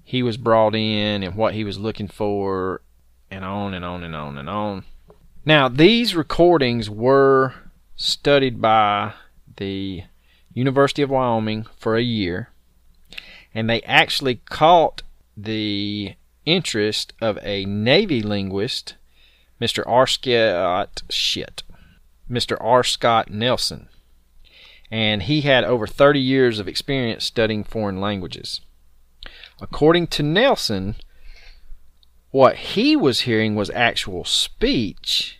he 0.03 0.21
was 0.21 0.37
brought 0.37 0.75
in 0.75 1.23
and 1.23 1.35
what 1.35 1.53
he 1.53 1.63
was 1.63 1.79
looking 1.79 2.07
for, 2.07 2.81
and 3.31 3.43
on 3.43 3.73
and 3.73 3.83
on 3.83 4.03
and 4.03 4.15
on 4.15 4.37
and 4.37 4.49
on. 4.49 4.83
Now, 5.45 5.67
these 5.67 6.15
recordings 6.15 6.89
were 6.89 7.53
studied 7.95 8.61
by 8.61 9.13
the 9.57 10.03
University 10.53 11.01
of 11.01 11.09
Wyoming 11.09 11.65
for 11.77 11.95
a 11.95 12.01
year, 12.01 12.49
and 13.53 13.69
they 13.69 13.81
actually 13.81 14.35
caught 14.45 15.01
the 15.35 16.15
interest 16.45 17.13
of 17.21 17.37
a 17.41 17.65
Navy 17.65 18.21
linguist, 18.21 18.95
Mr. 19.59 19.83
R. 19.85 20.07
Scott 20.07 21.03
shit, 21.09 21.63
Mr. 22.29 22.57
R. 22.59 22.83
Scott 22.83 23.29
Nelson, 23.29 23.89
and 24.91 25.23
he 25.23 25.41
had 25.41 25.63
over 25.63 25.87
30 25.87 26.19
years 26.19 26.59
of 26.59 26.67
experience 26.67 27.25
studying 27.25 27.63
foreign 27.63 27.99
languages. 27.99 28.61
According 29.61 30.07
to 30.07 30.23
Nelson, 30.23 30.95
what 32.31 32.57
he 32.57 32.95
was 32.95 33.21
hearing 33.21 33.55
was 33.55 33.69
actual 33.69 34.25
speech, 34.25 35.39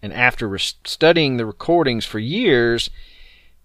and 0.00 0.12
after 0.12 0.48
res- 0.48 0.74
studying 0.84 1.36
the 1.36 1.46
recordings 1.46 2.04
for 2.04 2.20
years, 2.20 2.90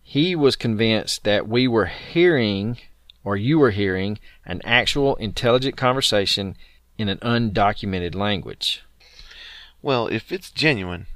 he 0.01 0.35
was 0.35 0.55
convinced 0.55 1.23
that 1.23 1.47
we 1.47 1.67
were 1.67 1.85
hearing, 1.85 2.77
or 3.23 3.37
you 3.37 3.61
are 3.63 3.71
hearing, 3.71 4.19
an 4.45 4.61
actual 4.63 5.15
intelligent 5.15 5.77
conversation 5.77 6.55
in 6.97 7.09
an 7.09 7.17
undocumented 7.19 8.15
language. 8.15 8.83
Well, 9.81 10.07
if 10.07 10.31
it's 10.31 10.49
genuine, 10.51 11.07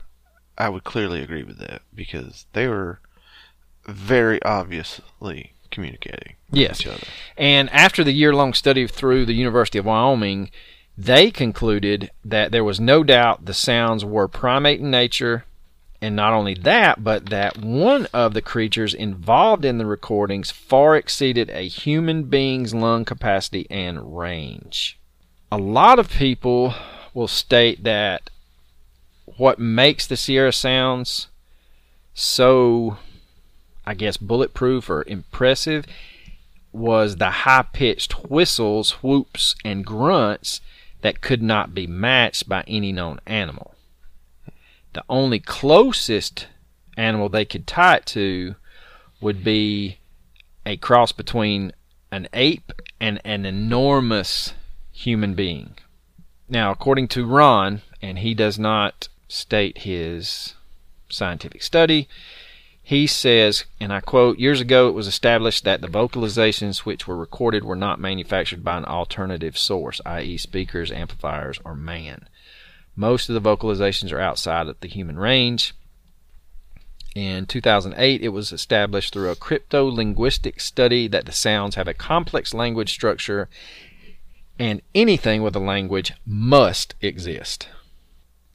I 0.57 0.69
would 0.69 0.83
clearly 0.83 1.21
agree 1.21 1.43
with 1.43 1.57
that 1.59 1.81
because 1.93 2.45
they 2.53 2.67
were 2.67 2.99
very 3.85 4.41
obviously 4.43 5.53
communicating 5.71 6.35
with 6.49 6.59
Yes. 6.59 6.81
each 6.81 6.87
other. 6.87 7.03
And 7.37 7.69
after 7.71 8.03
the 8.03 8.11
year 8.11 8.33
long 8.33 8.53
study 8.53 8.87
through 8.87 9.25
the 9.25 9.33
University 9.33 9.77
of 9.77 9.85
Wyoming, 9.85 10.49
they 10.97 11.29
concluded 11.29 12.09
that 12.25 12.51
there 12.51 12.63
was 12.63 12.79
no 12.79 13.03
doubt 13.03 13.45
the 13.45 13.53
sounds 13.53 14.03
were 14.03 14.27
primate 14.27 14.79
in 14.79 14.89
nature. 14.89 15.45
And 16.01 16.15
not 16.15 16.33
only 16.33 16.53
that, 16.53 17.03
but 17.03 17.27
that 17.27 17.57
one 17.57 18.07
of 18.13 18.33
the 18.33 18.41
creatures 18.41 18.93
involved 18.93 19.65
in 19.65 19.79
the 19.79 19.85
recordings 19.85 20.51
far 20.51 20.95
exceeded 20.95 21.49
a 21.49 21.67
human 21.67 22.23
being's 22.23 22.73
lung 22.73 23.03
capacity 23.03 23.65
and 23.71 24.17
range. 24.17 24.99
A 25.51 25.57
lot 25.57 25.97
of 25.97 26.09
people 26.09 26.75
will 27.13 27.27
state 27.27 27.83
that 27.83 28.29
what 29.25 29.59
makes 29.59 30.05
the 30.05 30.17
Sierra 30.17 30.53
sounds 30.53 31.27
so, 32.13 32.97
I 33.85 33.93
guess, 33.93 34.17
bulletproof 34.17 34.89
or 34.89 35.03
impressive 35.07 35.85
was 36.71 37.17
the 37.17 37.29
high 37.29 37.65
pitched 37.71 38.29
whistles, 38.29 38.91
whoops, 39.03 39.55
and 39.63 39.85
grunts 39.85 40.61
that 41.01 41.21
could 41.21 41.43
not 41.43 41.73
be 41.73 41.85
matched 41.85 42.49
by 42.49 42.63
any 42.67 42.91
known 42.91 43.19
animal. 43.25 43.75
The 44.97 45.03
only 45.09 45.39
closest 45.39 46.47
animal 46.97 47.29
they 47.29 47.45
could 47.45 47.67
tie 47.67 47.97
it 47.97 48.07
to 48.07 48.55
would 49.21 49.43
be 49.43 49.99
a 50.65 50.75
cross 50.77 51.11
between 51.11 51.71
an 52.11 52.27
ape 52.33 52.71
and 52.99 53.21
an 53.23 53.45
enormous 53.45 54.55
human 54.91 55.35
being. 55.35 55.77
Now, 56.49 56.71
according 56.71 57.09
to 57.09 57.27
Ron, 57.27 57.83
and 58.01 58.17
he 58.17 58.33
does 58.33 58.57
not 58.57 59.07
state 59.27 59.83
his 59.83 60.55
scientific 61.09 61.61
study, 61.61 62.09
he 62.81 63.05
says, 63.05 63.65
and 63.79 63.93
I 63.93 63.99
quote, 63.99 64.39
years 64.39 64.61
ago 64.61 64.87
it 64.87 64.95
was 64.95 65.05
established 65.05 65.63
that 65.63 65.81
the 65.81 65.87
vocalizations 65.87 66.87
which 66.87 67.07
were 67.07 67.17
recorded 67.17 67.63
were 67.63 67.75
not 67.75 67.99
manufactured 67.99 68.63
by 68.63 68.77
an 68.77 68.85
alternative 68.85 69.59
source, 69.59 70.01
i.e., 70.07 70.37
speakers, 70.37 70.91
amplifiers, 70.91 71.59
or 71.63 71.75
man. 71.75 72.27
Most 72.99 73.29
of 73.29 73.35
the 73.35 73.49
vocalizations 73.49 74.11
are 74.11 74.19
outside 74.19 74.67
of 74.67 74.79
the 74.79 74.87
human 74.87 75.19
range. 75.19 75.75
In 77.13 77.45
2008, 77.45 78.23
it 78.23 78.29
was 78.29 78.51
established 78.51 79.13
through 79.13 79.29
a 79.29 79.35
crypto 79.35 79.85
linguistic 79.85 80.59
study 80.59 81.07
that 81.07 81.27
the 81.27 81.31
sounds 81.31 81.75
have 81.75 81.87
a 81.87 81.93
complex 81.93 82.55
language 82.55 82.89
structure 82.89 83.49
and 84.57 84.81
anything 84.95 85.43
with 85.43 85.55
a 85.55 85.59
language 85.59 86.11
must 86.25 86.95
exist. 86.99 87.69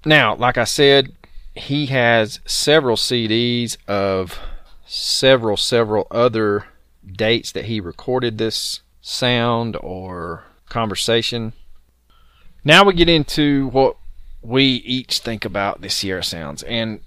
Now, 0.04 0.34
like 0.34 0.58
I 0.58 0.64
said, 0.64 1.12
he 1.54 1.86
has 1.86 2.40
several 2.44 2.96
CDs 2.96 3.76
of 3.86 4.40
several, 4.84 5.56
several 5.56 6.08
other 6.10 6.66
dates 7.06 7.52
that 7.52 7.66
he 7.66 7.78
recorded 7.78 8.38
this 8.38 8.80
sound 9.00 9.76
or 9.80 10.44
conversation. 10.68 11.52
Now 12.64 12.84
we 12.84 12.94
get 12.94 13.08
into 13.08 13.68
what 13.68 13.96
we 14.42 14.64
each 14.64 15.20
think 15.20 15.44
about 15.44 15.80
the 15.80 15.88
Sierra 15.88 16.24
Sounds. 16.24 16.62
And 16.64 17.00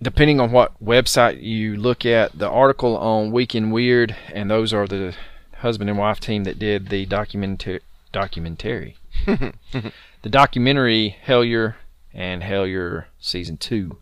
depending 0.00 0.40
on 0.40 0.52
what 0.52 0.82
website 0.82 1.42
you 1.42 1.76
look 1.76 2.04
at, 2.06 2.38
the 2.38 2.48
article 2.48 2.96
on 2.96 3.32
Week 3.32 3.54
in 3.54 3.70
Weird, 3.70 4.14
and 4.32 4.50
those 4.50 4.72
are 4.72 4.86
the 4.86 5.14
husband 5.56 5.90
and 5.90 5.98
wife 5.98 6.20
team 6.20 6.44
that 6.44 6.58
did 6.58 6.88
the 6.88 7.06
documentary. 7.06 7.80
Documentary. 8.12 8.96
the 9.26 10.28
documentary 10.28 11.16
Hellier 11.26 11.74
and 12.14 12.42
Hellier 12.42 13.06
Season 13.18 13.56
2. 13.56 13.98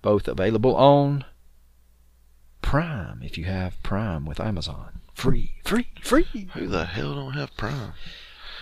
Both 0.00 0.26
available 0.26 0.74
on 0.74 1.24
Prime 2.60 3.20
if 3.22 3.36
you 3.38 3.44
have 3.44 3.80
Prime 3.82 4.24
with 4.24 4.40
Amazon. 4.40 5.00
Free, 5.14 5.52
free, 5.62 5.88
free. 6.02 6.48
Who 6.54 6.66
the 6.66 6.86
hell 6.86 7.14
don't 7.14 7.34
have 7.34 7.56
Prime? 7.56 7.92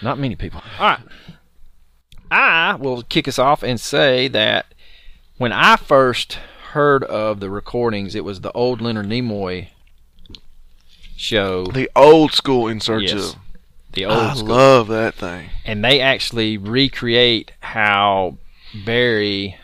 Not 0.03 0.19
many 0.19 0.37
people. 0.37 0.63
All 0.79 0.89
right. 0.89 1.01
I 2.31 2.75
will 2.77 3.03
kick 3.03 3.27
us 3.27 3.39
off 3.39 3.63
and 3.63 3.81
say 3.81 4.29
that 4.29 4.67
when 5.39 5.53
I 5.53 5.77
first 5.77 6.35
heard 6.73 7.03
of 7.05 7.41
the 7.41 7.51
recordings, 7.51 8.15
it 8.15 8.25
was 8.25 8.41
the 8.43 8.53
old 8.53 8.81
Leonard 8.81 9.07
Nimoy 9.07 9.69
show. 11.17 11.67
The 11.67 11.91
old 11.97 12.33
school 12.33 12.69
in 12.69 12.81
search 12.81 13.13
Yes. 13.13 13.31
of. 13.33 13.37
The 13.93 14.05
old 14.05 14.19
I 14.19 14.35
school. 14.35 14.49
love 14.49 14.89
that 14.89 15.15
thing. 15.15 15.51
and 15.65 15.85
they 15.85 16.01
actually 16.01 16.57
recreate 16.57 17.51
how 17.61 18.39
Berry 18.85 19.57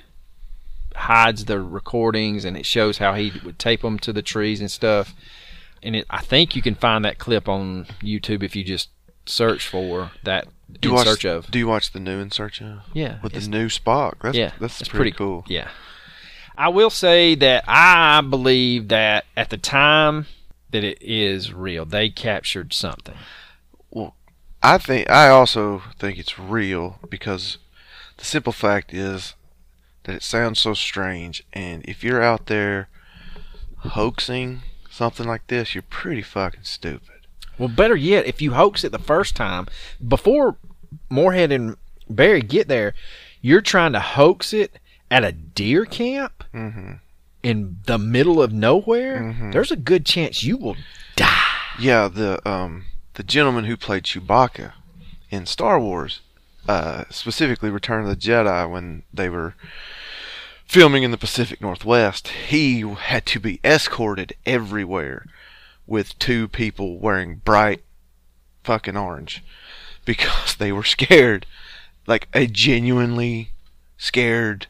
hides 0.97 1.45
the 1.45 1.61
recordings, 1.61 2.45
and 2.45 2.57
it 2.57 2.67
shows 2.67 2.99
how 2.99 3.14
he 3.14 3.33
would 3.45 3.59
tape 3.59 3.83
them 3.83 3.99
to 4.01 4.12
the 4.12 4.23
trees 4.23 4.61
and 4.61 4.71
stuff. 4.71 5.14
And 5.83 5.95
it, 5.95 6.07
I 6.11 6.23
think 6.23 6.57
you 6.57 6.62
can 6.62 6.75
find 6.75 7.05
that 7.05 7.19
clip 7.19 7.49
on 7.49 7.87
YouTube 8.03 8.43
if 8.43 8.57
you 8.57 8.64
just 8.64 8.89
search 9.27 9.69
for 9.69 10.11
that 10.25 10.49
Do 10.81 10.89
you 10.89 10.95
watch, 10.95 11.07
search 11.07 11.24
of. 11.24 11.51
Do 11.51 11.59
you 11.59 11.66
watch 11.66 11.93
the 11.93 12.01
new 12.01 12.18
in 12.18 12.31
search 12.31 12.61
of? 12.61 12.81
Yeah, 12.93 13.18
With 13.22 13.33
the 13.33 13.49
new 13.49 13.68
Spock. 13.68 14.14
That's 14.22 14.37
yeah, 14.37 14.53
that's 14.61 14.81
it's 14.81 14.89
pretty, 14.89 15.12
cool. 15.12 15.45
Yeah, 15.49 15.68
I 16.57 16.68
will 16.68 16.91
say 16.91 17.35
that 17.37 17.64
I 17.66 18.20
believe 18.20 18.89
that 18.89 19.24
at 19.37 19.51
the 19.51 19.57
time 19.57 20.27
that 20.70 20.85
it 20.85 20.99
is 21.01 21.53
real, 21.53 21.85
they 21.85 22.09
captured 22.09 22.72
something. 22.72 23.16
Well, 23.91 24.14
I 24.62 24.79
think 24.79 25.09
I 25.09 25.29
also 25.29 25.83
think 25.99 26.18
it's 26.18 26.39
real 26.39 26.99
because 27.09 27.59
the 28.16 28.24
simple 28.24 28.53
fact 28.53 28.93
is 28.93 29.35
that 30.05 30.14
it 30.14 30.22
sounds 30.22 30.61
so 30.61 30.74
strange 30.74 31.45
and 31.53 31.85
if 31.85 32.03
you're 32.03 32.22
out 32.22 32.47
there 32.47 32.89
hoaxing 33.79 34.62
something 34.91 35.27
like 35.27 35.47
this, 35.49 35.74
you're 35.74 35.83
pretty 35.83 36.22
fucking 36.22 36.64
stupid. 36.64 37.27
Well, 37.59 37.68
better 37.68 37.97
yet, 37.97 38.27
if 38.27 38.43
you 38.43 38.53
hoax 38.53 38.85
it 38.85 38.93
the 38.93 38.99
first 38.99 39.35
time, 39.35 39.66
before 40.07 40.57
Morehead 41.11 41.53
and 41.53 41.76
Berry 42.09 42.42
get 42.42 42.68
there, 42.68 42.94
you're 43.40 43.61
trying 43.61 43.92
to 43.92 44.01
hoax 44.01 44.53
it 44.53 44.78
at 45.11 45.24
a 45.24 45.32
deer 45.32 45.84
camp 45.84 46.44
hmm 46.53 46.92
in 47.42 47.76
the 47.86 47.99
middle 47.99 48.42
of 48.42 48.53
nowhere. 48.53 49.20
Mhm. 49.20 49.53
There's 49.53 49.70
a 49.70 49.76
good 49.76 50.05
chance 50.05 50.42
you 50.42 50.57
will 50.57 50.76
die. 51.14 51.30
Yeah, 51.78 52.09
the 52.09 52.47
um 52.49 52.86
the 53.14 53.22
gentleman 53.22 53.64
who 53.66 53.76
played 53.76 54.03
Chewbacca 54.03 54.72
in 55.30 55.47
Star 55.47 55.78
Wars, 55.78 56.20
uh, 56.68 57.05
specifically 57.11 57.70
Return 57.70 58.03
of 58.03 58.09
the 58.09 58.16
Jedi, 58.16 58.68
when 58.68 59.05
they 59.14 59.28
were 59.28 59.55
filming 60.66 61.03
in 61.05 61.12
the 61.12 61.16
Pacific 61.16 61.61
Northwest, 61.61 62.28
he 62.28 62.80
had 62.80 63.24
to 63.26 63.38
be 63.38 63.61
escorted 63.62 64.32
everywhere 64.44 65.26
with 65.86 66.18
two 66.18 66.49
people 66.49 66.99
wearing 66.99 67.36
bright 67.36 67.84
fucking 68.64 68.97
orange 68.97 69.44
because 70.07 70.55
they 70.57 70.73
were 70.73 70.85
scared, 70.85 71.45
like 72.07 72.29
a 72.33 72.47
genuinely 72.47 73.51
scared. 73.99 74.69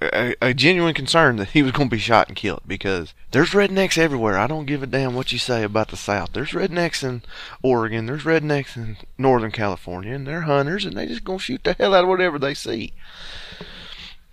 A, 0.00 0.34
a 0.40 0.54
genuine 0.54 0.94
concern 0.94 1.36
that 1.36 1.50
he 1.50 1.62
was 1.62 1.72
going 1.72 1.90
to 1.90 1.96
be 1.96 2.00
shot 2.00 2.28
and 2.28 2.36
killed 2.36 2.62
because 2.66 3.12
there's 3.32 3.50
rednecks 3.50 3.98
everywhere. 3.98 4.38
I 4.38 4.46
don't 4.46 4.64
give 4.64 4.82
a 4.82 4.86
damn 4.86 5.14
what 5.14 5.32
you 5.32 5.38
say 5.38 5.64
about 5.64 5.88
the 5.88 5.98
South. 5.98 6.32
There's 6.32 6.52
rednecks 6.52 7.02
in 7.06 7.22
Oregon. 7.62 8.06
There's 8.06 8.22
rednecks 8.22 8.76
in 8.76 8.96
Northern 9.18 9.50
California, 9.50 10.14
and 10.14 10.26
they're 10.26 10.42
hunters, 10.42 10.86
and 10.86 10.96
they 10.96 11.06
just 11.06 11.24
gonna 11.24 11.38
shoot 11.38 11.64
the 11.64 11.74
hell 11.74 11.94
out 11.94 12.04
of 12.04 12.08
whatever 12.08 12.38
they 12.38 12.54
see. 12.54 12.94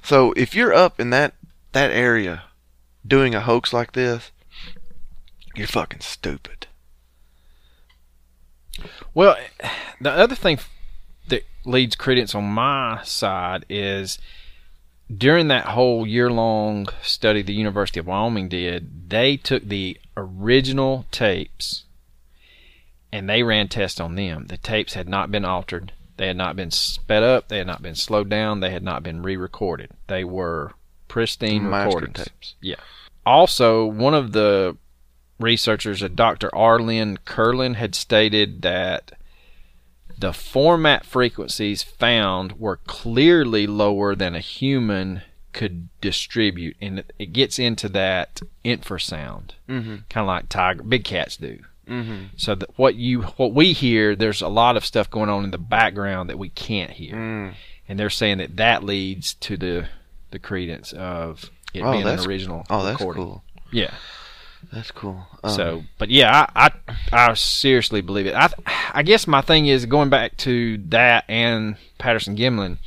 So 0.03 0.33
if 0.33 0.55
you're 0.55 0.73
up 0.73 0.99
in 0.99 1.09
that 1.09 1.33
that 1.73 1.91
area 1.91 2.43
doing 3.05 3.35
a 3.35 3.41
hoax 3.41 3.73
like 3.73 3.93
this, 3.93 4.31
you're 5.55 5.67
fucking 5.67 6.01
stupid. 6.01 6.58
Well, 9.13 9.37
the 10.01 10.11
other 10.11 10.35
thing 10.35 10.59
that 11.27 11.43
leads 11.65 11.95
credence 11.95 12.35
on 12.35 12.45
my 12.45 13.01
side 13.03 13.65
is 13.69 14.19
during 15.15 15.47
that 15.47 15.65
whole 15.65 16.05
year 16.05 16.29
long 16.29 16.87
study 17.01 17.41
the 17.41 17.53
University 17.53 17.99
of 17.99 18.07
Wyoming 18.07 18.49
did, 18.49 19.09
they 19.09 19.37
took 19.37 19.63
the 19.63 19.97
original 20.15 21.05
tapes 21.11 21.85
and 23.11 23.27
they 23.27 23.41
ran 23.41 23.67
tests 23.67 23.99
on 23.99 24.15
them. 24.15 24.45
The 24.47 24.57
tapes 24.57 24.93
had 24.93 25.09
not 25.09 25.31
been 25.31 25.45
altered, 25.45 25.93
they 26.17 26.27
had 26.27 26.37
not 26.37 26.55
been 26.55 26.69
sped 26.69 27.23
up, 27.23 27.47
they 27.47 27.57
had 27.57 27.67
not 27.67 27.81
been 27.81 27.95
slowed 27.95 28.29
down, 28.29 28.59
they 28.59 28.69
had 28.69 28.83
not 28.83 29.01
been 29.01 29.23
re 29.23 29.35
recorded. 29.35 29.89
They 30.07 30.23
were 30.23 30.73
pristine 31.07 31.69
Master 31.69 31.99
recordings. 31.99 32.17
tapes. 32.17 32.55
Yeah. 32.61 32.75
Also, 33.25 33.85
one 33.85 34.13
of 34.13 34.31
the 34.31 34.77
researchers, 35.39 36.01
a 36.01 36.09
Dr. 36.09 36.53
R. 36.55 36.79
Lynn 36.79 37.17
Kirlin, 37.25 37.75
had 37.75 37.95
stated 37.95 38.61
that 38.61 39.13
the 40.17 40.31
formant 40.31 41.05
frequencies 41.05 41.81
found 41.81 42.53
were 42.59 42.77
clearly 42.87 43.65
lower 43.65 44.15
than 44.15 44.35
a 44.35 44.39
human 44.41 45.21
could 45.53 45.87
distribute, 46.01 46.75
and 46.81 46.99
it- 46.99 47.13
it 47.17 47.33
gets 47.33 47.57
into 47.57 47.89
that 47.89 48.41
infrasound, 48.65 49.51
Mm-hmm. 49.67 49.95
kind 50.09 50.23
of 50.23 50.27
like 50.27 50.49
tiger, 50.49 50.83
big 50.83 51.03
cats 51.03 51.37
do. 51.37 51.59
Mm-hmm. 51.87 52.25
So 52.37 52.53
that 52.53 52.77
what 52.77 52.95
you 52.95 53.21
what 53.37 53.53
we 53.53 53.73
hear, 53.73 54.15
there's 54.15 54.41
a 54.43 54.47
lot 54.47 54.77
of 54.77 54.85
stuff 54.85 55.09
going 55.09 55.29
on 55.29 55.43
in 55.43 55.49
the 55.51 55.57
background 55.57 56.29
that 56.29 56.37
we 56.37 56.49
can't 56.49 56.91
hear, 56.91 57.15
Mm. 57.15 57.53
and 57.87 57.97
they're 57.99 58.11
saying 58.11 58.37
that 58.37 58.57
that 58.57 58.83
leads 58.83 59.33
to 59.35 59.57
the 59.57 59.87
the 60.31 60.37
credence 60.37 60.93
of 60.93 61.49
it 61.73 61.81
Oh, 61.81 61.91
being 61.91 62.05
an 62.07 62.19
original 62.27 62.63
Oh, 62.69 62.83
that's 62.85 62.99
recording. 62.99 63.23
cool. 63.23 63.43
Yeah. 63.71 63.91
That's 64.71 64.91
cool. 64.91 65.25
Um, 65.43 65.53
So, 65.53 65.83
but 65.97 66.09
yeah, 66.09 66.47
I, 66.55 66.71
I 66.91 66.95
I 67.29 67.33
seriously 67.33 68.01
believe 68.01 68.27
it. 68.27 68.35
I 68.35 68.49
I 68.93 69.03
guess 69.03 69.27
my 69.27 69.41
thing 69.41 69.67
is 69.67 69.85
going 69.85 70.09
back 70.09 70.37
to 70.37 70.77
that 70.89 71.25
and 71.27 71.77
Patterson 71.97 72.35
Gimlin. 72.35 72.77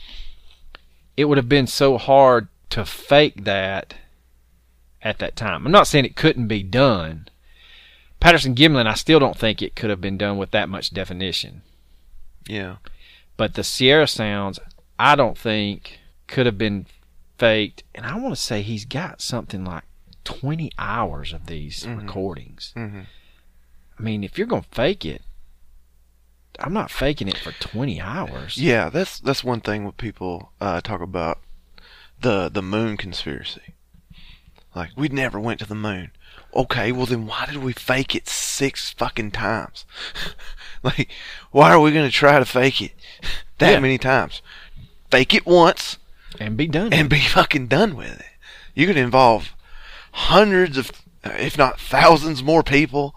It 1.16 1.26
would 1.26 1.38
have 1.38 1.48
been 1.48 1.66
so 1.66 1.98
hard 1.98 2.48
to 2.70 2.84
fake 2.84 3.44
that 3.44 3.94
at 5.02 5.18
that 5.18 5.36
time. 5.36 5.66
I'm 5.66 5.72
not 5.72 5.86
saying 5.86 6.04
it 6.04 6.16
couldn't 6.16 6.46
be 6.46 6.62
done. 6.62 7.28
Patterson 8.20 8.54
Gimlin, 8.54 8.86
I 8.86 8.94
still 8.94 9.18
don't 9.18 9.36
think 9.36 9.60
it 9.60 9.74
could 9.74 9.90
have 9.90 10.00
been 10.00 10.16
done 10.16 10.36
with 10.38 10.52
that 10.52 10.68
much 10.68 10.90
definition. 10.90 11.62
yeah. 12.46 12.76
But 13.36 13.54
the 13.54 13.64
Sierra 13.64 14.06
sounds, 14.06 14.60
I 14.98 15.16
don't 15.16 15.36
think 15.36 15.98
could 16.28 16.46
have 16.46 16.58
been 16.58 16.86
faked. 17.38 17.82
And 17.94 18.06
I 18.06 18.16
want 18.16 18.34
to 18.36 18.40
say 18.40 18.62
he's 18.62 18.84
got 18.84 19.20
something 19.20 19.64
like 19.64 19.82
20 20.24 20.70
hours 20.78 21.32
of 21.32 21.46
these 21.46 21.84
Mhm. 21.84 22.00
recordings. 22.02 22.72
Mm-hmm. 22.76 23.02
I 23.98 24.02
mean, 24.02 24.24
if 24.24 24.38
you're 24.38 24.46
gonna 24.46 24.64
fake 24.70 25.04
it, 25.04 25.22
I'm 26.58 26.72
not 26.72 26.90
faking 26.90 27.28
it 27.28 27.38
for 27.38 27.52
20 27.52 28.00
hours. 28.00 28.58
Yeah, 28.58 28.88
that's 28.90 29.18
that's 29.18 29.42
one 29.44 29.60
thing 29.60 29.84
when 29.84 29.92
people 29.92 30.52
uh, 30.60 30.80
talk 30.80 31.00
about 31.00 31.40
the 32.20 32.48
the 32.48 32.62
moon 32.62 32.96
conspiracy. 32.96 33.74
Like 34.74 34.90
we 34.96 35.08
never 35.08 35.38
went 35.40 35.60
to 35.60 35.66
the 35.66 35.74
moon. 35.74 36.12
Okay, 36.54 36.92
well 36.92 37.06
then 37.06 37.26
why 37.26 37.46
did 37.46 37.58
we 37.58 37.72
fake 37.72 38.14
it 38.14 38.28
six 38.28 38.90
fucking 38.90 39.30
times? 39.32 39.84
like, 40.82 41.10
why 41.50 41.72
are 41.72 41.80
we 41.80 41.90
gonna 41.92 42.10
try 42.10 42.38
to 42.38 42.44
fake 42.44 42.80
it 42.82 42.92
that 43.58 43.72
Yeah. 43.72 43.80
many 43.80 43.98
times? 43.98 44.42
Fake 45.10 45.34
it 45.34 45.46
once 45.46 45.98
and 46.40 46.56
be 46.56 46.66
done. 46.66 46.92
and 46.92 47.08
be 47.08 47.20
fucking 47.20 47.66
done 47.68 47.96
with 47.96 48.18
it. 48.20 48.26
You 48.74 48.86
could 48.86 48.96
involve 48.96 49.54
hundreds 50.12 50.76
of, 50.76 50.92
if 51.24 51.58
not 51.58 51.80
thousands 51.80 52.42
more 52.42 52.62
people 52.62 53.14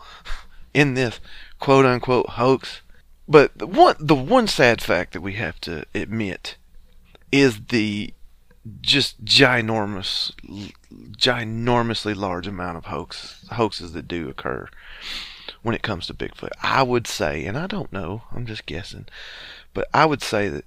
in 0.73 0.93
this 0.93 1.19
quote 1.59 1.85
unquote 1.85 2.29
hoax. 2.31 2.81
But 3.27 3.57
the 3.57 3.67
one, 3.67 3.95
the 3.99 4.15
one 4.15 4.47
sad 4.47 4.81
fact 4.81 5.13
that 5.13 5.21
we 5.21 5.33
have 5.33 5.59
to 5.61 5.85
admit 5.95 6.57
is 7.31 7.65
the 7.67 8.13
just 8.81 9.23
ginormous, 9.23 10.31
ginormously 11.17 12.15
large 12.15 12.47
amount 12.47 12.77
of 12.77 12.85
hoax 12.85 13.45
hoaxes 13.51 13.93
that 13.93 14.07
do 14.07 14.29
occur 14.29 14.67
when 15.61 15.75
it 15.75 15.81
comes 15.81 16.07
to 16.07 16.13
Bigfoot. 16.13 16.51
I 16.61 16.83
would 16.83 17.07
say, 17.07 17.45
and 17.45 17.57
I 17.57 17.67
don't 17.67 17.91
know, 17.91 18.23
I'm 18.31 18.45
just 18.45 18.65
guessing, 18.65 19.05
but 19.73 19.87
I 19.93 20.05
would 20.05 20.21
say 20.21 20.49
that 20.49 20.65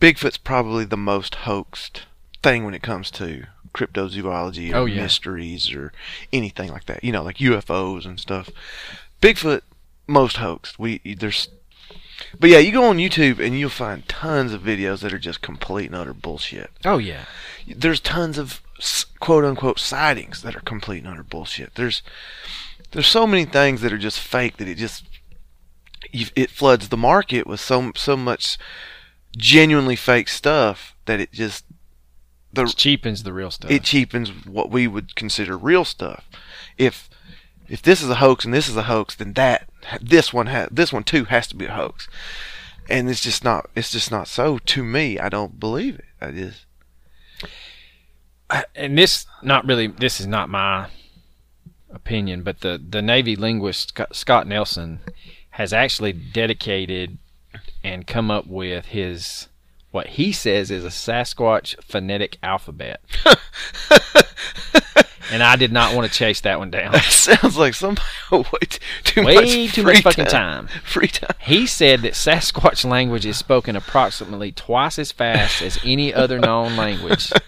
Bigfoot's 0.00 0.38
probably 0.38 0.84
the 0.84 0.96
most 0.96 1.34
hoaxed 1.34 2.02
thing 2.42 2.64
when 2.64 2.74
it 2.74 2.82
comes 2.82 3.10
to 3.12 3.46
cryptozoology 3.72 4.72
or 4.72 4.76
Oh, 4.76 4.84
yeah. 4.86 5.02
mysteries 5.02 5.72
or 5.72 5.92
anything 6.32 6.70
like 6.70 6.86
that. 6.86 7.02
You 7.04 7.12
know, 7.12 7.22
like 7.22 7.38
UFOs 7.38 8.04
and 8.04 8.18
stuff. 8.20 8.50
Bigfoot 9.20 9.62
most 10.06 10.36
hoaxed. 10.38 10.78
We 10.78 10.98
there's 11.18 11.48
but 12.38 12.50
yeah, 12.50 12.58
you 12.58 12.72
go 12.72 12.84
on 12.84 12.96
YouTube 12.98 13.38
and 13.38 13.58
you'll 13.58 13.70
find 13.70 14.06
tons 14.08 14.52
of 14.52 14.62
videos 14.62 15.00
that 15.00 15.12
are 15.12 15.18
just 15.18 15.40
complete 15.40 15.86
and 15.86 15.94
utter 15.94 16.12
bullshit. 16.14 16.70
Oh 16.84 16.98
yeah. 16.98 17.24
There's 17.66 18.00
tons 18.00 18.38
of 18.38 18.60
quote 19.20 19.44
unquote 19.44 19.78
sightings 19.78 20.42
that 20.42 20.56
are 20.56 20.60
complete 20.60 20.98
and 21.04 21.08
utter 21.08 21.22
bullshit. 21.22 21.74
There's 21.74 22.02
there's 22.92 23.06
so 23.06 23.26
many 23.26 23.44
things 23.44 23.80
that 23.82 23.92
are 23.92 23.98
just 23.98 24.18
fake 24.20 24.56
that 24.56 24.68
it 24.68 24.76
just 24.76 25.04
it 26.12 26.50
floods 26.50 26.88
the 26.88 26.96
market 26.96 27.46
with 27.46 27.60
so 27.60 27.92
so 27.96 28.16
much 28.16 28.56
genuinely 29.36 29.96
fake 29.96 30.28
stuff 30.28 30.94
that 31.04 31.20
it 31.20 31.30
just 31.32 31.64
the 32.52 32.62
It 32.64 32.76
cheapens 32.76 33.22
the 33.22 33.32
real 33.32 33.50
stuff. 33.50 33.70
it 33.70 33.82
cheapens 33.84 34.30
what 34.46 34.70
we 34.70 34.86
would 34.86 35.14
consider 35.14 35.56
real 35.56 35.84
stuff. 35.84 36.24
If 36.76 37.08
if 37.68 37.82
this 37.82 38.02
is 38.02 38.08
a 38.08 38.16
hoax 38.16 38.44
and 38.44 38.54
this 38.54 38.68
is 38.68 38.76
a 38.76 38.84
hoax, 38.84 39.14
then 39.14 39.34
that 39.34 39.68
this 40.00 40.32
one 40.32 40.46
ha- 40.46 40.68
this 40.70 40.92
one 40.92 41.04
too 41.04 41.24
has 41.24 41.46
to 41.48 41.56
be 41.56 41.66
a 41.66 41.72
hoax, 41.72 42.08
and 42.88 43.08
it's 43.10 43.20
just 43.22 43.44
not 43.44 43.68
it's 43.74 43.90
just 43.92 44.10
not 44.10 44.28
so 44.28 44.58
to 44.58 44.82
me. 44.82 45.18
I 45.18 45.28
don't 45.28 45.60
believe 45.60 45.96
it. 45.96 46.04
I 46.20 46.30
just 46.30 46.64
and 48.74 48.96
this 48.96 49.26
not 49.42 49.66
really 49.66 49.88
this 49.88 50.20
is 50.20 50.26
not 50.26 50.48
my 50.48 50.88
opinion, 51.90 52.42
but 52.42 52.60
the 52.60 52.82
the 52.82 53.02
Navy 53.02 53.36
linguist 53.36 53.98
Scott 54.12 54.46
Nelson 54.46 55.00
has 55.50 55.72
actually 55.72 56.12
dedicated 56.12 57.18
and 57.84 58.06
come 58.06 58.30
up 58.30 58.46
with 58.46 58.86
his 58.86 59.47
what 59.90 60.08
he 60.08 60.32
says 60.32 60.70
is 60.70 60.84
a 60.84 60.88
Sasquatch 60.88 61.82
phonetic 61.82 62.38
alphabet. 62.42 63.00
and 65.32 65.42
I 65.42 65.56
did 65.56 65.72
not 65.72 65.94
want 65.94 66.10
to 66.10 66.16
chase 66.16 66.40
that 66.42 66.58
one 66.58 66.70
down. 66.70 66.92
that 66.92 67.04
sounds 67.04 67.56
like 67.56 67.74
somebody 67.74 68.06
way 68.30 68.42
too, 69.04 69.24
Way 69.24 69.34
much 69.34 69.74
too 69.74 69.82
much 69.82 70.02
fucking 70.02 70.26
time. 70.26 70.68
Free 70.84 71.08
time. 71.08 71.36
He 71.40 71.66
said 71.66 72.02
that 72.02 72.12
Sasquatch 72.12 72.84
language 72.84 73.26
is 73.26 73.36
spoken 73.36 73.76
approximately 73.76 74.52
twice 74.52 74.98
as 74.98 75.12
fast 75.12 75.62
as 75.62 75.78
any 75.84 76.12
other 76.12 76.38
known 76.38 76.76
language. 76.76 77.32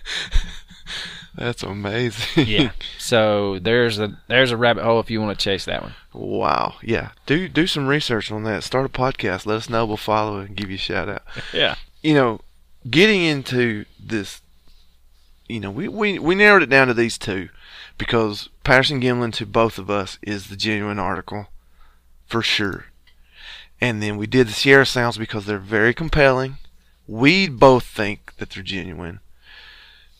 That's 1.34 1.62
amazing. 1.62 2.47
Yeah. 2.47 2.72
So 2.99 3.59
there's 3.61 3.99
a 3.99 4.18
there's 4.26 4.51
a 4.51 4.57
rabbit 4.57 4.84
hole 4.84 5.01
if 5.01 5.11
you 5.11 5.20
want 5.20 5.38
to 5.38 5.43
chase 5.43 5.64
that 5.66 5.82
one. 5.82 5.95
Wow. 6.12 6.74
Yeah. 6.82 7.11
Do 7.24 7.49
do 7.49 7.66
some 7.66 7.86
research 7.86 8.30
on 8.30 8.43
that. 8.45 8.64
Start 8.64 8.84
a 8.84 8.88
podcast. 8.88 9.47
Let 9.47 9.57
us 9.57 9.70
know. 9.70 9.86
We'll 9.86 9.97
follow 9.97 10.41
it 10.41 10.49
and 10.49 10.57
give 10.57 10.70
you 10.70 10.74
a 10.74 10.78
shout 10.78 11.09
out. 11.09 11.22
Yeah. 11.55 11.76
You 12.03 12.14
know, 12.14 12.40
getting 12.88 13.22
into 13.22 13.84
this, 13.98 14.40
you 15.48 15.61
know, 15.61 15.70
we, 15.70 15.88
we, 15.88 16.18
we 16.18 16.34
narrowed 16.34 16.62
it 16.62 16.70
down 16.70 16.88
to 16.88 16.94
these 16.94 17.18
two 17.18 17.48
because 17.98 18.48
Patterson 18.64 19.01
Gimlin 19.01 19.32
to 19.34 19.46
both 19.46 19.78
of 19.78 19.90
us 19.90 20.18
is 20.22 20.48
the 20.48 20.57
genuine 20.57 20.98
article 20.98 21.48
for 22.26 22.42
sure. 22.42 22.86
And 23.80 24.03
then 24.03 24.16
we 24.16 24.26
did 24.26 24.48
the 24.48 24.53
Sierra 24.53 24.86
Sounds 24.86 25.18
because 25.18 25.46
they're 25.46 25.59
very 25.59 25.94
compelling. 25.94 26.59
We 27.07 27.48
both 27.48 27.84
think 27.84 28.36
that 28.36 28.51
they're 28.51 28.62
genuine, 28.62 29.20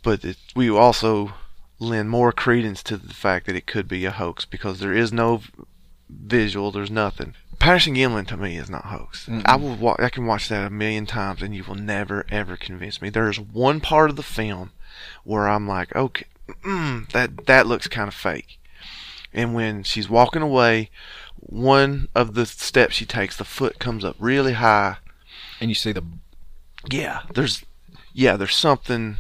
but 0.03 0.25
it, 0.25 0.39
we 0.57 0.69
also 0.69 1.35
lend 1.79 2.11
more 2.11 2.33
credence 2.33 2.83
to 2.83 2.97
the 2.97 3.15
fact 3.15 3.47
that 3.47 3.57
it 3.57 3.67
could 3.67 3.87
be 3.87 4.05
a 4.05 4.11
hoax 4.11 4.45
because 4.45 4.81
there 4.81 4.93
is 4.93 5.13
no 5.13 5.43
visual, 6.09 6.71
there's 6.71 6.91
nothing. 6.91 7.35
Patterson 7.61 7.95
Gimlin 7.95 8.27
to 8.29 8.37
me 8.37 8.57
is 8.57 8.71
not 8.71 8.87
hoax. 8.87 9.29
I 9.45 9.55
will 9.57 9.77
wa- 9.77 9.97
I 9.99 10.09
can 10.09 10.27
watch 10.27 10.49
that 10.49 10.67
a 10.67 10.71
million 10.71 11.07
times 11.07 11.43
and 11.43 11.55
you 11.55 11.63
will 11.63 11.75
never 11.77 12.25
ever 12.31 12.57
convince 12.57 13.01
me. 13.01 13.11
There's 13.11 13.39
one 13.39 13.81
part 13.81 14.11
of 14.11 14.17
the 14.17 14.23
film 14.23 14.73
where 15.25 15.47
I'm 15.49 15.69
like, 15.69 15.95
okay, 15.95 16.25
mm, 16.65 17.09
that 17.13 17.47
that 17.47 17.67
looks 17.67 17.87
kind 17.87 18.09
of 18.09 18.15
fake. 18.15 18.59
And 19.33 19.55
when 19.55 19.83
she's 19.85 20.09
walking 20.09 20.43
away, 20.43 20.91
one 21.37 22.09
of 22.15 22.35
the 22.35 22.47
steps 22.47 22.95
she 22.95 23.07
takes, 23.07 23.37
the 23.37 23.45
foot 23.45 23.79
comes 23.79 24.05
up 24.05 24.17
really 24.19 24.55
high. 24.55 24.97
And 25.61 25.71
you 25.71 25.75
see 25.75 25.93
the 25.93 26.03
Yeah, 26.91 27.23
there's 27.35 27.65
yeah, 28.15 28.37
there's 28.37 28.57
something 28.57 29.17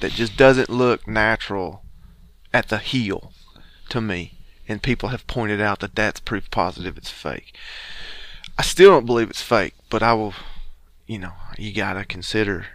that 0.00 0.12
just 0.12 0.36
doesn't 0.36 0.68
look 0.68 1.06
natural 1.06 1.82
at 2.52 2.68
the 2.68 2.78
heel 2.78 3.32
to 3.88 4.00
me. 4.00 4.37
And 4.68 4.82
people 4.82 5.08
have 5.08 5.26
pointed 5.26 5.60
out 5.60 5.80
that 5.80 5.94
that's 5.94 6.20
proof 6.20 6.50
positive 6.50 6.98
it's 6.98 7.10
fake. 7.10 7.56
I 8.58 8.62
still 8.62 8.90
don't 8.90 9.06
believe 9.06 9.30
it's 9.30 9.40
fake, 9.42 9.74
but 9.88 10.02
I 10.02 10.12
will, 10.14 10.34
you 11.06 11.18
know, 11.18 11.32
you 11.56 11.72
gotta 11.72 12.04
consider 12.04 12.66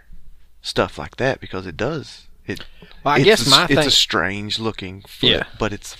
stuff 0.60 0.98
like 0.98 1.16
that 1.16 1.40
because 1.40 1.66
it 1.66 1.76
does. 1.76 2.26
It. 2.46 2.64
Well, 3.04 3.14
I 3.14 3.18
it's 3.18 3.24
guess 3.24 3.46
a, 3.46 3.50
my 3.50 3.64
it's 3.64 3.74
thing 3.74 3.86
a 3.86 3.90
strange 3.90 4.58
looking 4.58 5.02
foot, 5.02 5.30
Yeah. 5.30 5.42
but 5.58 5.72
it's 5.72 5.96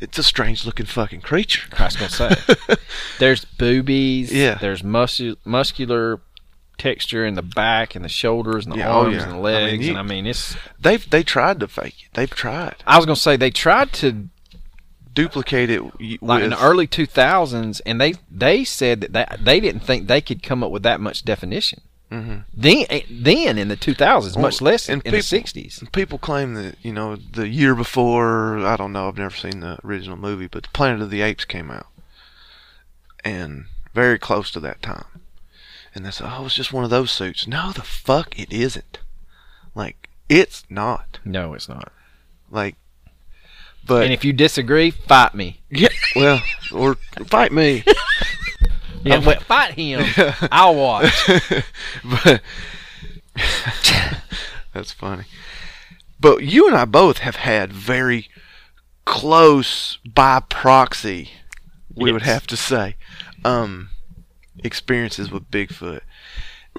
it's 0.00 0.18
a 0.18 0.22
strange 0.22 0.66
looking 0.66 0.86
fucking 0.86 1.20
creature. 1.20 1.68
I 1.78 1.84
was 1.84 1.96
gonna 1.96 2.10
say 2.10 2.34
there's 3.18 3.44
boobies. 3.44 4.32
Yeah. 4.32 4.56
There's 4.56 4.82
muscu- 4.82 5.36
muscular 5.44 6.20
texture 6.78 7.24
in 7.24 7.34
the 7.34 7.42
back 7.42 7.94
and 7.94 8.04
the 8.04 8.08
shoulders 8.08 8.64
and 8.66 8.74
the 8.74 8.78
Yeah, 8.78 8.90
oh, 8.90 9.02
arms 9.04 9.14
yeah. 9.16 9.22
and 9.22 9.32
the 9.32 9.36
I 9.36 9.38
mean, 9.38 9.42
legs. 9.42 9.84
you- 9.86 9.90
and 9.90 9.98
I 9.98 10.02
mean, 10.02 10.26
it's. 10.26 10.56
They've 10.80 11.08
they 11.08 11.22
tried 11.22 11.60
to 11.60 11.68
fake 11.68 11.94
it. 12.04 12.08
They've 12.14 12.28
tried 12.30 12.76
I 12.86 12.96
was 12.96 13.06
gonna 13.06 13.16
say 13.16 13.36
they 13.36 13.50
tried 13.50 13.92
to 13.94 14.28
duplicate 15.14 15.70
it 15.70 15.82
like 16.22 16.42
in 16.42 16.50
the 16.50 16.62
early 16.62 16.86
2000s, 16.86 17.80
and 17.84 18.00
they 18.00 18.14
they 18.30 18.64
said 18.64 19.02
that 19.02 19.12
they, 19.12 19.44
they 19.44 19.60
didn't 19.60 19.80
think 19.82 20.06
they 20.06 20.20
could 20.20 20.42
come 20.42 20.62
up 20.62 20.70
with 20.70 20.82
that 20.82 21.00
much 21.00 21.24
definition. 21.24 21.80
Mhm. 22.10 22.44
Then, 22.52 22.84
then 23.10 23.56
in 23.56 23.68
the 23.68 23.76
2000s, 23.76 24.38
much 24.38 24.60
less 24.60 24.88
in, 24.90 25.00
in 25.02 25.12
the 25.12 25.18
60s. 25.18 25.90
People 25.92 26.18
claim 26.18 26.52
that 26.54 26.76
you 26.82 26.92
know 26.92 27.16
the 27.16 27.48
year 27.48 27.74
before 27.74 28.58
I 28.58 28.76
don't 28.76 28.92
know 28.92 29.08
I've 29.08 29.16
never 29.16 29.34
seen 29.36 29.60
the 29.60 29.78
original 29.82 30.18
movie, 30.18 30.46
but 30.46 30.64
The 30.64 30.68
Planet 30.70 31.00
of 31.00 31.10
the 31.10 31.22
Apes 31.22 31.46
came 31.46 31.70
out, 31.70 31.86
and 33.24 33.66
very 33.94 34.18
close 34.18 34.50
to 34.50 34.60
that 34.60 34.82
time, 34.82 35.22
and 35.94 36.04
they 36.04 36.10
said, 36.10 36.28
"Oh, 36.30 36.44
it's 36.46 36.54
just 36.54 36.72
one 36.72 36.84
of 36.84 36.90
those 36.90 37.10
suits." 37.10 37.46
No, 37.46 37.72
the 37.72 37.82
fuck, 37.82 38.38
it 38.38 38.52
isn't. 38.52 38.98
Like 39.74 40.10
it's 40.28 40.64
not. 40.68 41.18
No, 41.24 41.54
it's 41.54 41.68
not. 41.68 41.92
Like, 42.50 42.76
but 43.86 44.04
and 44.04 44.12
if 44.12 44.24
you 44.24 44.32
disagree, 44.32 44.90
fight 44.90 45.34
me. 45.34 45.60
yeah, 45.70 45.88
well, 46.16 46.42
or 46.72 46.94
fight 47.26 47.52
me. 47.52 47.84
Yeah, 49.04 49.18
well, 49.18 49.40
fight 49.40 49.74
him. 49.74 50.04
I'll 50.52 50.74
watch. 50.74 51.28
but 52.04 52.40
that's 54.72 54.92
funny. 54.92 55.24
But 56.20 56.44
you 56.44 56.68
and 56.68 56.76
I 56.76 56.84
both 56.84 57.18
have 57.18 57.36
had 57.36 57.72
very 57.72 58.28
close 59.04 59.98
by 60.04 60.40
proxy, 60.48 61.30
we 61.94 62.12
would 62.12 62.22
have 62.22 62.46
to 62.48 62.56
say, 62.56 62.96
um, 63.44 63.88
experiences 64.62 65.30
with 65.30 65.50
Bigfoot. 65.50 66.02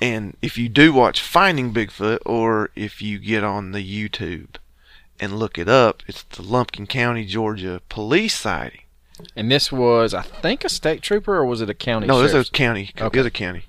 And 0.02 0.38
if 0.42 0.58
you 0.58 0.70
do 0.70 0.94
watch 0.94 1.22
Finding 1.22 1.74
Bigfoot, 1.74 2.20
or 2.26 2.70
if 2.76 3.02
you 3.02 3.20
get 3.20 3.44
on 3.44 3.74
the 3.74 3.84
YouTube 3.84 4.56
and 5.24 5.40
look 5.40 5.58
it 5.58 5.70
up, 5.70 6.04
it's 6.08 6.24
the 6.24 6.42
Lumpkin 6.42 6.86
County, 6.86 7.26
Georgia 7.26 7.82
police 7.88 8.36
sighting. 8.36 8.82
And 9.36 9.50
this 9.50 9.72
was, 9.72 10.14
I 10.14 10.22
think, 10.22 10.66
a 10.66 10.70
state 10.70 11.02
trooper, 11.02 11.36
or 11.36 11.46
was 11.46 11.62
it 11.62 11.70
a 11.70 11.74
county? 11.74 12.08
No, 12.08 12.22
this 12.22 12.34
is 12.34 12.50
county. 12.50 12.92
Okay. 13.00 13.06
It 13.06 13.22
was 13.22 13.28
a 13.28 13.32
county. 13.32 13.64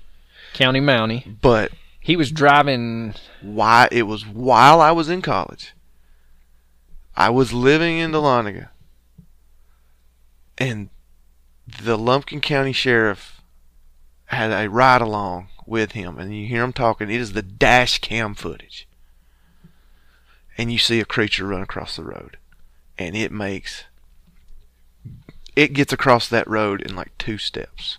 county 0.53 0.81
Mountie. 0.81 1.39
But 1.41 1.71
He 1.99 2.15
was 2.15 2.31
driving. 2.31 3.13
why 3.41 3.87
it 3.91 4.03
was 4.03 4.27
while 4.27 4.81
I 4.81 4.91
was 4.91 5.07
in 5.09 5.21
college. 5.21 5.73
I 7.15 7.29
was 7.29 7.53
living 7.53 7.97
in 7.99 8.11
Dahlonega. 8.11 8.69
And 10.57 10.89
the 11.83 11.97
Lumpkin 11.97 12.41
County 12.41 12.73
Sheriff 12.73 13.41
had 14.25 14.51
a 14.51 14.69
ride 14.69 15.01
along 15.01 15.47
with 15.65 15.93
him 15.93 16.17
and 16.19 16.35
you 16.35 16.47
hear 16.47 16.63
him 16.63 16.73
talking, 16.73 17.09
it 17.09 17.19
is 17.21 17.33
the 17.33 17.41
dash 17.41 17.99
cam 17.99 18.35
footage. 18.35 18.87
And 20.57 20.71
you 20.71 20.77
see 20.77 20.99
a 20.99 21.05
creature 21.05 21.45
run 21.47 21.61
across 21.61 21.95
the 21.95 22.03
road. 22.03 22.37
And 22.97 23.15
it 23.15 23.31
makes 23.31 23.85
it 25.55 25.73
gets 25.73 25.93
across 25.93 26.27
that 26.29 26.47
road 26.47 26.81
in 26.81 26.95
like 26.95 27.17
two 27.17 27.37
steps. 27.37 27.97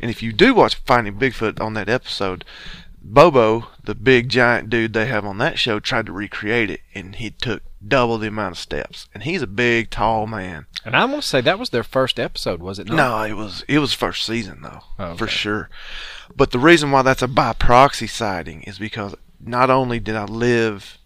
And 0.00 0.10
if 0.10 0.22
you 0.22 0.32
do 0.32 0.54
watch 0.54 0.76
Finding 0.76 1.14
Bigfoot 1.18 1.60
on 1.60 1.74
that 1.74 1.88
episode, 1.88 2.44
Bobo, 3.00 3.68
the 3.82 3.94
big 3.94 4.28
giant 4.28 4.70
dude 4.70 4.92
they 4.92 5.06
have 5.06 5.24
on 5.24 5.38
that 5.38 5.58
show, 5.58 5.80
tried 5.80 6.06
to 6.06 6.12
recreate 6.12 6.70
it, 6.70 6.80
and 6.94 7.16
he 7.16 7.30
took 7.30 7.62
double 7.86 8.18
the 8.18 8.28
amount 8.28 8.52
of 8.52 8.58
steps. 8.58 9.08
And 9.14 9.22
he's 9.22 9.42
a 9.42 9.46
big, 9.46 9.90
tall 9.90 10.26
man. 10.26 10.66
And 10.84 10.94
I 10.96 11.04
want 11.04 11.22
to 11.22 11.28
say 11.28 11.40
that 11.40 11.58
was 11.58 11.70
their 11.70 11.84
first 11.84 12.18
episode, 12.20 12.60
was 12.60 12.78
it 12.78 12.88
not? 12.88 12.96
No, 12.96 13.22
it 13.22 13.36
was 13.36 13.64
it 13.68 13.78
was 13.78 13.92
first 13.94 14.24
season 14.26 14.62
though, 14.62 14.80
Oh, 14.98 15.16
for 15.16 15.26
sure. 15.26 15.68
But 16.36 16.50
the 16.50 16.58
reason 16.58 16.90
why 16.90 17.02
that's 17.02 17.22
a 17.22 17.28
by 17.28 17.52
proxy 17.54 18.06
sighting 18.06 18.62
is 18.62 18.78
because 18.78 19.14
not 19.40 19.70
only 19.70 20.00
did 20.00 20.16
I 20.16 20.24
live 20.24 20.97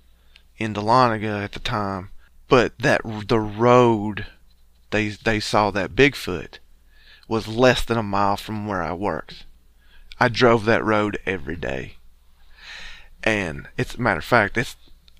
in 0.62 0.74
Dahlonega 0.74 1.44
at 1.44 1.52
the 1.52 1.60
time, 1.60 2.10
but 2.48 2.78
that 2.78 3.00
the 3.26 3.40
road 3.40 4.26
they 4.90 5.08
they 5.08 5.40
saw 5.40 5.70
that 5.70 5.94
Bigfoot 5.94 6.58
was 7.28 7.48
less 7.48 7.84
than 7.84 7.98
a 7.98 8.02
mile 8.02 8.36
from 8.36 8.66
where 8.66 8.82
I 8.82 8.92
worked. 8.92 9.44
I 10.20 10.28
drove 10.28 10.64
that 10.66 10.84
road 10.84 11.18
every 11.26 11.56
day, 11.56 11.96
and 13.24 13.68
it's 13.76 13.94
a 13.94 14.00
matter 14.00 14.18
of 14.18 14.24
fact, 14.24 14.56
it's 14.56 14.76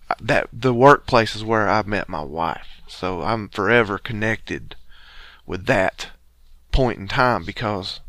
uh, 0.09 0.14
that 0.20 0.49
the 0.53 0.74
workplace 0.74 1.34
is 1.34 1.45
where 1.45 1.68
I 1.68 1.82
met 1.82 2.09
my 2.09 2.22
wife. 2.22 2.68
So 2.86 3.22
I'm 3.22 3.49
forever 3.49 3.99
connected 3.99 4.76
with 5.47 5.66
that 5.66 6.09
point 6.70 6.99
in 6.99 7.09
time 7.09 7.45
because 7.45 8.01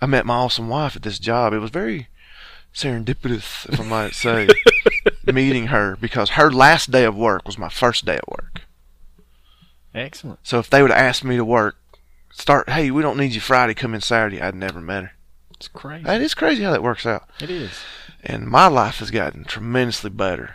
I 0.00 0.06
met 0.06 0.26
my 0.26 0.34
awesome 0.34 0.68
wife 0.68 0.96
at 0.96 1.02
this 1.02 1.18
job. 1.18 1.52
It 1.52 1.58
was 1.58 1.70
very 1.70 2.08
serendipitous, 2.74 3.68
if 3.72 3.80
I 3.80 3.84
might 3.84 4.14
say, 4.14 4.48
meeting 5.32 5.68
her 5.68 5.96
because 5.96 6.30
her 6.30 6.50
last 6.50 6.90
day 6.90 7.04
of 7.04 7.16
work 7.16 7.46
was 7.46 7.56
my 7.58 7.68
first 7.68 8.04
day 8.04 8.16
at 8.16 8.28
work. 8.28 8.62
Excellent. 9.94 10.40
So 10.42 10.58
if 10.58 10.68
they 10.68 10.82
would 10.82 10.90
have 10.90 11.00
asked 11.00 11.24
me 11.24 11.36
to 11.36 11.44
work, 11.44 11.76
start, 12.32 12.68
hey, 12.68 12.90
we 12.90 13.02
don't 13.02 13.16
need 13.16 13.32
you 13.34 13.40
Friday, 13.40 13.74
come 13.74 13.94
in 13.94 14.00
Saturday, 14.00 14.40
I'd 14.40 14.54
never 14.54 14.80
met 14.80 15.04
her. 15.04 15.12
It's 15.56 15.68
crazy. 15.68 16.04
And 16.08 16.22
it's 16.22 16.34
crazy 16.34 16.62
how 16.64 16.72
that 16.72 16.82
works 16.82 17.06
out. 17.06 17.28
It 17.40 17.50
is. 17.50 17.70
And 18.24 18.46
my 18.46 18.66
life 18.66 18.98
has 18.98 19.10
gotten 19.10 19.44
tremendously 19.44 20.10
better. 20.10 20.54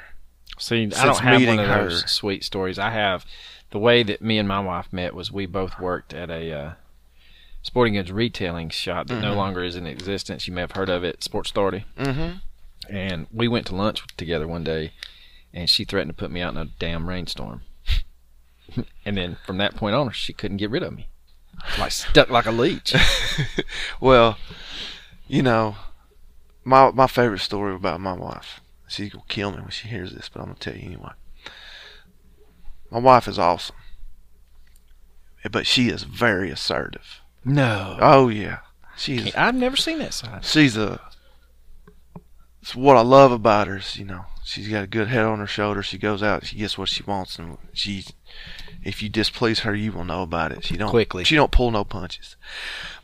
See, 0.58 0.84
I 0.98 1.06
don't 1.06 1.20
have 1.20 1.46
one 1.48 1.60
of 1.60 1.68
her. 1.68 1.84
those 1.86 2.12
sweet 2.12 2.44
stories. 2.44 2.78
I 2.78 2.90
have 2.92 3.26
the 3.72 3.80
way 3.80 4.04
that 4.04 4.22
me 4.22 4.38
and 4.38 4.48
my 4.48 4.60
wife 4.60 4.92
met 4.92 5.16
was 5.16 5.32
we 5.32 5.46
both 5.46 5.80
worked 5.80 6.14
at 6.14 6.30
a 6.30 6.52
uh, 6.52 6.72
sporting 7.62 7.94
goods 7.94 8.12
retailing 8.12 8.70
shop 8.70 9.08
that 9.08 9.22
no 9.22 9.34
Mhm. 9.34 9.38
longer 9.38 9.64
is 9.64 9.78
in 9.78 9.88
existence. 9.88 10.48
You 10.48 10.54
may 10.54 10.62
have 10.62 10.74
heard 10.74 10.90
of 10.90 11.04
it, 11.06 11.24
Sports 11.24 11.52
Authority. 11.52 11.86
Mm-hmm. 11.98 12.38
And 12.90 13.28
we 13.32 13.48
went 13.48 13.68
to 13.68 13.76
lunch 13.76 14.04
together 14.18 14.48
one 14.48 14.64
day, 14.64 14.94
and 15.54 15.70
she 15.70 15.86
threatened 15.86 16.10
to 16.10 16.20
put 16.22 16.32
me 16.32 16.42
out 16.42 16.54
in 16.54 16.58
a 16.60 16.66
damn 16.80 17.08
rainstorm. 17.08 17.62
and 19.06 19.18
then 19.18 19.38
from 19.46 19.58
that 19.58 19.76
point 19.76 19.96
on, 19.96 20.12
she 20.12 20.34
couldn't 20.34 20.58
get 20.58 20.72
rid 20.72 20.84
of 20.84 20.96
me. 20.96 21.08
Like 21.78 21.92
stuck 21.92 22.30
like 22.30 22.46
a 22.46 22.52
leech. 22.52 22.96
well, 24.02 24.38
you 25.28 25.42
know, 25.42 25.76
my 26.64 26.92
my 26.92 27.08
favorite 27.08 27.40
story 27.40 27.76
about 27.76 28.00
my 28.00 28.14
wife. 28.14 28.62
She's 28.88 29.12
gonna 29.12 29.24
kill 29.28 29.52
me 29.52 29.58
when 29.58 29.70
she 29.70 29.88
hears 29.88 30.14
this, 30.14 30.30
but 30.30 30.40
I'm 30.40 30.48
gonna 30.48 30.60
tell 30.60 30.76
you 30.76 30.86
anyway. 30.86 31.12
My 32.90 33.00
wife 33.00 33.28
is 33.28 33.38
awesome, 33.38 33.76
but 35.52 35.68
she 35.68 35.90
is 35.90 36.04
very 36.04 36.50
assertive. 36.50 37.22
No, 37.46 37.98
Oh 38.02 38.30
yeah, 38.30 38.60
she's 38.98 39.36
I've 39.36 39.56
never 39.56 39.78
seen 39.78 40.00
that 40.00 40.14
side. 40.14 40.44
she's 40.44 40.76
a. 40.76 41.00
It's 42.62 42.76
what 42.76 42.98
I 42.98 43.02
love 43.02 43.32
about 43.32 43.68
her 43.68 43.78
is, 43.78 43.98
you 43.98 44.06
know, 44.06 44.26
she's 44.44 44.68
got 44.68 44.84
a 44.84 44.88
good 44.88 45.08
head 45.08 45.24
on 45.26 45.40
her 45.40 45.48
shoulder. 45.48 45.82
She 45.82 45.98
goes 45.98 46.22
out, 46.22 46.46
she 46.46 46.58
gets 46.58 46.78
what 46.78 46.90
she 46.90 47.04
wants, 47.04 47.40
and 47.40 47.58
she, 47.74 48.04
if 48.84 49.02
you 49.02 49.10
displease 49.10 49.60
her, 49.60 49.74
you 49.74 49.92
will 49.92 50.04
know 50.04 50.24
about 50.24 50.52
it. 50.52 50.66
She 50.66 50.76
don't 50.76 50.90
Quickly. 50.90 51.24
She 51.24 51.36
don't 51.36 51.52
pull 51.52 51.72
no 51.72 51.84
punches. 51.84 52.36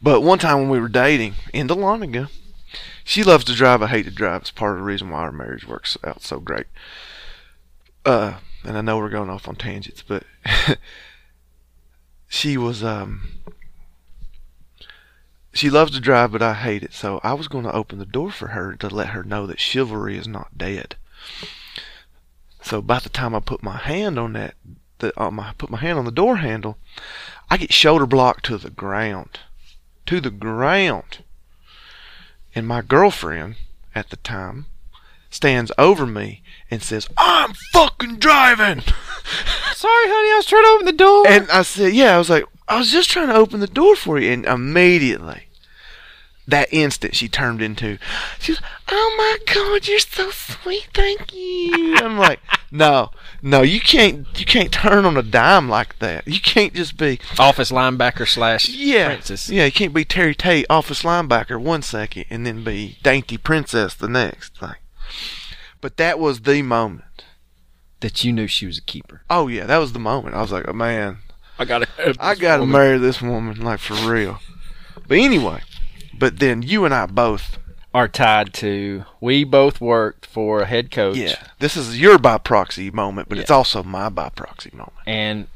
But 0.01 0.21
one 0.21 0.39
time 0.39 0.57
when 0.59 0.69
we 0.69 0.79
were 0.79 0.89
dating 0.89 1.35
in 1.53 1.67
Dahlonega, 1.67 2.29
she 3.03 3.23
loves 3.23 3.45
to 3.45 3.53
drive. 3.53 3.81
I 3.81 3.87
hate 3.87 4.03
to 4.03 4.11
drive. 4.11 4.41
It's 4.41 4.51
part 4.51 4.73
of 4.73 4.79
the 4.79 4.85
reason 4.85 5.09
why 5.09 5.19
our 5.19 5.31
marriage 5.31 5.67
works 5.67 5.97
out 6.03 6.21
so 6.21 6.39
great. 6.39 6.65
Uh, 8.03 8.35
and 8.65 8.77
I 8.77 8.81
know 8.81 8.97
we're 8.97 9.09
going 9.09 9.29
off 9.29 9.47
on 9.47 9.55
tangents, 9.55 10.03
but 10.05 10.23
she 12.27 12.57
was 12.57 12.83
um 12.83 13.29
she 15.55 15.69
loves 15.69 15.91
to 15.91 15.99
drive, 15.99 16.33
but 16.33 16.41
I 16.41 16.53
hate 16.53 16.83
it. 16.83 16.93
So 16.93 17.19
I 17.23 17.33
was 17.33 17.47
going 17.47 17.63
to 17.63 17.73
open 17.73 17.97
the 17.97 18.05
door 18.05 18.29
for 18.29 18.49
her 18.49 18.75
to 18.75 18.89
let 18.89 19.09
her 19.09 19.23
know 19.23 19.47
that 19.47 19.59
chivalry 19.59 20.17
is 20.17 20.27
not 20.27 20.57
dead. 20.57 20.95
So 22.61 22.81
by 22.81 22.99
the 22.99 23.09
time 23.09 23.33
I 23.33 23.39
put 23.39 23.63
my 23.63 23.77
hand 23.77 24.19
on 24.19 24.33
that, 24.33 24.55
the 24.99 25.13
on 25.19 25.35
my 25.35 25.53
put 25.57 25.69
my 25.69 25.77
hand 25.77 25.97
on 25.97 26.05
the 26.05 26.11
door 26.11 26.37
handle, 26.37 26.77
I 27.49 27.57
get 27.57 27.73
shoulder 27.73 28.05
blocked 28.05 28.45
to 28.45 28.57
the 28.57 28.69
ground, 28.69 29.39
to 30.07 30.19
the 30.19 30.29
ground. 30.29 31.23
And 32.53 32.67
my 32.67 32.81
girlfriend 32.81 33.55
at 33.93 34.09
the 34.09 34.17
time 34.17 34.65
stands 35.29 35.71
over 35.77 36.05
me 36.05 36.41
and 36.69 36.83
says, 36.83 37.07
"I'm 37.17 37.53
fucking 37.53 38.17
driving." 38.17 38.81
Sorry, 39.73 40.05
honey, 40.07 40.31
I 40.31 40.35
was 40.37 40.45
trying 40.45 40.63
to 40.63 40.69
open 40.69 40.85
the 40.85 40.91
door. 40.93 41.27
And 41.27 41.49
I 41.51 41.61
said, 41.63 41.93
yeah, 41.93 42.15
I 42.15 42.17
was 42.17 42.29
like, 42.29 42.45
I 42.67 42.77
was 42.77 42.91
just 42.91 43.09
trying 43.09 43.27
to 43.27 43.35
open 43.35 43.59
the 43.59 43.67
door 43.67 43.95
for 43.95 44.17
you. 44.17 44.31
And 44.31 44.45
immediately, 44.45 45.44
that 46.47 46.67
instant, 46.71 47.15
she 47.15 47.27
turned 47.27 47.61
into, 47.61 47.97
she 48.39 48.51
was, 48.51 48.61
oh 48.89 49.15
my 49.17 49.53
God, 49.53 49.87
you're 49.87 49.99
so 49.99 50.29
sweet. 50.29 50.87
Thank 50.93 51.33
you. 51.33 51.95
I'm 51.97 52.17
like, 52.17 52.39
no, 52.71 53.11
no, 53.41 53.61
you 53.61 53.79
can't, 53.79 54.27
you 54.39 54.45
can't 54.45 54.71
turn 54.71 55.05
on 55.05 55.17
a 55.17 55.23
dime 55.23 55.69
like 55.69 55.99
that. 55.99 56.27
You 56.27 56.39
can't 56.39 56.73
just 56.73 56.97
be, 56.97 57.19
Office 57.39 57.71
linebacker 57.71 58.27
slash 58.27 58.69
yeah, 58.69 59.07
princess. 59.07 59.49
yeah, 59.49 59.65
you 59.65 59.71
can't 59.71 59.93
be 59.93 60.05
Terry 60.05 60.35
Tate, 60.35 60.65
office 60.69 61.01
linebacker 61.01 61.59
one 61.59 61.81
second 61.81 62.25
and 62.29 62.45
then 62.45 62.63
be 62.63 62.97
dainty 63.03 63.37
princess 63.37 63.95
the 63.95 64.07
next. 64.07 64.61
Like, 64.61 64.77
but 65.81 65.97
that 65.97 66.19
was 66.19 66.41
the 66.41 66.61
moment. 66.61 67.03
That 68.01 68.23
you 68.23 68.33
knew 68.33 68.45
she 68.45 68.67
was 68.67 68.77
a 68.77 68.81
keeper. 68.81 69.21
Oh 69.29 69.47
yeah, 69.47 69.65
that 69.65 69.77
was 69.77 69.93
the 69.93 69.99
moment. 69.99 70.35
I 70.35 70.41
was 70.41 70.51
like, 70.51 70.67
oh, 70.67 70.73
man, 70.73 71.19
I 71.57 71.65
got 71.65 71.79
to, 71.79 72.15
I 72.19 72.35
gotta 72.35 72.65
marry 72.65 72.97
this 72.97 73.21
woman, 73.21 73.61
like 73.61 73.79
for 73.79 73.95
real. 74.11 74.39
But 75.07 75.17
anyway, 75.17 75.61
but 76.17 76.39
then 76.39 76.61
you 76.61 76.85
and 76.85 76.93
I 76.93 77.05
both, 77.05 77.57
Are 77.93 78.07
tied 78.07 78.53
to. 78.55 79.05
We 79.21 79.43
both 79.43 79.79
worked 79.81 80.25
for 80.25 80.61
a 80.61 80.65
head 80.65 80.91
coach. 80.91 81.17
yeah, 81.17 81.35
this 81.59 81.77
is 81.77 81.99
your 81.99 82.17
by 82.17 82.37
proxy 82.37 82.91
moment, 82.91 83.29
but 83.29 83.37
it's 83.37 83.51
also 83.51 83.83
my 83.83 84.09
by 84.09 84.29
proxy 84.29 84.69
moment. 84.73 84.93
And 85.05 85.47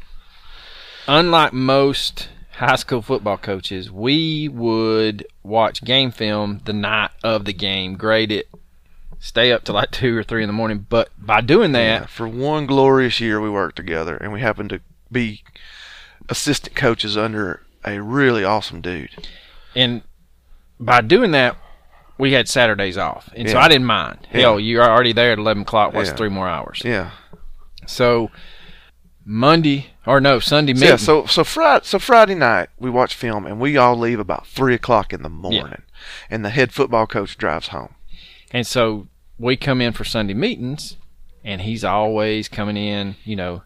unlike 1.07 1.53
most 1.53 2.29
high 2.53 2.75
school 2.75 3.01
football 3.01 3.37
coaches, 3.37 3.89
we 3.91 4.47
would 4.49 5.25
watch 5.43 5.83
game 5.83 6.11
film 6.11 6.61
the 6.65 6.73
night 6.73 7.11
of 7.23 7.45
the 7.45 7.53
game, 7.53 7.95
grade 7.95 8.31
it, 8.31 8.49
stay 9.19 9.51
up 9.51 9.63
till 9.63 9.75
like 9.75 9.91
two 10.01 10.15
or 10.17 10.23
three 10.23 10.43
in 10.43 10.47
the 10.47 10.53
morning. 10.53 10.85
But 10.89 11.09
by 11.17 11.41
doing 11.41 11.71
that, 11.73 12.01
Yeah, 12.01 12.05
for 12.05 12.27
one 12.27 12.65
glorious 12.65 13.19
year 13.19 13.39
we 13.41 13.49
worked 13.49 13.75
together, 13.75 14.15
and 14.17 14.31
we 14.33 14.41
happened 14.41 14.69
to 14.71 14.81
be 15.11 15.43
assistant 16.29 16.75
coaches 16.75 17.17
under 17.17 17.61
a 17.85 17.99
really 18.01 18.43
awesome 18.43 18.81
dude. 18.81 19.27
and 19.75 20.03
by 20.79 21.01
doing 21.01 21.31
that, 21.31 21.57
we 22.17 22.33
had 22.33 22.47
Saturdays 22.49 22.97
off, 22.97 23.29
and 23.35 23.49
so 23.49 23.57
I 23.57 23.67
didn't 23.67 23.85
mind. 23.87 24.27
Hell, 24.29 24.59
you're 24.59 24.83
already 24.83 25.13
there 25.13 25.31
at 25.31 25.37
eleven 25.39 25.63
o'clock. 25.63 25.93
What's 25.93 26.09
Yeah. 26.09 26.15
three 26.15 26.29
more 26.29 26.47
hours? 26.49 26.81
Yeah, 26.83 27.11
So 27.85 28.29
Monday 29.25 29.87
or 30.05 30.19
no 30.19 30.39
Sunday 30.39 30.73
meeting. 30.73 30.89
yeah. 30.89 30.95
So 30.97 31.25
so 31.25 31.43
Friday, 31.43 31.85
so 31.85 31.99
Friday 31.99 32.35
night 32.35 32.69
we 32.77 32.89
watch 32.89 33.13
film, 33.15 33.45
and 33.45 33.59
we 33.59 33.77
all 33.77 33.97
leave 33.97 34.19
about 34.19 34.47
three 34.47 34.73
o'clock 34.75 35.13
in 35.13 35.21
the 35.23 35.29
morning, 35.29 35.83
and 36.29 36.43
the 36.43 36.49
head 36.49 36.71
football 36.73 37.07
coach 37.07 37.37
drives 37.37 37.67
home. 37.69 37.95
And 38.51 38.65
so 38.67 39.07
we 39.37 39.55
come 39.55 39.79
in 39.81 39.93
for 39.93 40.03
Sunday 40.03 40.33
meetings, 40.33 40.97
and 41.43 41.61
he's 41.61 41.83
always 41.83 42.47
coming 42.49 42.75
in, 42.77 43.15
you 43.23 43.35
know, 43.35 43.63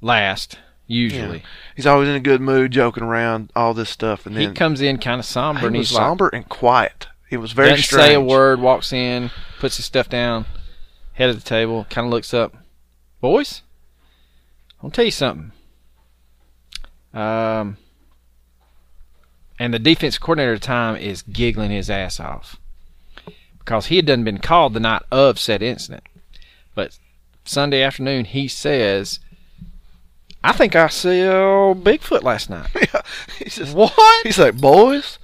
last, 0.00 0.58
usually. 0.86 1.42
He's 1.76 1.86
always 1.86 2.08
in 2.08 2.14
a 2.14 2.20
good 2.20 2.40
mood, 2.40 2.72
joking 2.72 3.02
around, 3.02 3.50
all 3.56 3.74
this 3.74 3.90
stuff, 3.90 4.26
and 4.26 4.36
then 4.36 4.48
He 4.48 4.54
comes 4.54 4.80
in 4.80 4.98
kind 4.98 5.18
of 5.18 5.24
somber, 5.24 5.60
he 5.60 5.66
and 5.66 5.76
was 5.76 5.88
he's 5.90 5.96
like, 5.96 6.04
somber 6.04 6.28
and 6.28 6.48
quiet. 6.48 7.08
He 7.28 7.36
was 7.36 7.52
very 7.52 7.70
doesn't 7.70 7.84
strange. 7.84 8.06
say 8.08 8.14
a 8.14 8.20
word, 8.20 8.60
walks 8.60 8.92
in, 8.92 9.30
puts 9.58 9.76
his 9.76 9.86
stuff 9.86 10.08
down, 10.08 10.46
head 11.14 11.30
of 11.30 11.36
the 11.36 11.48
table, 11.48 11.86
kind 11.90 12.06
of 12.06 12.10
looks 12.12 12.32
up. 12.34 12.54
Boys, 13.20 13.62
I'll 14.82 14.90
tell 14.90 15.04
you 15.06 15.10
something. 15.10 15.52
Um, 17.12 17.78
and 19.58 19.72
the 19.72 19.78
defense 19.78 20.18
coordinator 20.18 20.54
at 20.54 20.60
the 20.60 20.66
time 20.66 20.96
is 20.96 21.22
giggling 21.22 21.70
his 21.70 21.88
ass 21.88 22.18
off 22.20 22.56
because 23.58 23.86
he 23.86 23.96
had 23.96 24.06
done 24.06 24.24
been 24.24 24.38
called 24.38 24.74
the 24.74 24.80
night 24.80 25.02
of 25.10 25.38
said 25.38 25.62
incident. 25.62 26.02
But 26.74 26.98
Sunday 27.44 27.82
afternoon, 27.82 28.26
he 28.26 28.48
says, 28.48 29.20
"I 30.44 30.52
think 30.52 30.76
I 30.76 30.88
saw 30.88 31.74
Bigfoot 31.74 32.22
last 32.22 32.50
night." 32.50 32.68
Yeah, 32.74 33.00
He's 33.38 33.56
just, 33.56 33.74
what? 33.74 33.92
He's 34.24 34.38
like, 34.38 34.60
boys, 34.60 35.18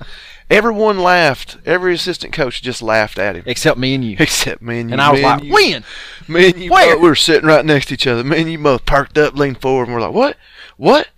everyone 0.49 0.99
laughed. 0.99 1.59
Every 1.65 1.95
assistant 1.95 2.33
coach 2.33 2.63
just 2.63 2.83
laughed 2.83 3.19
at 3.19 3.37
him. 3.37 3.45
Except 3.47 3.79
me 3.79 3.95
and 3.95 4.05
you. 4.05 4.17
Except 4.21 4.63
me 4.63 4.81
and 4.81 4.91
you. 4.91 4.95
And 4.95 5.01
I 5.01 5.13
was 5.13 5.23
like, 5.23 5.45
you, 5.45 5.53
"When?" 5.53 5.85
Me 6.27 6.51
and 6.51 6.59
you 6.59 6.71
Where? 6.71 6.95
both, 6.95 7.03
we 7.03 7.09
were 7.09 7.15
sitting 7.15 7.47
right 7.49 7.65
next 7.65 7.87
to 7.87 7.95
each 7.95 8.07
other. 8.07 8.25
Me 8.25 8.41
and 8.41 8.51
you 8.51 8.59
both 8.59 8.85
perked 8.87 9.19
up, 9.19 9.35
leaned 9.35 9.61
forward, 9.61 9.85
and 9.85 9.95
we're 9.95 10.01
like, 10.01 10.15
what? 10.15 10.37
What? 10.77 11.09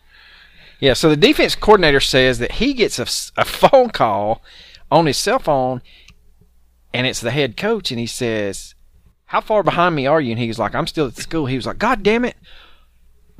Yeah, 0.80 0.94
so 0.94 1.08
the 1.08 1.16
defense 1.16 1.54
coordinator 1.54 2.00
says 2.00 2.38
that 2.40 2.52
he 2.52 2.74
gets 2.74 2.98
a 2.98 3.44
phone 3.44 3.90
call 3.90 4.42
on 4.90 5.06
his 5.06 5.16
cell 5.16 5.38
phone, 5.38 5.80
and 6.92 7.06
it's 7.06 7.20
the 7.20 7.30
head 7.30 7.56
coach, 7.56 7.90
and 7.92 8.00
he 8.00 8.06
says, 8.06 8.74
"How 9.26 9.40
far 9.40 9.62
behind 9.62 9.94
me 9.94 10.06
are 10.06 10.20
you?" 10.20 10.32
And 10.32 10.40
he 10.40 10.48
was 10.48 10.58
like, 10.58 10.74
"I'm 10.74 10.88
still 10.88 11.06
at 11.06 11.14
the 11.14 11.22
school." 11.22 11.46
He 11.46 11.54
was 11.54 11.66
like, 11.66 11.78
"God 11.78 12.02
damn 12.02 12.24
it, 12.24 12.36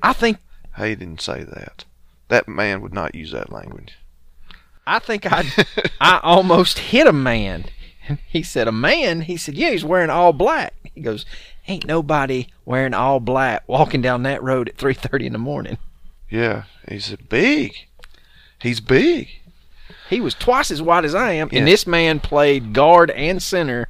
I 0.03 0.13
think 0.13 0.39
He 0.77 0.95
didn't 0.95 1.21
say 1.21 1.45
that. 1.45 1.85
That 2.29 2.49
man 2.49 2.81
would 2.81 2.95
not 2.95 3.15
use 3.15 3.33
that 3.33 3.53
language. 3.53 3.99
I 4.87 4.99
think 4.99 5.31
I 5.31 5.45
I 6.01 6.21
almost 6.23 6.79
hit 6.79 7.07
a 7.07 7.13
man." 7.13 7.67
And 8.09 8.19
he 8.27 8.43
said, 8.43 8.69
A 8.69 8.73
man? 8.73 9.23
He 9.23 9.37
said, 9.37 9.55
Yeah, 9.55 9.71
he's 9.71 9.85
wearing 9.85 10.11
all 10.11 10.33
black. 10.33 10.75
He 10.95 11.01
goes, 11.01 11.25
Ain't 11.69 11.87
nobody 11.87 12.49
wearing 12.65 12.95
all 12.95 13.21
black 13.21 13.63
walking 13.69 14.03
down 14.03 14.25
that 14.25 14.43
road 14.43 14.69
at 14.69 14.77
3.30 14.77 15.27
in 15.27 15.33
the 15.33 15.39
morning. 15.39 15.79
Yeah, 16.29 16.65
he's 16.89 17.15
big. 17.29 17.75
He's 18.61 18.81
big. 18.81 19.29
He 20.09 20.21
was 20.21 20.35
twice 20.35 20.71
as 20.71 20.83
wide 20.83 21.05
as 21.05 21.15
I 21.15 21.33
am, 21.33 21.49
and 21.53 21.67
this 21.67 21.87
man 21.87 22.21
played 22.21 22.73
guard 22.73 23.11
and 23.11 23.43
center 23.43 23.89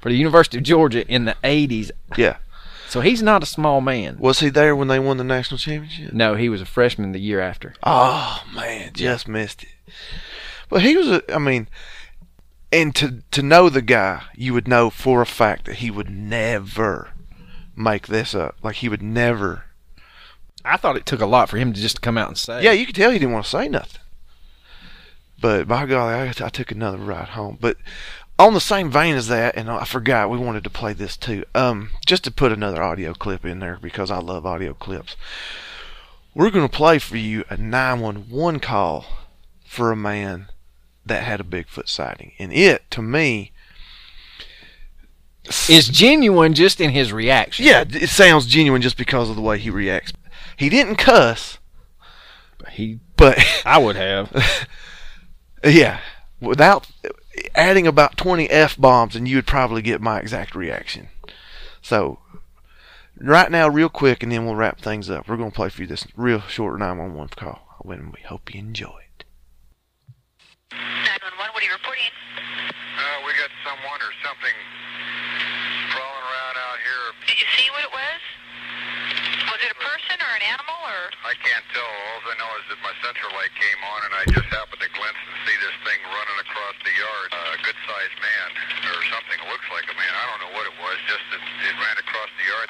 for 0.00 0.08
the 0.08 0.16
University 0.16 0.58
of 0.58 0.64
Georgia 0.64 1.06
in 1.06 1.24
the 1.24 1.36
80s. 1.44 1.90
Yeah. 2.16 2.36
So 2.92 3.00
he's 3.00 3.22
not 3.22 3.42
a 3.42 3.46
small 3.46 3.80
man. 3.80 4.18
Was 4.18 4.40
he 4.40 4.50
there 4.50 4.76
when 4.76 4.88
they 4.88 4.98
won 4.98 5.16
the 5.16 5.24
national 5.24 5.56
championship? 5.56 6.12
No, 6.12 6.34
he 6.34 6.50
was 6.50 6.60
a 6.60 6.66
freshman 6.66 7.12
the 7.12 7.18
year 7.18 7.40
after. 7.40 7.72
Oh 7.82 8.44
man, 8.54 8.90
just 8.92 9.26
missed 9.26 9.62
it. 9.62 9.70
But 10.68 10.82
he 10.82 10.94
was 10.94 11.08
a 11.08 11.34
I 11.34 11.38
mean 11.38 11.68
and 12.70 12.94
to 12.96 13.22
to 13.30 13.40
know 13.42 13.70
the 13.70 13.80
guy, 13.80 14.24
you 14.34 14.52
would 14.52 14.68
know 14.68 14.90
for 14.90 15.22
a 15.22 15.26
fact 15.26 15.64
that 15.64 15.76
he 15.76 15.90
would 15.90 16.10
never 16.10 17.12
make 17.74 18.08
this 18.08 18.34
up. 18.34 18.56
Like 18.62 18.76
he 18.76 18.90
would 18.90 19.02
never 19.02 19.64
I 20.62 20.76
thought 20.76 20.98
it 20.98 21.06
took 21.06 21.22
a 21.22 21.26
lot 21.26 21.48
for 21.48 21.56
him 21.56 21.72
to 21.72 21.80
just 21.80 22.02
come 22.02 22.18
out 22.18 22.28
and 22.28 22.36
say. 22.36 22.62
Yeah, 22.62 22.72
you 22.72 22.84
could 22.84 22.94
tell 22.94 23.10
he 23.10 23.18
didn't 23.18 23.32
want 23.32 23.46
to 23.46 23.50
say 23.50 23.68
nothing. 23.68 24.02
But 25.40 25.66
by 25.66 25.86
golly, 25.86 26.12
I, 26.12 26.28
I 26.28 26.48
took 26.50 26.70
another 26.70 26.98
ride 26.98 27.30
home. 27.30 27.56
But 27.58 27.78
on 28.46 28.54
the 28.54 28.60
same 28.60 28.90
vein 28.90 29.14
as 29.14 29.28
that, 29.28 29.56
and 29.56 29.70
I 29.70 29.84
forgot 29.84 30.30
we 30.30 30.38
wanted 30.38 30.64
to 30.64 30.70
play 30.70 30.92
this 30.92 31.16
too. 31.16 31.44
Um, 31.54 31.90
just 32.04 32.24
to 32.24 32.30
put 32.30 32.52
another 32.52 32.82
audio 32.82 33.14
clip 33.14 33.44
in 33.44 33.60
there 33.60 33.78
because 33.80 34.10
I 34.10 34.18
love 34.18 34.44
audio 34.44 34.74
clips. 34.74 35.16
We're 36.34 36.50
going 36.50 36.68
to 36.68 36.76
play 36.76 36.98
for 36.98 37.16
you 37.16 37.44
a 37.50 37.56
911 37.56 38.60
call 38.60 39.06
for 39.64 39.92
a 39.92 39.96
man 39.96 40.48
that 41.04 41.22
had 41.22 41.40
a 41.40 41.44
Bigfoot 41.44 41.88
sighting, 41.88 42.32
and 42.38 42.52
it 42.52 42.90
to 42.90 43.02
me, 43.02 43.52
is 45.68 45.88
genuine 45.88 46.54
just 46.54 46.80
in 46.80 46.90
his 46.90 47.12
reaction. 47.12 47.64
yeah, 47.64 47.84
it 47.88 48.08
sounds 48.08 48.46
genuine 48.46 48.82
just 48.82 48.96
because 48.96 49.28
of 49.28 49.36
the 49.36 49.42
way 49.42 49.58
he 49.58 49.70
reacts. 49.70 50.12
He 50.56 50.68
didn't 50.68 50.96
cuss, 50.96 51.58
he. 52.70 52.98
but 53.16 53.38
I 53.64 53.78
would 53.78 53.96
have. 53.96 54.68
Yeah, 55.64 56.00
without 56.40 56.88
adding 57.54 57.86
about 57.86 58.16
20 58.16 58.48
F 58.50 58.76
bombs, 58.76 59.16
and 59.16 59.28
you 59.28 59.36
would 59.36 59.46
probably 59.46 59.82
get 59.82 60.00
my 60.00 60.18
exact 60.18 60.54
reaction. 60.54 61.08
So, 61.80 62.18
right 63.18 63.50
now, 63.50 63.68
real 63.68 63.88
quick, 63.88 64.22
and 64.22 64.30
then 64.30 64.44
we'll 64.46 64.54
wrap 64.54 64.80
things 64.80 65.10
up. 65.10 65.28
We're 65.28 65.36
going 65.36 65.50
to 65.50 65.56
play 65.56 65.68
for 65.68 65.82
you 65.82 65.88
this 65.88 66.06
real 66.16 66.40
short 66.40 66.78
911 66.78 67.34
call. 67.36 67.66
And 67.84 68.14
we 68.14 68.22
hope 68.22 68.54
you 68.54 68.60
enjoy 68.60 69.02
it. 69.18 69.24
911, 70.70 71.34
what 71.34 71.58
are 71.58 71.66
you 71.66 71.74
reporting? 71.74 72.14
Uh, 72.38 73.26
we 73.26 73.34
got 73.34 73.50
someone 73.66 73.98
or 73.98 74.14
something 74.22 74.54
crawling 75.90 76.24
around 76.30 76.54
out 76.62 76.78
here. 76.78 77.04
Did 77.26 77.42
you 77.42 77.48
see 77.58 77.66
what 77.74 77.82
it 77.82 77.90
was? 77.90 78.20
Was 79.50 79.60
it 79.66 79.74
a 79.74 79.80
person 79.82 80.21
or 80.32 80.40
an 80.40 80.48
animal 80.48 80.80
or? 80.88 81.12
I 81.28 81.36
can't 81.44 81.66
tell. 81.76 81.84
All 81.84 82.24
I 82.24 82.34
know 82.40 82.52
is 82.56 82.64
that 82.72 82.80
my 82.80 82.94
central 83.04 83.28
light 83.36 83.52
came 83.52 83.80
on 83.84 84.00
and 84.08 84.12
I 84.16 84.24
just 84.32 84.48
happened 84.48 84.80
to 84.80 84.88
glimpse 84.88 85.20
and 85.28 85.36
see 85.44 85.56
this 85.60 85.76
thing 85.84 86.00
running 86.08 86.38
across 86.40 86.76
the 86.80 86.94
yard. 86.96 87.28
Uh, 87.36 87.52
a 87.52 87.58
good-sized 87.60 88.16
man 88.16 88.48
or 88.96 89.00
something 89.12 89.36
looks 89.52 89.68
like 89.68 89.84
a 89.92 89.96
man. 90.00 90.08
I 90.08 90.24
don't 90.32 90.40
know 90.48 90.52
what 90.56 90.64
it 90.64 90.76
was. 90.80 90.96
Just 91.04 91.20
that 91.36 91.42
it 91.44 91.76
ran 91.76 91.96
across 92.00 92.32
the 92.40 92.44
yard. 92.48 92.68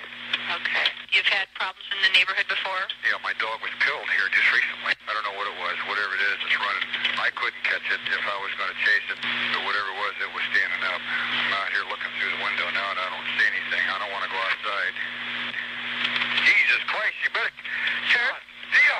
Okay. 0.59 0.91
You've 1.15 1.31
had 1.31 1.47
problems 1.55 1.87
in 1.95 2.03
the 2.03 2.11
neighborhood 2.19 2.51
before? 2.51 2.83
Yeah, 3.07 3.23
my 3.23 3.31
dog 3.39 3.63
was 3.63 3.71
killed 3.79 4.11
here 4.11 4.27
just 4.35 4.49
recently. 4.51 4.99
I 5.07 5.15
don't 5.15 5.23
know 5.23 5.39
what 5.39 5.47
it 5.47 5.55
was. 5.63 5.79
Whatever 5.87 6.19
it 6.19 6.23
is, 6.35 6.39
it's 6.43 6.59
running. 6.59 6.87
I 7.15 7.31
couldn't 7.39 7.63
catch 7.63 7.87
it 7.95 8.03
if 8.11 8.25
I 8.27 8.37
was 8.43 8.51
going 8.59 8.75
to 8.75 8.79
chase 8.83 9.07
it. 9.07 9.19
But 9.23 9.63
whatever 9.63 9.87
it 9.87 9.99
was, 10.03 10.15
it 10.19 10.31
was 10.35 10.43
standing 10.51 10.83
up. 10.83 10.99
I'm 10.99 11.55
out 11.63 11.71
here 11.71 11.87
looking 11.87 12.11
through 12.19 12.33
the 12.35 12.43
window 12.43 12.67
now 12.75 12.91
and 12.91 12.99
I 12.99 13.07
don't 13.07 13.29
see 13.39 13.47
anything. 13.47 13.87
I 13.87 14.03
don't 14.03 14.11
want 14.11 14.27
to 14.27 14.33
go. 14.35 14.42
Jesus 16.73 16.89
Christ, 16.89 17.17
you 17.21 17.29
better... 17.37 17.53
Sir? 18.09 18.29
Dia, 18.73 18.99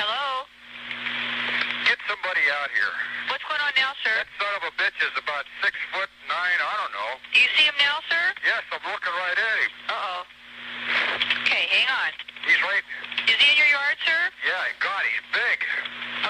Hello? 0.00 0.48
get 1.84 2.00
somebody 2.08 2.40
out 2.56 2.72
here. 2.72 2.94
What's 3.28 3.44
going 3.44 3.60
on 3.60 3.68
now, 3.76 3.92
sir? 4.00 4.16
That 4.16 4.32
son 4.40 4.48
of 4.56 4.64
a 4.64 4.72
bitch 4.80 4.96
is 5.04 5.12
about 5.12 5.44
six 5.60 5.76
foot 5.92 6.08
nine, 6.24 6.56
I 6.56 6.74
don't 6.80 6.94
know. 6.96 7.20
Do 7.36 7.44
you 7.44 7.52
see 7.52 7.68
him 7.68 7.76
now, 7.76 8.00
sir? 8.08 8.24
Yes, 8.48 8.64
I'm 8.72 8.80
looking 8.80 9.12
right 9.12 9.36
at 9.36 9.56
him. 9.60 9.72
Uh-oh. 9.92 10.20
Okay, 11.44 11.68
hang 11.68 11.84
on. 11.84 12.10
He's 12.48 12.62
right... 12.64 12.84
Is 13.28 13.36
he 13.36 13.48
in 13.52 13.60
your 13.60 13.68
yard, 13.68 14.00
sir? 14.00 14.20
Yeah, 14.48 14.64
God, 14.80 15.04
he's 15.04 15.24
big. 15.36 15.58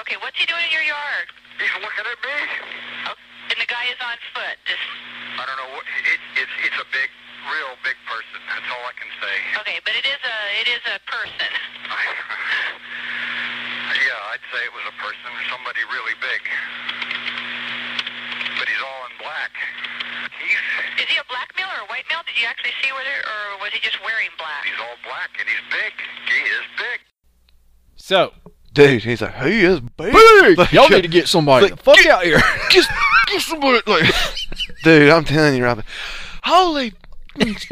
Okay, 0.03 0.19
what's 0.19 0.35
he 0.35 0.43
doing 0.51 0.67
in 0.67 0.73
your 0.75 0.83
yard? 0.83 1.31
He's 1.63 1.71
looking 1.79 2.03
at 2.11 2.19
me. 2.19 2.37
Oh, 3.07 3.15
and 3.15 3.57
the 3.63 3.69
guy 3.71 3.87
is 3.87 3.99
on 4.03 4.19
foot. 4.35 4.59
This, 4.67 4.83
I 5.39 5.47
don't 5.47 5.55
know 5.63 5.79
what... 5.79 5.87
It, 6.03 6.19
it's, 6.43 6.55
it's 6.67 6.79
a 6.83 6.87
big, 6.91 7.07
real 7.51 7.73
big 7.85 7.97
person. 8.09 8.39
That's 8.49 8.67
all 8.69 8.83
I 8.85 8.93
can 8.97 9.09
say. 9.21 9.35
okay, 9.61 9.77
but 9.85 9.93
it 9.97 10.05
is 10.05 10.21
a 10.21 10.37
it 10.61 10.67
is 10.69 10.83
a 10.89 10.97
person. 11.09 11.49
yeah, 14.05 14.31
I'd 14.33 14.45
say 14.53 14.61
it 14.65 14.73
was 14.73 14.85
a 14.89 14.95
person, 15.01 15.29
or 15.33 15.43
somebody 15.49 15.81
really 15.93 16.15
big. 16.21 16.41
But 18.57 18.67
he's 18.69 18.83
all 18.83 19.01
in 19.11 19.13
black. 19.19 19.51
He's 20.39 20.61
Is 21.03 21.07
he 21.11 21.17
a 21.19 21.27
black 21.29 21.51
male 21.57 21.67
or 21.69 21.85
a 21.85 21.89
white 21.91 22.05
male? 22.09 22.23
Did 22.25 22.39
you 22.39 22.47
actually 22.47 22.73
see 22.83 22.91
whether, 22.91 23.15
or 23.23 23.61
was 23.61 23.71
he 23.73 23.79
just 23.83 23.99
wearing 24.03 24.31
black? 24.37 24.63
he's 24.65 24.79
all 24.79 24.97
black 25.03 25.31
and 25.39 25.47
he's 25.47 25.63
big. 25.71 25.93
He 26.27 26.39
is 26.43 26.65
big. 26.77 26.99
So, 27.95 28.33
Dude, 28.73 29.03
he's 29.03 29.21
like, 29.21 29.35
he 29.43 29.61
is 29.63 29.79
big. 29.79 30.11
big. 30.13 30.57
Like, 30.57 30.71
Y'all 30.71 30.89
need 30.89 31.03
to 31.03 31.07
get 31.07 31.27
somebody 31.27 31.67
like, 31.67 31.77
the 31.77 31.83
fuck 31.83 32.05
out 32.07 32.23
here. 32.23 32.39
Just, 32.69 32.89
get 33.27 33.41
somebody, 33.41 33.79
like, 33.87 34.13
dude, 34.83 35.09
I'm 35.09 35.23
telling 35.23 35.55
you, 35.55 35.63
Robin. 35.63 35.83
Holy, 36.43 36.93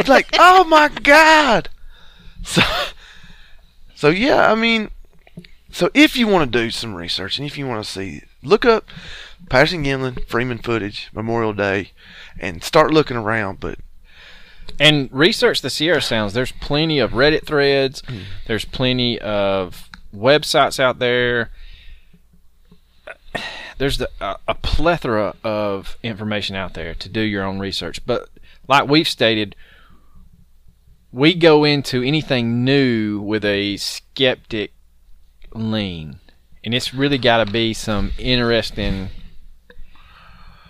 like, 0.07 0.29
oh 0.37 0.63
my 0.65 0.89
God. 0.89 1.69
So, 2.43 2.61
so 3.95 4.09
yeah, 4.09 4.51
I 4.51 4.55
mean, 4.55 4.89
so 5.71 5.89
if 5.93 6.17
you 6.17 6.27
want 6.27 6.51
to 6.51 6.59
do 6.59 6.71
some 6.71 6.93
research 6.95 7.37
and 7.37 7.47
if 7.47 7.57
you 7.57 7.65
want 7.65 7.83
to 7.83 7.89
see, 7.89 8.23
look 8.43 8.65
up 8.65 8.85
Patterson 9.49 9.83
Gimlin 9.83 10.25
Freeman 10.27 10.57
footage 10.59 11.09
Memorial 11.13 11.53
Day, 11.53 11.91
and 12.39 12.63
start 12.63 12.91
looking 12.91 13.17
around. 13.17 13.59
But 13.59 13.79
and 14.79 15.09
research 15.11 15.61
the 15.61 15.69
Sierra 15.69 16.01
Sounds. 16.01 16.33
There's 16.33 16.51
plenty 16.53 16.99
of 16.99 17.11
Reddit 17.11 17.45
threads. 17.45 18.01
Hmm. 18.07 18.19
There's 18.47 18.65
plenty 18.65 19.19
of 19.19 19.89
websites 20.15 20.79
out 20.79 20.99
there. 20.99 21.51
There's 23.77 23.97
the, 23.97 24.09
a, 24.21 24.37
a 24.47 24.55
plethora 24.55 25.35
of 25.43 25.97
information 26.03 26.55
out 26.55 26.73
there 26.73 26.93
to 26.93 27.09
do 27.09 27.21
your 27.21 27.43
own 27.43 27.59
research. 27.59 28.05
But 28.05 28.29
like 28.67 28.87
we've 28.87 29.07
stated, 29.07 29.55
we 31.11 31.33
go 31.33 31.63
into 31.63 32.01
anything 32.01 32.63
new 32.63 33.21
with 33.21 33.45
a 33.45 33.77
skeptic 33.77 34.71
lean, 35.53 36.19
and 36.63 36.73
it's 36.73 36.93
really 36.93 37.17
got 37.17 37.45
to 37.45 37.51
be 37.51 37.73
some 37.73 38.11
interesting 38.17 39.09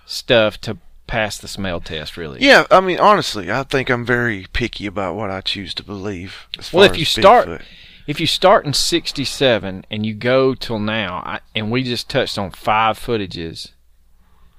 stuff 0.06 0.60
to 0.62 0.78
pass 1.08 1.38
the 1.38 1.48
smell 1.48 1.80
test. 1.80 2.18
Really, 2.18 2.42
yeah, 2.42 2.66
I 2.72 2.80
mean, 2.82 3.00
honestly, 3.00 3.52
I 3.52 3.64
think 3.64 3.90
I'm 3.90 4.06
very 4.06 4.48
picky 4.54 4.86
about 4.86 5.16
what 5.16 5.30
I 5.30 5.42
choose 5.42 5.74
to 5.76 5.84
believe. 5.84 6.48
Well, 6.72 6.84
if 6.84 6.98
you 6.98 7.06
start- 7.06 7.48
Bigfoot. 7.48 7.62
if 8.08 8.20
you 8.20 8.28
start 8.28 8.66
in 8.66 8.74
67 8.74 9.86
and 9.90 10.06
you 10.06 10.14
go 10.14 10.54
till 10.56 10.80
now 10.80 11.22
I, 11.26 11.40
and 11.56 11.72
we 11.72 11.84
just 11.84 12.10
touched 12.10 12.38
on 12.38 12.52
five 12.52 13.00
footages 13.00 13.72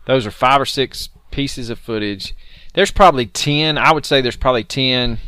those 0.07 0.25
are 0.27 0.31
five 0.31 0.61
or 0.61 0.67
six 0.67 1.11
pieces 1.31 1.69
of 1.69 1.79
footage 1.79 2.35
there's 2.75 2.91
probably 2.91 3.27
10 3.27 3.79
i 3.79 3.93
would 3.93 4.05
say 4.07 4.21
there's 4.21 4.37
probably 4.37 4.65
10 4.65 5.19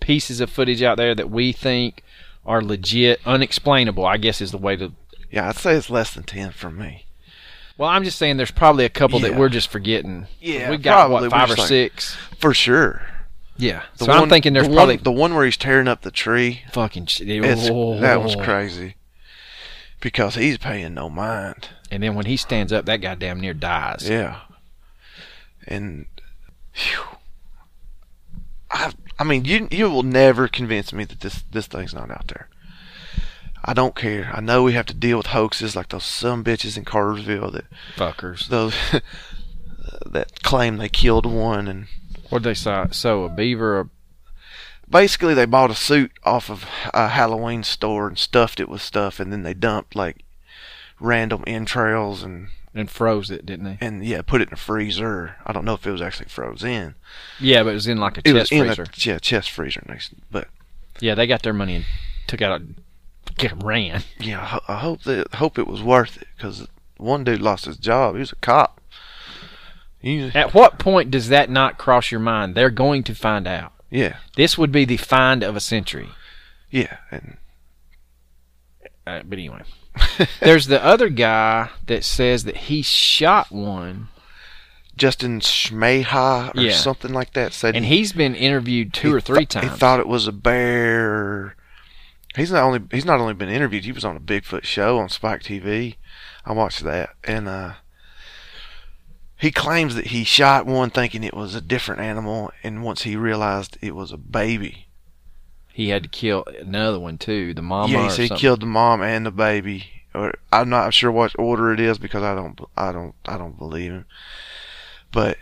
pieces 0.00 0.40
of 0.40 0.50
footage 0.50 0.82
out 0.82 0.96
there 0.96 1.14
that 1.14 1.30
we 1.30 1.52
think 1.52 2.02
are 2.46 2.62
legit 2.62 3.20
unexplainable 3.26 4.04
i 4.06 4.16
guess 4.16 4.40
is 4.40 4.50
the 4.52 4.58
way 4.58 4.76
to 4.76 4.92
yeah, 5.30 5.48
I'd 5.48 5.56
say 5.56 5.72
it's 5.74 5.88
less 5.88 6.12
than 6.12 6.24
ten 6.24 6.50
for 6.50 6.70
me. 6.70 7.06
well 7.78 7.88
i'm 7.88 8.04
just 8.04 8.18
saying 8.18 8.36
there's 8.36 8.50
probably 8.50 8.84
a 8.84 8.90
couple 8.90 9.18
that 9.20 9.34
we're 9.36 9.48
just 9.48 9.68
forgetting 9.70 10.26
Yeah, 10.40 10.68
we 10.70 10.76
got 10.76 11.06
probably. 11.08 11.28
what 11.28 11.30
five 11.30 11.50
or 11.50 11.54
like- 11.54 11.68
six 11.68 12.16
For 12.38 12.52
sure. 12.52 13.02
yeah 13.56 13.82
The 13.98 14.04
so 14.06 14.12
i'm 14.12 14.28
thinking 14.28 14.52
there's 14.52 14.68
the 14.68 14.74
probably 14.74 14.96
one, 14.96 15.04
the 15.04 15.12
one 15.12 15.34
where 15.34 15.44
he's 15.46 15.56
tearing 15.56 15.88
up 15.88 16.02
the 16.02 16.10
tree. 16.10 16.62
fucking 16.72 17.06
shit. 17.06 17.28
That 17.42 18.20
was 18.22 18.36
Oh. 18.36 18.42
crazy. 18.42 18.96
Because 20.00 20.34
he's 20.34 20.58
paying 20.58 20.94
no 20.94 21.08
mind. 21.08 21.68
and 21.90 22.02
then 22.02 22.14
when 22.16 22.26
he 22.26 22.36
stands 22.36 22.72
up 22.72 22.84
that 22.86 23.00
guy 23.00 23.14
damn 23.14 23.40
near 23.40 23.54
dies 23.54 24.06
Yeah. 24.08 24.40
And 25.66 26.06
phew, 26.72 27.02
I 28.70 28.92
I 29.18 29.24
mean 29.24 29.44
you 29.44 29.68
you 29.70 29.90
will 29.90 30.02
never 30.02 30.48
convince 30.48 30.92
me 30.92 31.04
that 31.04 31.20
this 31.20 31.44
this 31.50 31.66
thing's 31.66 31.94
not 31.94 32.10
out 32.10 32.28
there. 32.28 32.48
I 33.64 33.74
don't 33.74 33.94
care. 33.94 34.32
I 34.34 34.40
know 34.40 34.64
we 34.64 34.72
have 34.72 34.86
to 34.86 34.94
deal 34.94 35.18
with 35.18 35.26
hoaxes 35.26 35.76
like 35.76 35.90
those 35.90 36.04
some 36.04 36.42
bitches 36.42 36.76
in 36.76 36.84
Cartersville 36.84 37.52
that 37.52 37.66
fuckers 37.96 38.48
those 38.48 38.74
that 40.06 40.42
claim 40.42 40.78
they 40.78 40.88
killed 40.88 41.26
one 41.26 41.68
and 41.68 41.86
What'd 42.32 42.44
they 42.44 42.54
say? 42.54 42.86
So 42.92 43.24
a 43.24 43.28
beaver, 43.28 43.80
a 43.80 43.88
basically 44.88 45.34
they 45.34 45.44
bought 45.44 45.70
a 45.70 45.74
suit 45.74 46.12
off 46.24 46.48
of 46.48 46.64
a 46.94 47.08
Halloween 47.08 47.62
store 47.62 48.08
and 48.08 48.16
stuffed 48.16 48.58
it 48.58 48.70
with 48.70 48.80
stuff 48.80 49.20
and 49.20 49.30
then 49.30 49.42
they 49.42 49.52
dumped 49.52 49.94
like 49.94 50.24
random 50.98 51.44
entrails 51.46 52.22
and 52.22 52.48
And 52.74 52.90
froze 52.90 53.30
it, 53.30 53.44
didn't 53.44 53.64
they? 53.66 53.78
and 53.82 54.02
yeah, 54.04 54.22
put 54.22 54.40
it 54.40 54.48
in 54.48 54.54
a 54.54 54.56
freezer. 54.56 55.36
I 55.44 55.52
don't 55.52 55.64
know 55.66 55.74
if 55.74 55.86
it 55.86 55.90
was 55.90 56.00
actually 56.00 56.28
frozen. 56.30 56.94
Yeah, 57.38 57.62
but 57.64 57.70
it 57.70 57.74
was 57.74 57.86
in 57.86 57.98
like 57.98 58.16
a 58.16 58.22
It 58.24 58.32
was 58.32 58.48
chest 58.48 58.52
in 58.52 58.64
freezer. 58.66 58.82
a 58.84 58.86
yeah 58.96 59.18
chest 59.18 59.50
freezer 59.50 59.82
next, 59.86 60.12
but 60.30 60.48
Yeah, 60.98 61.14
they 61.14 61.26
got 61.26 61.42
their 61.42 61.52
money 61.52 61.76
and 61.76 61.84
took 62.26 62.40
out 62.40 62.62
a 62.62 63.54
ran. 63.56 64.02
yeah, 64.18 64.60
I, 64.68 64.76
hope 64.78 65.02
that 65.02 65.34
hope 65.34 65.58
it 65.58 65.66
was 65.66 65.82
worth 65.82 66.16
it 66.22 66.28
because 66.36 66.66
one 66.96 67.24
dude 67.24 67.42
lost 67.42 67.66
his 67.66 67.76
job. 67.76 68.14
He 68.14 68.20
was 68.20 68.32
a 68.32 68.36
cop. 68.36 68.80
He, 69.98 70.30
At 70.34 70.54
what 70.54 70.78
point 70.78 71.10
does 71.10 71.28
that 71.28 71.50
not 71.50 71.76
cross 71.78 72.10
your 72.10 72.20
mind? 72.20 72.54
They're 72.54 72.70
going 72.70 73.02
to 73.04 73.14
find 73.14 73.46
out. 73.46 73.72
yeah, 73.90 74.16
This 74.36 74.56
would 74.56 74.72
be 74.72 74.84
the 74.86 74.96
find 74.96 75.42
of 75.42 75.56
a 75.56 75.60
century. 75.60 76.08
yeah, 76.70 76.96
and 77.10 77.36
Uh, 79.06 79.20
but 79.24 79.38
anyway, 79.38 79.62
there's 80.40 80.66
the 80.66 80.82
other 80.84 81.08
guy 81.08 81.70
that 81.86 82.04
says 82.04 82.44
that 82.44 82.56
he 82.56 82.82
shot 82.82 83.50
one, 83.52 84.08
Justin 84.96 85.40
Smeja 85.40 86.54
or 86.56 86.60
Yeah. 86.60 86.72
something 86.72 87.12
like 87.12 87.32
that 87.34 87.52
said 87.52 87.76
and 87.76 87.84
he, 87.84 87.98
he's 87.98 88.12
been 88.12 88.34
interviewed 88.34 88.92
two 88.92 89.14
or 89.14 89.20
three 89.20 89.46
th- 89.46 89.48
times. 89.50 89.72
He 89.72 89.78
thought 89.78 90.00
it 90.00 90.08
was 90.08 90.26
a 90.26 90.32
bear. 90.32 91.56
He's 92.36 92.50
not 92.50 92.62
only 92.62 92.80
he's 92.90 93.04
not 93.04 93.20
only 93.20 93.34
been 93.34 93.48
interviewed. 93.50 93.84
He 93.84 93.92
was 93.92 94.04
on 94.04 94.16
a 94.16 94.20
Bigfoot 94.20 94.64
show 94.64 94.98
on 94.98 95.08
Spike 95.10 95.42
TV. 95.42 95.96
I 96.46 96.52
watched 96.52 96.82
that, 96.84 97.10
and 97.24 97.46
uh, 97.46 97.72
he 99.36 99.50
claims 99.50 99.94
that 99.96 100.06
he 100.08 100.24
shot 100.24 100.66
one 100.66 100.88
thinking 100.90 101.24
it 101.24 101.34
was 101.36 101.54
a 101.54 101.60
different 101.60 102.00
animal, 102.00 102.50
and 102.62 102.82
once 102.82 103.02
he 103.02 103.16
realized 103.16 103.76
it 103.82 103.94
was 103.94 104.12
a 104.12 104.16
baby, 104.16 104.88
he 105.72 105.88
had 105.88 106.02
to 106.04 106.08
kill 106.08 106.44
another 106.60 106.98
one 107.00 107.18
too, 107.18 107.54
the 107.54 107.62
mom. 107.62 107.90
yeah, 107.90 108.04
he 108.04 108.10
said 108.10 108.30
he 108.30 108.36
killed 108.36 108.60
the 108.60 108.66
mom 108.66 109.02
and 109.02 109.24
the 109.26 109.30
baby. 109.30 109.86
Or 110.14 110.34
I'm 110.52 110.68
not 110.68 110.92
sure 110.92 111.10
what 111.10 111.32
order 111.38 111.72
it 111.72 111.80
is 111.80 111.96
because 111.98 112.22
I 112.22 112.34
don't 112.34 112.60
I 112.76 112.92
don't 112.92 113.14
I 113.26 113.38
don't 113.38 113.56
believe 113.58 113.92
him. 113.92 114.04
But 115.10 115.38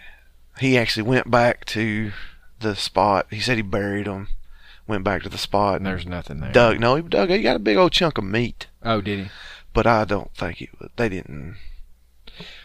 he 0.59 0.79
actually 0.79 1.03
went 1.05 1.31
back 1.31 1.65
to 1.67 2.13
the 2.61 2.77
spot. 2.77 3.27
He 3.31 3.41
said 3.41 3.57
he 3.57 3.63
buried 3.63 4.07
them. 4.07 4.29
Went 4.87 5.05
back 5.05 5.23
to 5.23 5.29
the 5.29 5.39
spot 5.39 5.77
And 5.77 5.87
there's 5.87 6.07
nothing 6.07 6.41
there. 6.41 6.53
dug. 6.53 6.81
No, 6.81 6.97
he 6.97 7.03
dug. 7.03 7.31
He 7.31 7.43
got 7.43 7.57
a 7.57 7.61
big 7.61 7.77
old 7.77 7.93
chunk 7.93 8.19
of 8.19 8.25
meat, 8.25 8.67
Oh, 8.83 9.01
did 9.01 9.19
he? 9.21 9.31
but 9.73 9.87
I 9.87 10.05
don't 10.05 10.35
think 10.35 10.61
it. 10.63 10.71
They 10.97 11.09
didn't. 11.09 11.57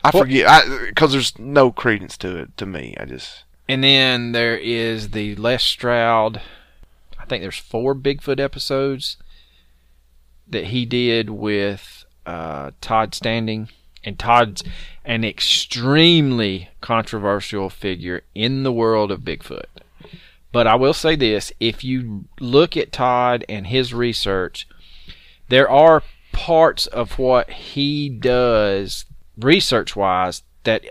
I 0.04 0.12
forget 0.12 0.64
because 0.88 1.12
there's 1.12 1.38
no 1.40 1.72
credence 1.72 2.18
to 2.18 2.38
it 2.38 2.56
to 2.58 2.66
me. 2.66 2.96
I 3.00 3.06
just 3.06 3.44
And 3.68 3.84
then 3.84 4.32
there 4.32 4.58
is 4.58 5.10
the 5.12 5.36
Les 5.36 5.64
Stroud. 5.64 6.42
I 7.26 7.28
think 7.28 7.42
there's 7.42 7.58
four 7.58 7.96
Bigfoot 7.96 8.40
episodes 8.40 9.18
that 10.48 10.66
he 10.66 10.86
did 10.86 11.32
with 11.32 12.06
uh, 12.24 12.70
Todd 12.82 13.16
Standing, 13.16 13.70
and 14.04 14.20
Todd's 14.20 14.64
an 15.04 15.24
extremely 15.24 16.70
controversial 16.82 17.72
figure 17.72 18.22
in 18.36 18.62
the 18.62 18.72
world 18.72 19.10
of 19.12 19.22
Bigfoot. 19.22 19.66
But 20.52 20.68
I 20.68 20.76
will 20.76 20.94
say 20.94 21.16
this: 21.16 21.52
if 21.60 21.84
you 21.84 22.26
look 22.40 22.78
at 22.78 22.92
Todd 22.92 23.44
and 23.50 23.66
his 23.66 23.92
research, 23.92 24.68
there 25.50 25.68
are 25.68 26.04
parts 26.32 26.86
of 26.86 27.18
what 27.18 27.50
he 27.50 28.08
does 28.08 29.06
research-wise 29.36 30.44
that 30.64 30.86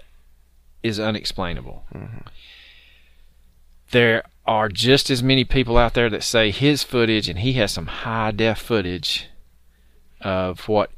is 0.82 0.98
unexplainable. 0.98 1.84
There 3.92 4.24
are 4.46 4.68
just 4.68 5.10
as 5.10 5.22
many 5.22 5.44
people 5.44 5.78
out 5.78 5.94
there 5.94 6.10
that 6.10 6.22
say 6.22 6.50
his 6.50 6.82
footage, 6.82 7.28
and 7.28 7.38
he 7.38 7.54
has 7.54 7.72
some 7.72 7.86
high 7.86 8.30
def 8.30 8.58
footage 8.58 9.28
of 10.20 10.68
what 10.68 10.90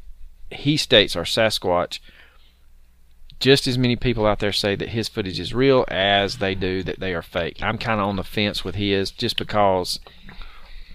he 0.50 0.76
states 0.76 1.14
are 1.16 1.24
Sasquatch. 1.24 2.00
Just 3.38 3.66
as 3.66 3.76
many 3.76 3.96
people 3.96 4.26
out 4.26 4.38
there 4.38 4.52
say 4.52 4.74
that 4.76 4.90
his 4.90 5.08
footage 5.08 5.38
is 5.38 5.52
real 5.52 5.84
as 5.88 6.38
they 6.38 6.54
do 6.54 6.82
that 6.82 7.00
they 7.00 7.12
are 7.12 7.22
fake. 7.22 7.58
I'm 7.62 7.76
kind 7.76 8.00
of 8.00 8.08
on 8.08 8.16
the 8.16 8.24
fence 8.24 8.64
with 8.64 8.76
his 8.76 9.10
just 9.10 9.36
because 9.36 10.00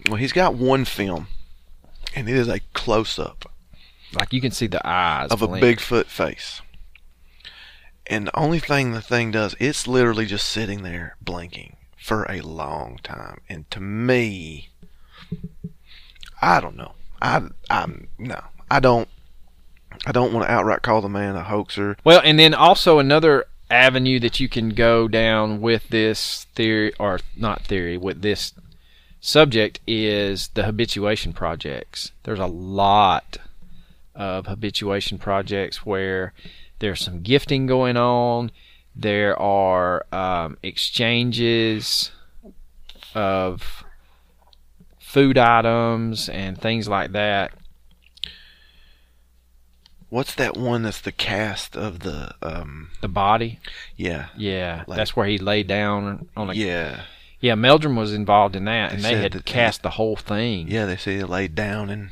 well, 0.08 0.16
he's 0.16 0.34
got 0.34 0.56
one 0.56 0.86
film, 0.86 1.28
and 2.16 2.28
it 2.28 2.36
is 2.36 2.48
a 2.48 2.60
close 2.74 3.20
up 3.20 3.52
like 4.14 4.34
you 4.34 4.42
can 4.42 4.52
see 4.52 4.68
the 4.68 4.86
eyes 4.86 5.30
of 5.30 5.42
a. 5.42 5.48
Bigfoot 5.48 6.06
face. 6.06 6.62
And 8.08 8.28
the 8.28 8.38
only 8.38 8.60
thing 8.60 8.92
the 8.92 9.02
thing 9.02 9.32
does, 9.32 9.56
it's 9.60 9.88
literally 9.88 10.26
just 10.26 10.50
sitting 10.50 10.84
there 10.84 11.16
blinking 11.22 11.78
for 12.02 12.26
a 12.30 12.42
long 12.42 13.00
time. 13.04 13.42
And 13.48 13.70
to 13.72 13.80
me, 13.80 14.70
I 16.42 16.60
don't 16.60 16.76
know. 16.76 16.94
I 17.22 17.44
I'm 17.70 18.08
no. 18.18 18.42
I 18.70 18.80
don't 18.80 19.08
I 20.06 20.12
don't 20.12 20.34
want 20.34 20.46
to 20.48 20.52
outright 20.52 20.82
call 20.82 21.02
the 21.02 21.10
man 21.10 21.36
a 21.36 21.44
hoaxer. 21.44 21.98
Well, 22.04 22.22
and 22.24 22.40
then 22.40 22.54
also 22.54 23.00
another 23.00 23.46
avenue 23.70 24.20
that 24.20 24.40
you 24.40 24.50
can 24.50 24.70
go 24.70 25.08
down 25.08 25.62
with 25.62 25.88
this 25.90 26.46
theory, 26.56 26.94
or 27.00 27.20
not 27.38 27.62
theory, 27.62 27.98
with 27.98 28.22
this 28.22 28.54
subject 29.20 29.80
is 29.86 30.50
the 30.50 30.64
habituation 30.64 31.34
projects. 31.34 32.12
There's 32.24 32.40
a 32.40 32.48
lot 32.48 33.38
of 34.16 34.48
habituation 34.48 35.20
projects 35.20 35.86
where 35.86 36.34
there's 36.80 37.02
some 37.02 37.22
gifting 37.22 37.68
going 37.68 37.96
on. 37.96 38.52
There 38.96 39.40
are 39.40 40.06
um, 40.12 40.58
exchanges 40.64 42.12
of 43.16 43.84
food 45.00 45.38
items 45.38 46.30
and 46.30 46.60
things 46.60 46.88
like 46.88 47.12
that. 47.14 47.52
What's 50.10 50.36
that 50.36 50.58
one 50.58 50.84
that's 50.84 51.00
the 51.00 51.14
cast 51.14 51.78
of 51.78 52.00
the 52.00 52.34
um 52.42 52.90
The 53.00 53.08
body, 53.08 53.60
yeah. 53.96 54.28
yeah, 54.36 54.84
Like- 54.86 54.98
that's 54.98 55.16
where 55.16 55.26
he 55.28 55.38
lay 55.38 55.64
down 55.64 56.28
on 56.36 56.50
a 56.50 56.54
Yeah. 56.54 57.04
Yeah, 57.40 57.56
Meldrum 57.56 57.96
was 57.96 58.14
involved 58.14 58.56
in 58.56 58.66
that, 58.66 58.90
They 58.90 58.96
and 58.96 59.04
they 59.06 59.16
had 59.16 59.46
cast 59.46 59.82
the 59.82 59.92
whole 59.92 60.16
thing. 60.16 60.68
Yeah, 60.68 60.86
they 60.86 60.98
say 60.98 61.18
he 61.18 61.24
laid 61.24 61.56
down 61.56 61.90
and 61.90 62.10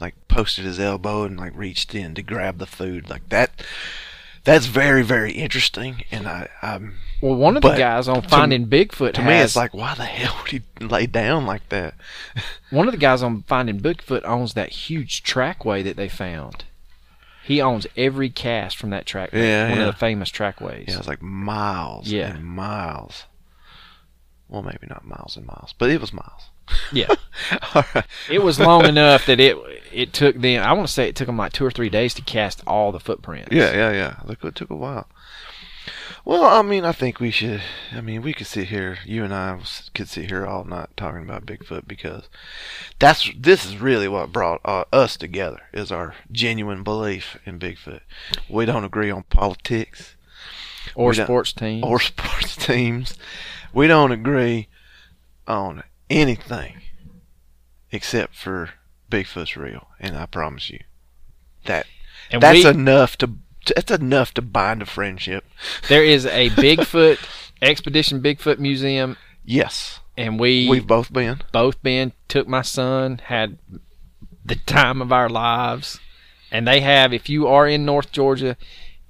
like 0.00 0.14
posted 0.28 0.64
his 0.64 0.80
elbow 0.80 1.24
and 1.24 1.36
like 1.38 1.54
reached 1.54 1.94
in 1.94 2.14
to 2.14 2.22
grab 2.22 2.58
the 2.58 2.66
food. 2.66 3.08
Like 3.08 3.28
that 3.28 3.62
that's 4.46 4.64
very, 4.66 5.02
very 5.02 5.32
interesting 5.32 6.04
and 6.10 6.26
I 6.26 6.48
I'm 6.62 6.94
Well, 7.20 7.34
one 7.34 7.56
of 7.56 7.62
the 7.62 7.74
guys 7.76 8.08
on 8.08 8.22
to- 8.22 8.28
Finding 8.28 8.66
Bigfoot 8.66 9.12
to 9.14 9.20
has, 9.20 9.28
me 9.28 9.34
it's 9.44 9.56
like 9.56 9.74
why 9.74 9.94
the 9.94 10.04
hell 10.06 10.34
would 10.40 10.50
he 10.52 10.62
lay 10.84 11.06
down 11.06 11.44
like 11.44 11.68
that? 11.68 11.94
one 12.70 12.88
of 12.88 12.92
the 12.92 12.98
guys 12.98 13.22
on 13.22 13.42
Finding 13.42 13.78
Bigfoot 13.80 14.24
owns 14.24 14.54
that 14.54 14.70
huge 14.70 15.22
trackway 15.22 15.82
that 15.82 15.96
they 15.96 16.08
found. 16.08 16.64
He 17.44 17.60
owns 17.60 17.86
every 17.96 18.28
cast 18.30 18.76
from 18.76 18.90
that 18.90 19.06
track. 19.06 19.30
Yeah, 19.32 19.68
one 19.68 19.78
yeah. 19.78 19.84
of 19.86 19.94
the 19.94 19.98
famous 20.00 20.30
trackways. 20.30 20.86
Yeah, 20.88 20.98
it's 20.98 21.06
like 21.06 21.22
miles 21.22 22.08
Yeah. 22.08 22.34
and 22.34 22.44
miles. 22.44 23.24
Well, 24.48 24.62
maybe 24.62 24.86
not 24.88 25.06
miles 25.06 25.36
and 25.36 25.46
miles, 25.46 25.72
but 25.78 25.90
it 25.90 26.00
was 26.00 26.12
miles. 26.12 26.48
Yeah. 26.92 27.08
Right. 27.74 28.06
It 28.30 28.38
was 28.42 28.58
long 28.58 28.86
enough 28.86 29.26
that 29.26 29.38
it 29.38 29.58
it 29.92 30.14
took 30.14 30.36
them. 30.36 30.62
I 30.62 30.72
want 30.72 30.88
to 30.88 30.92
say 30.92 31.08
it 31.08 31.14
took 31.14 31.26
them 31.26 31.36
like 31.36 31.52
two 31.52 31.66
or 31.66 31.70
three 31.70 31.90
days 31.90 32.14
to 32.14 32.22
cast 32.22 32.62
all 32.66 32.92
the 32.92 32.98
footprints. 32.98 33.52
Yeah, 33.52 33.72
yeah, 33.72 33.92
yeah. 33.92 34.16
Look, 34.24 34.42
it 34.42 34.54
took 34.54 34.70
a 34.70 34.74
while. 34.76 35.06
Well, 36.24 36.44
I 36.44 36.62
mean, 36.62 36.84
I 36.84 36.90
think 36.90 37.20
we 37.20 37.30
should. 37.30 37.62
I 37.92 38.00
mean, 38.00 38.20
we 38.20 38.34
could 38.34 38.48
sit 38.48 38.66
here. 38.68 38.98
You 39.04 39.22
and 39.22 39.32
I 39.32 39.60
could 39.94 40.08
sit 40.08 40.28
here 40.28 40.44
all 40.44 40.64
night 40.64 40.88
talking 40.96 41.22
about 41.22 41.46
Bigfoot 41.46 41.86
because 41.86 42.28
that's 42.98 43.30
this 43.38 43.64
is 43.64 43.78
really 43.78 44.08
what 44.08 44.32
brought 44.32 44.60
uh, 44.64 44.84
us 44.92 45.16
together 45.16 45.60
is 45.72 45.92
our 45.92 46.14
genuine 46.32 46.82
belief 46.82 47.38
in 47.44 47.60
Bigfoot. 47.60 48.00
We 48.48 48.64
don't 48.64 48.82
agree 48.84 49.10
on 49.10 49.22
politics 49.24 50.16
Or 50.96 51.14
sports 51.14 51.52
teams 51.52 51.84
or 51.84 52.00
sports 52.12 52.56
teams. 52.56 53.14
We 53.72 53.86
don't 53.86 54.10
agree 54.10 54.68
on 55.46 55.84
anything 56.10 56.80
except 57.90 58.34
for 58.34 58.70
Bigfoot's 59.10 59.56
real, 59.56 59.88
and 60.00 60.16
I 60.16 60.26
promise 60.26 60.70
you 60.70 60.80
that 61.64 61.86
and 62.30 62.42
that's 62.42 62.64
we, 62.64 62.70
enough 62.70 63.16
to 63.18 63.30
that's 63.74 63.90
enough 63.90 64.32
to 64.34 64.42
bind 64.42 64.82
a 64.82 64.86
friendship. 64.86 65.44
there 65.88 66.04
is 66.04 66.26
a 66.26 66.50
Bigfoot 66.50 67.18
Expedition 67.62 68.20
Bigfoot 68.22 68.58
Museum, 68.58 69.16
Yes, 69.44 70.00
and 70.16 70.38
we 70.38 70.68
we've 70.68 70.86
both 70.86 71.12
been. 71.12 71.42
both 71.52 71.82
been 71.82 72.12
took 72.28 72.46
my 72.48 72.62
son 72.62 73.18
had 73.24 73.58
the 74.44 74.56
time 74.56 75.02
of 75.02 75.10
our 75.12 75.28
lives 75.28 75.98
and 76.52 76.66
they 76.68 76.80
have 76.80 77.12
if 77.12 77.28
you 77.28 77.48
are 77.48 77.66
in 77.66 77.84
north 77.84 78.12
georgia 78.12 78.56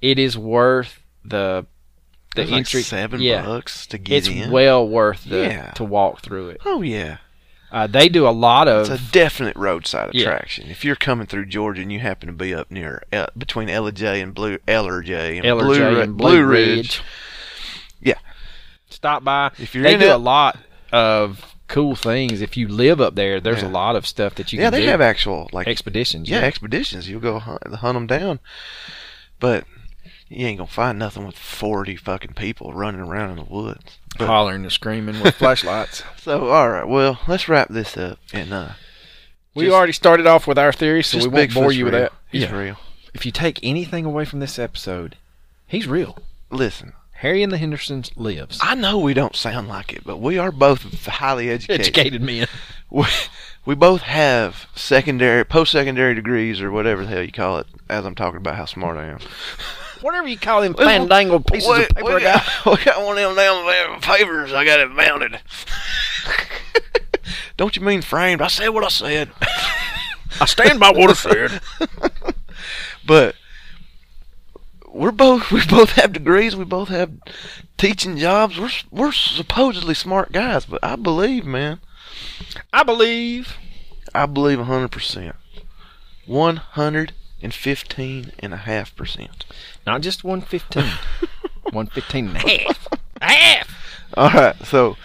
it 0.01 0.17
is 0.17 0.35
worth 0.35 1.03
the 1.23 1.63
the 2.37 2.43
It's 2.43 2.51
like 2.51 2.57
entry 2.59 2.81
seven 2.83 3.19
yeah 3.21 3.43
bucks 3.45 3.85
to 3.87 3.97
get 3.97 4.17
it's 4.19 4.27
in. 4.29 4.37
It's 4.37 4.47
well 4.49 4.87
worth 4.87 5.25
the 5.25 5.39
Yeah. 5.41 5.71
to 5.71 5.83
walk 5.83 6.21
through 6.21 6.49
it 6.51 6.61
oh 6.65 6.81
yeah, 6.81 7.17
uh, 7.71 7.85
they 7.87 8.07
do 8.07 8.25
a 8.27 8.31
lot 8.31 8.67
of 8.69 8.89
it's 8.89 9.01
a 9.01 9.11
definite 9.11 9.55
roadside 9.57 10.11
Yeah. 10.13 10.21
attraction. 10.27 10.69
If 10.69 10.85
you're 10.85 10.95
coming 10.95 11.27
through 11.27 11.47
Georgia 11.47 11.81
and 11.81 11.91
you 11.91 11.99
happen 11.99 12.27
to 12.27 12.33
be 12.33 12.53
up 12.55 12.71
near 12.71 13.03
uh, 13.11 13.27
between 13.37 13.67
Ellijay 13.67 14.23
and 14.23 14.33
Blue 14.33 14.57
Ellijay 14.67 15.43
and 15.43 15.59
Blue, 15.59 15.99
and 15.99 16.15
Blue 16.15 16.43
Ridge, 16.45 17.01
Yeah. 17.99 18.19
stop 18.89 19.23
by 19.25 19.51
If 19.59 19.75
you're 19.75 19.83
they 19.83 19.97
do 19.97 20.13
a 20.13 20.17
lot 20.17 20.57
of 20.93 21.55
cool 21.67 21.95
things 21.97 22.39
if 22.39 22.55
you 22.55 22.65
live 22.65 23.01
up 23.01 23.15
there 23.15 23.41
there's 23.41 23.61
Yeah. 23.61 23.67
a 23.67 23.71
lot 23.71 23.97
of 23.97 24.07
stuff 24.07 24.35
that 24.35 24.53
you 24.53 24.57
can 24.57 24.63
yeah, 24.63 24.69
they 24.69 24.83
do 24.83 24.87
have 24.87 25.01
actual 25.01 25.49
like 25.51 25.67
expeditions 25.67 26.29
yeah, 26.29 26.37
expeditions. 26.39 27.09
You'll 27.09 27.19
go 27.19 27.39
hunt, 27.39 27.61
hunt 27.75 27.95
them 27.95 28.07
down. 28.07 28.39
But 29.41 29.65
you 30.29 30.45
ain't 30.47 30.57
gonna 30.57 30.67
find 30.69 30.97
nothing 30.99 31.25
with 31.25 31.37
forty 31.37 31.95
fucking 31.95 32.33
people 32.33 32.73
running 32.73 33.01
around 33.01 33.31
in 33.31 33.35
the 33.37 33.43
woods. 33.53 33.97
But- 34.17 34.27
Hollering 34.27 34.63
and 34.63 34.71
screaming 34.71 35.21
with 35.21 35.35
flashlights. 35.35 36.03
So 36.17 36.49
all 36.49 36.69
right, 36.69 36.87
well, 36.87 37.19
let's 37.27 37.47
wrap 37.47 37.69
this 37.69 37.95
up 37.95 38.19
and 38.33 38.51
uh, 38.53 38.69
We 39.55 39.65
Just- 39.65 39.75
already 39.75 39.93
started 39.93 40.27
off 40.27 40.45
with 40.47 40.57
our 40.57 40.73
theory, 40.73 41.03
so 41.03 41.17
we 41.17 41.23
just 41.23 41.31
won't 41.33 41.53
bore 41.53 41.63
Bigfoot's 41.69 41.77
you 41.77 41.85
with 41.85 41.93
that. 41.93 42.11
He's 42.31 42.43
Yeah. 42.43 42.57
real. 42.57 42.77
If 43.13 43.25
you 43.25 43.31
take 43.31 43.59
anything 43.63 44.03
away 44.05 44.25
from 44.25 44.39
this 44.41 44.59
episode, 44.59 45.15
he's 45.65 45.87
real. 45.87 46.17
Listen, 46.51 46.93
Harry 47.13 47.41
and 47.41 47.51
the 47.51 47.57
Hendersons 47.57 48.11
lives. 48.17 48.59
I 48.61 48.75
know 48.75 48.97
we 48.99 49.13
don't 49.13 49.35
sound 49.35 49.69
like 49.69 49.93
it, 49.93 50.03
but 50.03 50.17
we 50.17 50.37
are 50.37 50.51
both 50.51 51.05
highly 51.05 51.49
educated. 51.49 51.81
Educated 51.81 52.21
men. 52.21 52.47
We, 52.89 53.03
we 53.65 53.75
both 53.75 53.99
have 54.03 54.67
secondary, 54.73 55.43
post-secondary 55.43 56.15
degrees 56.15 56.61
or 56.61 56.71
whatever 56.71 57.03
the 57.03 57.09
hell 57.09 57.21
you 57.21 57.33
call 57.33 57.57
it. 57.57 57.67
As 57.89 58.05
I'm 58.05 58.15
talking 58.15 58.37
about 58.37 58.55
how 58.55 58.63
smart 58.63 58.95
I 58.95 59.07
am. 59.07 59.19
Whatever 60.01 60.27
you 60.27 60.37
call 60.37 60.61
them 60.61 60.73
fandangled 60.73 61.45
pieces 61.47 61.69
we, 61.69 61.83
of 61.83 61.89
paper. 61.89 62.15
we, 62.15 62.21
got, 62.21 62.65
we 62.65 62.83
got 62.83 63.05
one 63.05 63.17
of 63.17 63.35
them 63.35 63.35
damn 63.35 64.01
papers. 64.01 64.53
I 64.53 64.65
got 64.65 64.79
it 64.79 64.91
mounted. 64.91 65.39
Don't 67.57 67.75
you 67.75 67.81
mean 67.81 68.01
framed? 68.01 68.41
I 68.41 68.47
said 68.47 68.69
what 68.69 68.83
I 68.83 68.89
said. 68.89 69.29
I 70.39 70.45
stand 70.45 70.79
by 70.79 70.91
what 70.91 71.09
I 71.09 71.13
said. 71.13 71.61
but 73.05 73.35
we're 74.87 75.11
both 75.11 75.51
we 75.51 75.65
both 75.65 75.91
have 75.91 76.13
degrees. 76.13 76.55
We 76.55 76.65
both 76.65 76.89
have 76.89 77.11
teaching 77.77 78.17
jobs. 78.17 78.59
We're 78.59 78.71
we're 78.91 79.11
supposedly 79.11 79.93
smart 79.93 80.31
guys, 80.31 80.65
but 80.65 80.83
I 80.83 80.95
believe, 80.95 81.45
man, 81.45 81.79
I 82.73 82.83
believe. 82.83 83.57
I 84.15 84.25
believe 84.25 84.59
hundred 84.59 84.91
percent, 84.91 85.35
one 86.25 86.57
hundred 86.57 87.13
and 87.41 87.53
fifteen 87.53 88.31
and 88.39 88.53
a 88.53 88.57
half 88.57 88.95
percent. 88.95 89.45
Not 89.85 90.01
just 90.01 90.23
115. 90.23 90.83
115 91.73 92.27
and 92.29 92.37
a 92.37 92.39
half. 92.39 92.87
half! 93.21 94.07
All 94.15 94.29
right, 94.29 94.55
so 94.65 94.95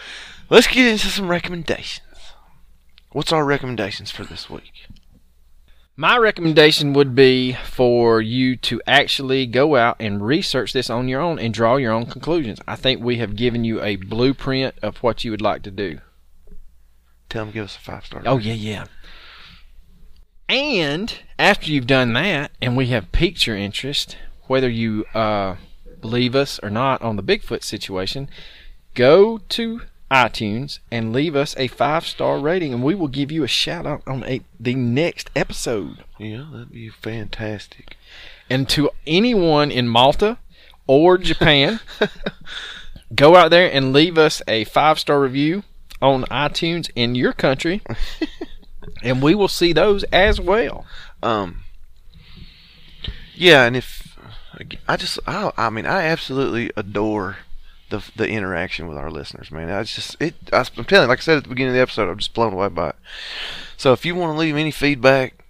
let's 0.49 0.69
get 0.69 0.87
into 0.87 1.09
some 1.09 1.29
recommendations. 1.29 2.07
What's 3.11 3.33
our 3.33 3.45
recommendations 3.45 4.11
for 4.11 4.25
this 4.25 4.49
week? 4.49 4.87
My 5.97 6.17
recommendation 6.17 6.95
would 6.95 7.15
be 7.15 7.53
for 7.53 8.23
you 8.23 8.57
to 8.57 8.81
actually 8.87 9.47
go 9.47 9.77
out 9.77 9.97
and 10.01 10.25
research 10.25 10.73
this 10.73 10.89
on 10.89 11.09
your 11.09 11.21
own 11.21 11.39
and 11.39 11.53
draw 11.53 11.77
your 11.77 11.93
own 11.93 12.07
conclusions. 12.07 12.61
I 12.67 12.77
think 12.77 13.03
we 13.03 13.19
have 13.19 13.37
given 13.37 13.65
you 13.65 13.83
a 13.83 13.97
blueprint 13.97 14.75
of 14.83 14.97
what 14.99 15.25
you 15.25 15.31
would 15.31 15.43
like 15.43 15.63
to 15.63 15.71
do. 15.71 15.99
Tell 17.29 17.45
them 17.45 17.53
give 17.53 17.65
us 17.65 17.77
a 17.77 17.81
five 17.81 18.07
star. 18.07 18.23
Oh, 18.25 18.39
yeah, 18.39 18.55
yeah. 18.55 18.85
And 20.53 21.19
after 21.39 21.71
you've 21.71 21.87
done 21.87 22.13
that 22.13 22.51
and 22.61 22.77
we 22.77 22.89
have 22.89 23.11
piqued 23.11 23.47
your 23.47 23.57
interest, 23.57 24.19
whether 24.49 24.69
you 24.69 25.07
uh, 25.15 25.57
believe 25.99 26.35
us 26.37 26.61
or 26.63 26.69
not 26.69 27.01
on 27.01 27.17
the 27.17 27.23
Bigfoot 27.23 27.65
situation, 27.65 28.29
go 28.95 29.39
to 29.39 29.81
iTunes 30.11 30.81
and 30.91 31.11
leave 31.11 31.35
us 31.35 31.57
a 31.57 31.69
five 31.69 32.05
star 32.07 32.39
rating, 32.39 32.75
and 32.75 32.83
we 32.83 32.95
will 32.95 33.09
give 33.09 33.33
you 33.33 33.45
a 33.45 33.49
shout 33.49 33.87
out 33.87 34.03
on 34.07 34.25
a, 34.25 34.43
the 34.61 34.75
next 34.75 35.31
episode. 35.35 36.05
yeah, 36.19 36.45
that'd 36.53 36.71
be 36.71 36.91
fantastic. 36.91 37.97
And 38.51 38.69
to 38.69 38.91
anyone 39.07 39.71
in 39.71 39.89
Malta 39.89 40.37
or 40.87 41.17
Japan, 41.17 41.81
go 43.15 43.37
out 43.37 43.49
there 43.49 43.73
and 43.73 43.95
leave 43.95 44.19
us 44.19 44.43
a 44.47 44.65
five 44.65 44.99
star 44.99 45.19
review 45.19 45.63
on 46.03 46.25
iTunes 46.25 46.91
in 46.95 47.15
your 47.15 47.33
country, 47.33 47.81
and 49.03 49.23
we 49.23 49.35
will 49.35 49.49
see 49.49 49.73
those 49.73 50.05
as 50.05 50.41
well. 50.41 50.87
Um. 51.23 51.63
Yeah, 53.35 53.65
and 53.65 53.77
if 53.77 54.19
I 54.87 54.97
just, 54.97 55.19
I, 55.27 55.51
I 55.57 55.71
mean, 55.71 55.87
I 55.87 56.05
absolutely 56.05 56.71
adore 56.77 57.39
the 57.91 58.05
the 58.15 58.29
interaction 58.29 58.87
with 58.87 58.97
our 58.99 59.11
listeners, 59.11 59.51
man. 59.51 59.71
I 59.71 59.83
just, 59.83 60.21
it, 60.21 60.35
I, 60.53 60.59
I'm 60.77 60.85
telling, 60.85 61.05
you, 61.05 61.09
like 61.09 61.19
I 61.19 61.23
said 61.23 61.39
at 61.39 61.43
the 61.45 61.49
beginning 61.49 61.71
of 61.71 61.75
the 61.75 61.81
episode, 61.81 62.09
I'm 62.09 62.19
just 62.19 62.35
blown 62.35 62.53
away 62.53 62.69
by 62.69 62.91
it. 62.91 62.97
So 63.77 63.93
if 63.93 64.05
you 64.05 64.15
want 64.15 64.35
to 64.35 64.39
leave 64.39 64.57
any 64.57 64.71
feedback, 64.71 65.45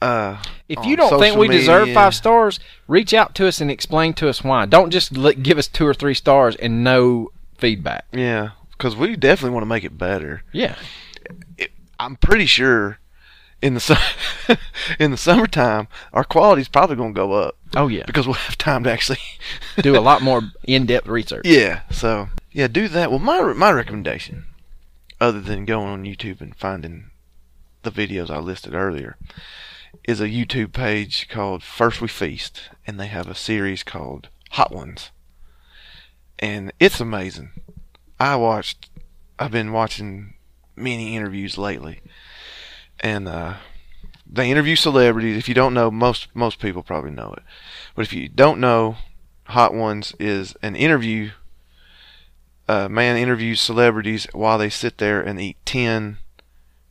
uh, 0.00 0.42
If 0.68 0.84
you 0.84 0.96
don't 0.96 1.18
think 1.18 1.36
we 1.36 1.48
deserve 1.48 1.92
five 1.92 2.14
stars, 2.14 2.60
reach 2.86 3.14
out 3.14 3.34
to 3.36 3.48
us 3.48 3.60
and 3.60 3.70
explain 3.70 4.12
to 4.14 4.28
us 4.28 4.44
why. 4.44 4.66
Don't 4.66 4.90
just 4.90 5.12
give 5.42 5.58
us 5.58 5.66
two 5.66 5.86
or 5.86 5.94
three 5.94 6.14
stars 6.14 6.56
and 6.56 6.84
no 6.84 7.30
feedback. 7.56 8.04
yeah, 8.12 8.50
because 8.72 8.94
we 8.94 9.16
definitely 9.16 9.54
want 9.54 9.62
to 9.62 9.68
make 9.68 9.84
it 9.84 9.96
better. 9.96 10.42
Yeah. 10.52 10.76
I'm 12.04 12.16
pretty 12.16 12.46
sure 12.46 12.98
in 13.62 13.74
the 13.74 13.80
su- 13.80 13.94
in 14.98 15.10
the 15.10 15.16
summertime, 15.16 15.88
our 16.12 16.24
quality's 16.24 16.68
probably 16.68 16.96
going 16.96 17.14
to 17.14 17.18
go 17.18 17.32
up 17.32 17.56
Oh 17.74 17.88
yeah. 17.88 18.04
because 18.06 18.26
we'll 18.26 18.34
have 18.34 18.58
time 18.58 18.84
to 18.84 18.92
actually 18.92 19.18
Do 19.82 19.96
a 19.96 20.00
lot 20.00 20.20
more 20.22 20.42
in-depth 20.64 21.06
research. 21.06 21.46
Yeah, 21.46 21.80
so 21.90 22.28
yeah, 22.52 22.66
do 22.68 22.88
that. 22.88 23.10
Well, 23.10 23.18
my 23.20 23.40
my 23.54 23.72
recommendation, 23.72 24.44
other 25.20 25.40
than 25.40 25.64
going 25.64 25.88
on 25.88 26.04
YouTube 26.04 26.40
and 26.40 26.54
finding 26.54 27.10
the 27.82 27.90
videos 27.90 28.30
I 28.30 28.38
listed 28.38 28.74
earlier, 28.74 29.16
is 30.04 30.20
a 30.20 30.28
YouTube 30.28 30.72
page 30.72 31.28
called 31.28 31.62
First 31.62 32.00
We 32.00 32.08
Feast, 32.08 32.68
and 32.86 33.00
they 33.00 33.06
have 33.08 33.28
a 33.28 33.34
series 33.34 33.82
called 33.82 34.28
Hot 34.50 34.72
Ones, 34.72 35.10
and 36.38 36.72
it's 36.78 37.00
amazing. 37.00 37.50
I 38.20 38.36
watched, 38.36 38.88
I've 39.38 39.50
been 39.50 39.72
watching 39.72 40.33
many 40.76 41.16
interviews 41.16 41.58
lately, 41.58 42.00
and 43.00 43.28
uh, 43.28 43.54
they 44.30 44.50
interview 44.50 44.76
celebrities. 44.76 45.36
If 45.36 45.48
you 45.48 45.54
don't 45.54 45.74
know, 45.74 45.90
most 45.90 46.28
most 46.34 46.58
people 46.58 46.82
probably 46.82 47.10
know 47.10 47.32
it, 47.36 47.42
but 47.94 48.04
if 48.04 48.12
you 48.12 48.28
don't 48.28 48.60
know, 48.60 48.96
Hot 49.46 49.74
Ones 49.74 50.14
is 50.18 50.56
an 50.62 50.76
interview. 50.76 51.30
A 52.66 52.88
man 52.88 53.18
interviews 53.18 53.60
celebrities 53.60 54.26
while 54.32 54.56
they 54.56 54.70
sit 54.70 54.96
there 54.96 55.20
and 55.20 55.38
eat 55.38 55.58
ten 55.66 56.16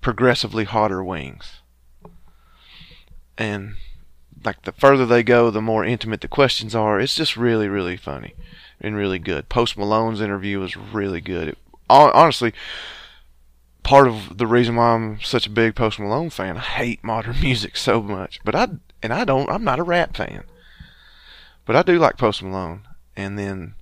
progressively 0.02 0.66
hotter 0.66 1.04
wings. 1.04 1.62
And 3.40 3.78
like 4.46 4.62
the 4.64 4.72
further 4.74 5.08
they 5.08 5.24
go, 5.24 5.50
the 5.50 5.62
more 5.62 5.84
intimate 5.84 6.22
the 6.22 6.28
questions 6.28 6.76
are. 6.76 7.00
It's 7.00 7.16
just 7.16 7.36
really, 7.36 7.68
really 7.68 7.98
funny 7.98 8.36
and 8.80 8.96
really 8.96 9.18
good. 9.18 9.50
Post 9.50 9.76
Malone's 9.76 10.22
interview 10.22 10.60
was 10.60 10.78
really 10.78 11.22
good. 11.22 11.48
It, 11.48 11.58
honestly, 11.90 12.54
part 13.84 14.08
of 14.08 14.38
the 14.38 14.48
reason 14.48 14.76
why 14.76 14.94
I'm 14.94 15.22
such 15.22 15.46
a 15.48 15.50
big 15.50 15.76
Post 15.76 16.00
Malone 16.00 16.30
fan, 16.30 16.58
I 16.58 16.62
hate 16.62 17.04
modern 17.04 17.40
music 17.42 17.78
so 17.78 18.02
much, 18.02 18.40
but 18.44 18.56
I 18.56 18.68
and 19.02 19.14
I 19.14 19.26
don't. 19.26 19.50
I'm 19.50 19.64
not 19.64 19.80
a 19.80 19.84
rap 19.84 20.16
fan. 20.16 20.44
But 21.66 21.76
I 21.76 21.82
do 21.82 21.98
like 21.98 22.18
Post 22.18 22.44
Malone. 22.44 22.82
And 23.16 23.38
then 23.38 23.76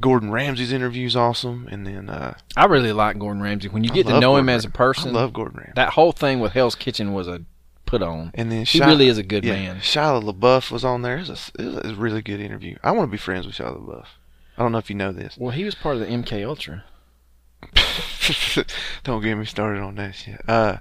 Gordon 0.00 0.30
Ramsay's 0.30 0.72
interview 0.72 1.06
is 1.06 1.16
awesome. 1.16 1.68
And 1.70 1.86
then 1.86 2.10
uh, 2.10 2.36
I 2.56 2.66
really 2.66 2.92
like 2.92 3.18
Gordon 3.18 3.42
Ramsay. 3.42 3.68
When 3.68 3.84
you 3.84 3.90
get 3.90 4.06
to 4.08 4.20
know 4.20 4.36
him 4.36 4.48
as 4.48 4.64
a 4.64 4.70
person, 4.70 5.10
I 5.10 5.20
love 5.20 5.32
Gordon 5.32 5.58
Ramsay. 5.58 5.72
that 5.76 5.90
whole 5.90 6.12
thing 6.12 6.40
with 6.40 6.52
Hell's 6.52 6.74
Kitchen 6.74 7.12
was 7.12 7.28
a 7.28 7.42
put 7.86 8.02
on. 8.02 8.30
And 8.34 8.50
then 8.50 8.64
He 8.64 8.80
Shia- 8.80 8.86
really 8.86 9.08
is 9.08 9.16
a 9.16 9.22
good 9.22 9.44
yeah, 9.44 9.52
man. 9.54 9.76
Shia 9.76 10.22
LaBeouf 10.22 10.70
was 10.70 10.84
on 10.84 11.02
there. 11.02 11.18
It 11.18 11.28
was, 11.28 11.52
a, 11.58 11.62
it 11.62 11.84
was 11.84 11.92
a 11.92 12.00
really 12.00 12.20
good 12.22 12.40
interview. 12.40 12.76
I 12.82 12.90
want 12.90 13.08
to 13.08 13.12
be 13.12 13.16
friends 13.18 13.46
with 13.46 13.54
Shia 13.54 13.74
LaBeouf. 13.78 14.06
I 14.58 14.62
don't 14.62 14.72
know 14.72 14.78
if 14.78 14.90
you 14.90 14.96
know 14.96 15.12
this. 15.12 15.36
Well, 15.38 15.52
he 15.52 15.64
was 15.64 15.74
part 15.74 15.96
of 15.96 16.00
the 16.00 16.06
MK 16.06 16.46
Ultra. 16.46 16.84
don't 19.04 19.22
get 19.22 19.36
me 19.36 19.44
started 19.44 19.82
on 19.82 19.96
that 19.96 20.14
shit. 20.14 20.40
Uh, 20.48 20.78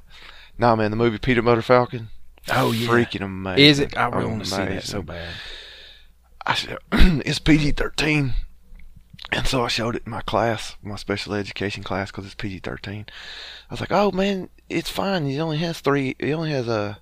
nah, 0.57 0.75
man, 0.75 0.91
the 0.91 0.97
movie 0.97 1.17
Peanut 1.17 1.45
Butter 1.45 1.61
Falcon. 1.61 2.09
Oh, 2.51 2.71
yeah. 2.71 2.87
freaking 2.87 3.21
amazing. 3.21 3.65
Is 3.65 3.79
it? 3.79 3.97
I 3.97 4.07
really 4.07 4.29
want 4.29 4.45
to 4.45 4.49
see 4.49 4.57
that 4.57 4.83
so 4.83 5.01
bad. 5.01 5.33
I 6.45 6.53
said, 6.53 6.77
it's 6.91 7.39
PG 7.39 7.71
13. 7.71 8.33
And 9.31 9.47
so 9.47 9.63
I 9.63 9.67
showed 9.67 9.95
it 9.95 10.03
in 10.05 10.11
my 10.11 10.21
class, 10.21 10.75
my 10.83 10.95
special 10.95 11.33
education 11.33 11.83
class, 11.83 12.11
because 12.11 12.25
it's 12.25 12.35
PG 12.35 12.59
13. 12.59 13.05
I 13.69 13.73
was 13.73 13.79
like, 13.79 13.91
oh 13.91 14.11
man, 14.11 14.49
it's 14.69 14.89
fine. 14.89 15.25
He 15.25 15.39
only 15.39 15.57
has 15.57 15.79
three, 15.79 16.15
he 16.19 16.33
only 16.33 16.51
has 16.51 16.67
a 16.67 16.99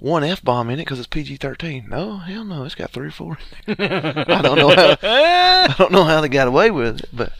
one 0.00 0.24
F 0.24 0.42
bomb 0.42 0.70
in 0.70 0.80
it 0.80 0.84
because 0.84 0.98
it's 0.98 1.06
PG 1.06 1.36
13. 1.36 1.86
No, 1.88 2.16
hell 2.16 2.44
no, 2.44 2.64
it's 2.64 2.74
got 2.74 2.90
three 2.90 3.08
or 3.08 3.12
four 3.12 3.38
in 3.66 3.76
there. 3.78 4.24
I 4.28 4.42
don't 4.42 4.58
know 4.58 4.74
how, 4.74 4.96
I 5.02 5.74
don't 5.78 5.92
know 5.92 6.04
how 6.04 6.20
they 6.20 6.28
got 6.28 6.48
away 6.48 6.70
with 6.70 7.00
it, 7.00 7.08
but 7.12 7.32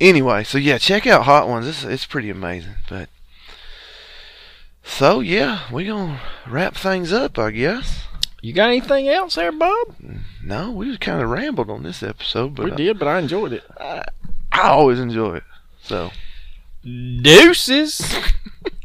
anyway, 0.00 0.44
so 0.44 0.58
yeah, 0.58 0.78
check 0.78 1.06
out 1.06 1.24
Hot 1.24 1.48
Ones. 1.48 1.66
It's, 1.66 1.84
it's 1.84 2.06
pretty 2.06 2.30
amazing. 2.30 2.74
But 2.88 3.08
so 4.82 5.20
yeah, 5.20 5.62
we 5.72 5.84
gonna 5.86 6.20
wrap 6.46 6.74
things 6.76 7.12
up, 7.12 7.38
I 7.38 7.50
guess. 7.50 8.04
You 8.40 8.52
got 8.52 8.68
anything 8.68 9.08
else 9.08 9.34
there, 9.34 9.50
Bob? 9.50 9.96
No, 10.42 10.70
we 10.70 10.86
just 10.88 11.00
kind 11.00 11.20
of 11.20 11.30
rambled 11.30 11.70
on 11.70 11.82
this 11.82 12.02
episode, 12.02 12.54
but 12.54 12.66
we 12.66 12.72
I- 12.72 12.76
did, 12.76 12.98
but 12.98 13.08
I 13.08 13.18
enjoyed 13.18 13.52
it. 13.52 13.64
I 13.80 14.04
always 14.68 15.00
enjoy 15.00 15.36
it. 15.36 15.44
So, 15.82 16.10
Deuces. 16.84 18.16